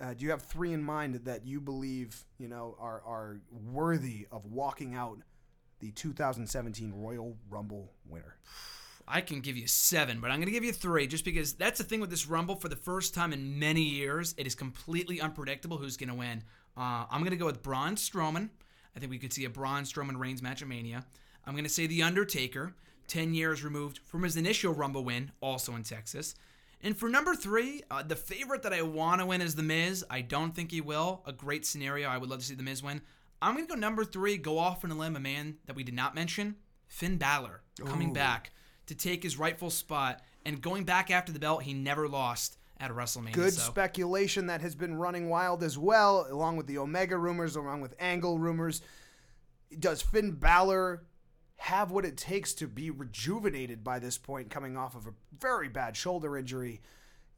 uh, 0.00 0.12
do 0.12 0.24
you 0.24 0.30
have 0.30 0.42
three 0.42 0.74
in 0.74 0.82
mind 0.82 1.14
that 1.24 1.46
you 1.46 1.60
believe, 1.60 2.24
you 2.38 2.48
know, 2.48 2.76
are, 2.78 3.02
are 3.06 3.40
worthy 3.50 4.26
of 4.30 4.44
walking 4.44 4.94
out 4.94 5.18
the 5.80 5.90
2017 5.92 6.92
Royal 6.94 7.36
Rumble 7.50 7.92
winner? 8.08 8.36
I 9.06 9.20
can 9.20 9.40
give 9.40 9.56
you 9.56 9.66
seven, 9.66 10.20
but 10.20 10.30
I'm 10.30 10.38
going 10.38 10.46
to 10.46 10.52
give 10.52 10.64
you 10.64 10.72
three 10.72 11.06
just 11.06 11.24
because 11.24 11.52
that's 11.52 11.78
the 11.78 11.84
thing 11.84 12.00
with 12.00 12.10
this 12.10 12.26
Rumble. 12.26 12.56
For 12.56 12.68
the 12.68 12.76
first 12.76 13.14
time 13.14 13.32
in 13.32 13.58
many 13.58 13.82
years, 13.82 14.34
it 14.38 14.46
is 14.46 14.54
completely 14.54 15.20
unpredictable 15.20 15.76
who's 15.76 15.96
going 15.96 16.08
to 16.08 16.14
win. 16.14 16.42
Uh, 16.76 17.04
I'm 17.10 17.20
going 17.20 17.30
to 17.30 17.36
go 17.36 17.46
with 17.46 17.62
Braun 17.62 17.96
Strowman. 17.96 18.48
I 18.96 19.00
think 19.00 19.10
we 19.10 19.18
could 19.18 19.32
see 19.32 19.44
a 19.44 19.50
Braun 19.50 19.82
Strowman 19.82 20.18
Reigns 20.18 20.42
match 20.42 20.62
at 20.62 20.68
Mania. 20.68 21.04
I'm 21.46 21.54
going 21.54 21.64
to 21.64 21.70
say 21.70 21.86
The 21.86 22.02
Undertaker, 22.02 22.74
10 23.08 23.34
years 23.34 23.62
removed 23.62 23.98
from 23.98 24.22
his 24.22 24.36
initial 24.36 24.72
Rumble 24.72 25.04
win, 25.04 25.32
also 25.40 25.74
in 25.74 25.82
Texas. 25.82 26.34
And 26.82 26.96
for 26.96 27.08
number 27.08 27.34
three, 27.34 27.82
uh, 27.90 28.02
the 28.02 28.16
favorite 28.16 28.62
that 28.62 28.72
I 28.72 28.82
want 28.82 29.20
to 29.20 29.26
win 29.26 29.42
is 29.42 29.54
The 29.54 29.62
Miz. 29.62 30.04
I 30.08 30.20
don't 30.22 30.54
think 30.54 30.70
he 30.70 30.80
will. 30.80 31.22
A 31.26 31.32
great 31.32 31.66
scenario. 31.66 32.08
I 32.08 32.18
would 32.18 32.30
love 32.30 32.40
to 32.40 32.44
see 32.44 32.54
The 32.54 32.62
Miz 32.62 32.82
win. 32.82 33.02
I'm 33.44 33.54
going 33.54 33.66
to 33.66 33.74
go 33.74 33.78
number 33.78 34.04
three, 34.06 34.38
go 34.38 34.58
off 34.58 34.84
on 34.84 34.90
a 34.90 34.94
limb, 34.94 35.16
a 35.16 35.20
man 35.20 35.56
that 35.66 35.76
we 35.76 35.84
did 35.84 35.94
not 35.94 36.14
mention, 36.14 36.56
Finn 36.88 37.18
Balor, 37.18 37.60
coming 37.84 38.10
Ooh. 38.10 38.14
back 38.14 38.52
to 38.86 38.94
take 38.94 39.22
his 39.22 39.38
rightful 39.38 39.68
spot 39.68 40.22
and 40.46 40.62
going 40.62 40.84
back 40.84 41.10
after 41.10 41.30
the 41.30 41.38
belt 41.38 41.62
he 41.62 41.74
never 41.74 42.08
lost 42.08 42.56
at 42.80 42.90
WrestleMania. 42.90 43.32
Good 43.32 43.52
so. 43.52 43.60
speculation 43.60 44.46
that 44.46 44.62
has 44.62 44.74
been 44.74 44.96
running 44.96 45.28
wild 45.28 45.62
as 45.62 45.76
well, 45.76 46.26
along 46.30 46.56
with 46.56 46.66
the 46.66 46.78
Omega 46.78 47.18
rumors, 47.18 47.54
along 47.54 47.82
with 47.82 47.94
Angle 48.00 48.38
rumors. 48.38 48.80
Does 49.78 50.00
Finn 50.00 50.32
Balor 50.32 51.04
have 51.56 51.90
what 51.90 52.06
it 52.06 52.16
takes 52.16 52.54
to 52.54 52.66
be 52.66 52.90
rejuvenated 52.90 53.84
by 53.84 53.98
this 53.98 54.16
point, 54.16 54.48
coming 54.48 54.76
off 54.76 54.96
of 54.96 55.06
a 55.06 55.12
very 55.38 55.68
bad 55.68 55.96
shoulder 55.96 56.34
injury? 56.36 56.80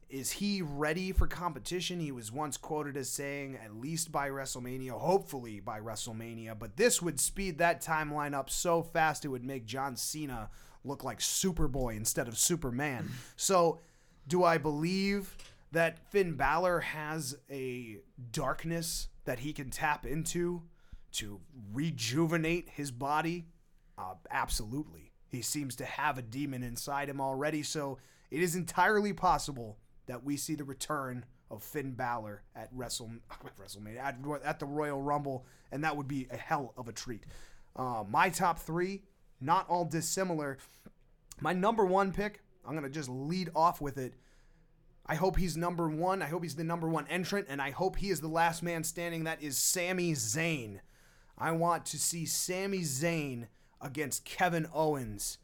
Is 0.09 0.31
he 0.31 0.61
ready 0.61 1.11
for 1.11 1.27
competition? 1.27 1.99
He 1.99 2.13
was 2.13 2.31
once 2.31 2.55
quoted 2.55 2.95
as 2.95 3.09
saying, 3.09 3.57
at 3.61 3.75
least 3.75 4.09
by 4.09 4.29
WrestleMania, 4.29 4.91
hopefully 4.91 5.59
by 5.59 5.81
WrestleMania, 5.81 6.57
but 6.57 6.77
this 6.77 7.01
would 7.01 7.19
speed 7.19 7.57
that 7.57 7.83
timeline 7.83 8.33
up 8.33 8.49
so 8.49 8.81
fast 8.81 9.25
it 9.25 9.29
would 9.29 9.43
make 9.43 9.65
John 9.65 9.97
Cena 9.97 10.49
look 10.85 11.03
like 11.03 11.19
Superboy 11.19 11.97
instead 11.97 12.29
of 12.29 12.37
Superman. 12.37 13.09
so, 13.35 13.81
do 14.27 14.45
I 14.45 14.57
believe 14.57 15.35
that 15.73 15.99
Finn 16.09 16.35
Balor 16.35 16.79
has 16.79 17.37
a 17.49 17.97
darkness 18.31 19.09
that 19.25 19.39
he 19.39 19.51
can 19.51 19.69
tap 19.69 20.05
into 20.05 20.63
to 21.13 21.41
rejuvenate 21.73 22.69
his 22.69 22.91
body? 22.91 23.47
Uh, 23.97 24.13
absolutely. 24.31 25.11
He 25.27 25.41
seems 25.41 25.75
to 25.77 25.85
have 25.85 26.17
a 26.17 26.21
demon 26.21 26.63
inside 26.63 27.09
him 27.09 27.19
already, 27.19 27.61
so 27.61 27.97
it 28.31 28.41
is 28.41 28.55
entirely 28.55 29.11
possible 29.11 29.77
that 30.07 30.23
we 30.23 30.37
see 30.37 30.55
the 30.55 30.63
return 30.63 31.25
of 31.49 31.63
Finn 31.63 31.93
Balor 31.93 32.43
at 32.55 32.69
Wrestle, 32.71 33.11
WrestleMania, 33.61 33.99
at, 33.99 34.17
at 34.43 34.59
the 34.59 34.65
Royal 34.65 35.01
Rumble, 35.01 35.45
and 35.71 35.83
that 35.83 35.95
would 35.95 36.07
be 36.07 36.27
a 36.31 36.37
hell 36.37 36.73
of 36.77 36.87
a 36.87 36.91
treat. 36.91 37.23
Uh, 37.75 38.03
my 38.09 38.29
top 38.29 38.59
three, 38.59 39.03
not 39.39 39.69
all 39.69 39.85
dissimilar. 39.85 40.57
My 41.39 41.53
number 41.53 41.85
one 41.85 42.11
pick, 42.11 42.41
I'm 42.67 42.81
to 42.81 42.89
just 42.89 43.09
lead 43.09 43.49
off 43.55 43.79
with 43.79 43.97
it. 43.97 44.15
I 45.05 45.15
hope 45.15 45.37
he's 45.37 45.55
number 45.55 45.87
one. 45.87 46.21
I 46.21 46.27
hope 46.27 46.43
he's 46.43 46.55
the 46.55 46.65
number 46.65 46.89
one 46.89 47.07
entrant, 47.07 47.47
and 47.49 47.61
I 47.61 47.71
hope 47.71 47.95
he 47.95 48.09
is 48.09 48.19
the 48.19 48.27
last 48.27 48.61
man 48.61 48.83
standing. 48.83 49.23
That 49.23 49.41
is 49.41 49.57
Sami 49.57 50.11
Zayn. 50.13 50.79
I 51.37 51.51
want 51.51 51.85
to 51.87 51.99
see 51.99 52.25
Sami 52.25 52.79
Zayn 52.79 53.47
against 53.79 54.25
Kevin 54.25 54.67
Owens 54.73 55.37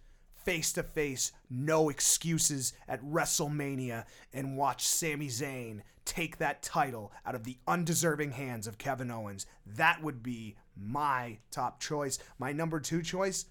face 0.43 0.73
to 0.73 0.83
face, 0.83 1.31
no 1.49 1.89
excuses 1.89 2.73
at 2.87 3.03
WrestleMania, 3.03 4.05
and 4.33 4.57
watch 4.57 4.85
Sami 4.85 5.27
Zayn 5.27 5.81
take 6.05 6.37
that 6.37 6.61
title 6.61 7.11
out 7.25 7.35
of 7.35 7.43
the 7.43 7.57
undeserving 7.67 8.31
hands 8.31 8.67
of 8.67 8.77
Kevin 8.77 9.09
Owens. 9.11 9.45
That 9.65 10.03
would 10.03 10.21
be 10.21 10.55
my 10.75 11.39
top 11.51 11.79
choice. 11.79 12.19
My 12.39 12.51
number 12.51 12.79
two 12.79 13.01
choice, 13.01 13.45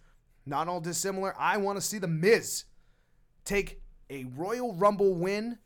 not 0.45 0.68
all 0.68 0.80
dissimilar. 0.80 1.34
I 1.38 1.57
want 1.57 1.78
to 1.78 1.82
see 1.82 1.99
The 1.99 2.09
Miz 2.09 2.64
take 3.45 3.80
a 4.11 4.24
Royal 4.36 4.74
Rumble 4.74 5.14
win 5.14 5.59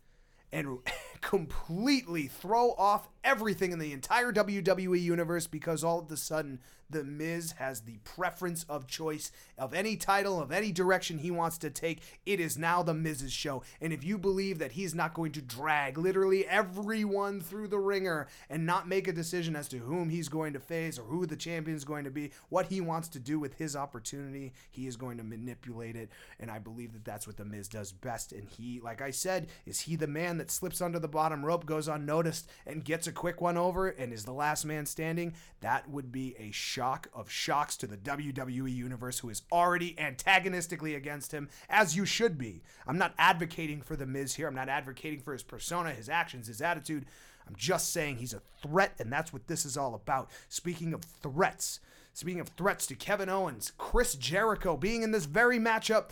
and 0.53 0.79
completely 1.21 2.27
throw 2.27 2.73
off 2.73 3.09
everything 3.25 3.73
in 3.73 3.79
the 3.79 3.93
entire 3.93 4.33
WWE 4.33 5.01
universe 5.01 5.47
because 5.47 5.83
all 5.83 5.99
of 5.99 6.11
a 6.11 6.17
sudden 6.17 6.61
the 6.89 7.05
Miz 7.05 7.53
has 7.53 7.81
the 7.81 7.99
preference 8.05 8.65
of 8.69 8.87
choice 8.87 9.33
of 9.59 9.75
any 9.75 9.97
title, 9.97 10.41
of 10.41 10.53
any 10.53 10.71
direction 10.73 11.19
he 11.19 11.31
wants 11.31 11.59
to 11.59 11.71
take. 11.71 12.01
It 12.25 12.41
is 12.41 12.57
now 12.57 12.83
the 12.83 12.95
Miz's 12.95 13.33
show. 13.33 13.63
And 13.81 13.93
if 13.93 14.05
you 14.05 14.19
believe 14.19 14.59
that 14.59 14.73
he's 14.73 14.95
not 14.95 15.15
going 15.15 15.33
to 15.33 15.43
drag 15.43 15.99
literally 15.99 16.47
everyone 16.47 17.41
through 17.41 17.69
the 17.69 17.79
wringer 17.79 18.29
and 18.49 18.65
not 18.65 18.89
make 18.89 19.09
a 19.09 19.13
decision 19.13 19.57
as 19.57 19.69
to 19.69 19.79
whom 19.79 20.09
he's 20.09 20.29
going 20.29 20.53
to 20.53 20.61
face 20.61 20.99
or 20.99 21.03
who 21.03 21.27
the 21.27 21.37
champion 21.37 21.77
is 21.77 21.85
going 21.85 22.05
to 22.05 22.11
be, 22.11 22.31
what 22.49 22.67
he 22.67 22.81
wants 22.81 23.09
to 23.09 23.19
do 23.19 23.39
with 23.41 23.55
his 23.55 23.75
opportunity, 23.75 24.53
he 24.71 24.87
is 24.87 24.97
going 24.97 25.17
to 25.19 25.25
manipulate 25.25 25.97
it. 25.97 26.11
And 26.39 26.51
I 26.51 26.59
believe 26.59 26.93
that 26.93 27.05
that's 27.05 27.27
what 27.27 27.37
the 27.37 27.45
Miz 27.45 27.69
does 27.69 27.93
best. 27.93 28.33
And 28.33 28.49
he, 28.49 28.81
like 28.81 29.03
I 29.03 29.11
said, 29.11 29.49
is 29.67 29.81
he 29.81 29.97
the 29.97 30.07
man 30.07 30.39
that 30.39 30.51
slips 30.51 30.81
under 30.81 30.99
the 31.07 31.13
bottom 31.13 31.47
rope, 31.47 31.65
goes 31.65 31.87
unnoticed, 31.87 32.51
and 32.67 32.85
gets 32.85 33.07
a 33.07 33.13
quick 33.13 33.41
one 33.41 33.57
over 33.57 33.89
and 33.89 34.13
is 34.13 34.25
the 34.25 34.33
last 34.33 34.65
man 34.65 34.87
standing? 34.87 35.35
That 35.61 35.89
would 35.89 36.11
be 36.11 36.35
a 36.37 36.51
shock 36.51 37.09
of 37.15 37.31
shocks 37.31 37.77
to 37.77 37.87
the 37.87 37.97
WWE 37.97 38.75
universe, 38.75 39.21
who 39.21 39.31
is 39.31 39.43
already 39.53 39.97
antagonistically 39.99 40.97
against 40.97 41.31
him, 41.31 41.49
as 41.71 41.97
you 41.97 42.05
should 42.05 42.37
be. 42.37 42.63
I'm 42.89 42.99
not 42.99 43.15
advocating 43.19 43.83
for 43.83 43.95
The 43.95 44.05
Miz 44.05 44.35
here. 44.35 44.49
I'm 44.49 44.55
not 44.57 44.69
advocating 44.69 45.21
for 45.21 45.33
his 45.33 45.45
persona, 45.45 45.93
his 45.93 46.09
actions, 46.09 46.49
his 46.49 46.61
attitude. 46.61 47.07
I'm 47.47 47.55
just 47.57 47.93
saying 47.93 48.17
he's 48.17 48.35
a 48.35 48.43
threat, 48.61 48.95
and 48.99 49.13
that's 49.13 49.33
what 49.33 49.47
this 49.47 49.65
is 49.65 49.77
all 49.77 49.95
about. 49.95 50.29
Speaking 50.49 50.93
of 50.93 51.03
threats, 51.05 51.79
speaking 52.13 52.41
of 52.41 52.49
threats 52.49 52.89
to 52.89 52.97
Kevin 52.97 53.29
Owens, 53.29 53.71
Chris 53.79 54.17
Jericho 54.17 54.77
being 54.77 55.03
in 55.03 55.13
this 55.13 55.27
very 55.27 55.61
matchup 55.61 56.11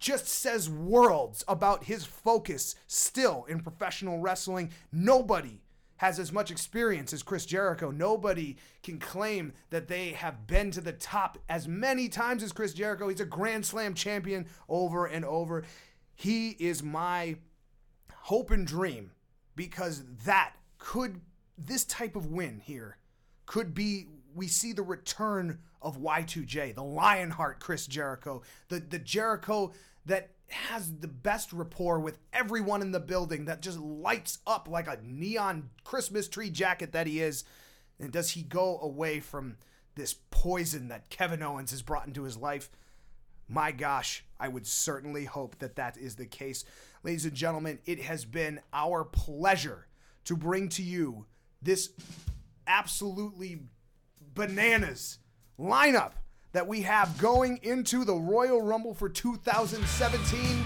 just 0.00 0.26
says 0.26 0.68
worlds 0.68 1.44
about 1.46 1.84
his 1.84 2.04
focus 2.04 2.74
still 2.86 3.44
in 3.48 3.60
professional 3.60 4.18
wrestling. 4.18 4.70
Nobody 4.90 5.60
has 6.00 6.18
as 6.18 6.32
much 6.32 6.50
experience 6.50 7.12
as 7.12 7.22
Chris 7.22 7.44
Jericho. 7.44 7.90
Nobody 7.90 8.56
can 8.82 8.98
claim 8.98 9.52
that 9.68 9.86
they 9.86 10.12
have 10.12 10.46
been 10.46 10.70
to 10.70 10.80
the 10.80 10.94
top 10.94 11.36
as 11.50 11.68
many 11.68 12.08
times 12.08 12.42
as 12.42 12.52
Chris 12.52 12.72
Jericho. 12.72 13.08
He's 13.08 13.20
a 13.20 13.26
Grand 13.26 13.66
Slam 13.66 13.92
champion 13.92 14.46
over 14.66 15.04
and 15.04 15.26
over. 15.26 15.62
He 16.14 16.50
is 16.58 16.82
my 16.82 17.36
hope 18.14 18.50
and 18.50 18.66
dream 18.66 19.10
because 19.56 20.02
that 20.24 20.54
could, 20.78 21.20
this 21.58 21.84
type 21.84 22.16
of 22.16 22.26
win 22.32 22.62
here 22.64 22.96
could 23.44 23.74
be, 23.74 24.06
we 24.34 24.46
see 24.46 24.72
the 24.72 24.82
return 24.82 25.58
of 25.82 25.98
Y2J, 25.98 26.74
the 26.74 26.82
Lionheart 26.82 27.60
Chris 27.60 27.86
Jericho, 27.86 28.40
the, 28.68 28.80
the 28.80 28.98
Jericho 28.98 29.72
that 30.06 30.30
has 30.48 30.96
the 30.98 31.08
best 31.08 31.52
rapport 31.52 32.00
with 32.00 32.18
everyone 32.32 32.82
in 32.82 32.90
the 32.90 33.00
building 33.00 33.44
that 33.44 33.62
just 33.62 33.78
lights 33.78 34.38
up 34.46 34.68
like 34.68 34.88
a 34.88 34.98
neon 35.02 35.70
Christmas 35.84 36.28
tree 36.28 36.50
jacket 36.50 36.92
that 36.92 37.06
he 37.06 37.20
is. 37.20 37.44
And 37.98 38.10
does 38.10 38.30
he 38.30 38.42
go 38.42 38.78
away 38.80 39.20
from 39.20 39.56
this 39.94 40.14
poison 40.30 40.88
that 40.88 41.10
Kevin 41.10 41.42
Owens 41.42 41.70
has 41.70 41.82
brought 41.82 42.06
into 42.06 42.24
his 42.24 42.36
life? 42.36 42.70
My 43.48 43.72
gosh, 43.72 44.24
I 44.38 44.48
would 44.48 44.66
certainly 44.66 45.24
hope 45.24 45.58
that 45.58 45.76
that 45.76 45.96
is 45.96 46.16
the 46.16 46.26
case. 46.26 46.64
Ladies 47.02 47.24
and 47.24 47.34
gentlemen, 47.34 47.80
it 47.84 48.00
has 48.02 48.24
been 48.24 48.60
our 48.72 49.04
pleasure 49.04 49.86
to 50.24 50.36
bring 50.36 50.68
to 50.70 50.82
you 50.82 51.26
this 51.62 51.90
absolutely 52.66 53.62
bananas 54.34 55.18
lineup 55.58 56.12
that 56.52 56.66
we 56.66 56.82
have 56.82 57.16
going 57.18 57.58
into 57.62 58.04
the 58.04 58.14
Royal 58.14 58.62
Rumble 58.62 58.94
for 58.94 59.08
2017. 59.08 60.64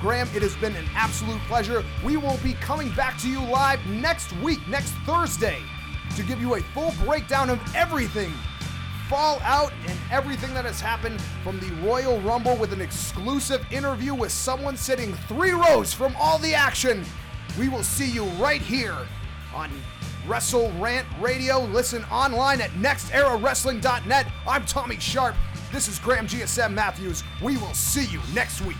Graham, 0.00 0.28
it 0.34 0.42
has 0.42 0.56
been 0.56 0.76
an 0.76 0.86
absolute 0.94 1.40
pleasure. 1.42 1.84
We 2.04 2.16
will 2.16 2.38
be 2.42 2.54
coming 2.54 2.90
back 2.94 3.18
to 3.20 3.28
you 3.28 3.40
live 3.40 3.84
next 3.86 4.32
week, 4.36 4.66
next 4.68 4.92
Thursday, 5.06 5.58
to 6.16 6.22
give 6.22 6.40
you 6.40 6.54
a 6.54 6.60
full 6.60 6.92
breakdown 7.04 7.50
of 7.50 7.60
everything 7.74 8.32
Fallout 9.10 9.72
and 9.88 9.98
everything 10.12 10.54
that 10.54 10.64
has 10.64 10.80
happened 10.80 11.20
from 11.42 11.58
the 11.58 11.66
Royal 11.84 12.20
Rumble 12.20 12.54
with 12.56 12.72
an 12.72 12.80
exclusive 12.80 13.66
interview 13.72 14.14
with 14.14 14.30
someone 14.30 14.76
sitting 14.76 15.14
three 15.26 15.50
rows 15.50 15.92
from 15.92 16.14
all 16.16 16.38
the 16.38 16.54
action. 16.54 17.04
We 17.58 17.68
will 17.68 17.82
see 17.82 18.08
you 18.08 18.22
right 18.38 18.62
here 18.62 18.96
on 19.52 19.68
Wrestle 20.30 20.70
Rant 20.78 21.08
Radio. 21.20 21.58
Listen 21.58 22.04
online 22.04 22.60
at 22.60 22.70
nexterawrestling.net. 22.74 24.28
I'm 24.46 24.64
Tommy 24.64 24.96
Sharp. 25.00 25.34
This 25.72 25.88
is 25.88 25.98
Graham 25.98 26.28
GSM 26.28 26.72
Matthews. 26.72 27.24
We 27.42 27.56
will 27.56 27.74
see 27.74 28.04
you 28.04 28.20
next 28.32 28.60
week. 28.60 28.76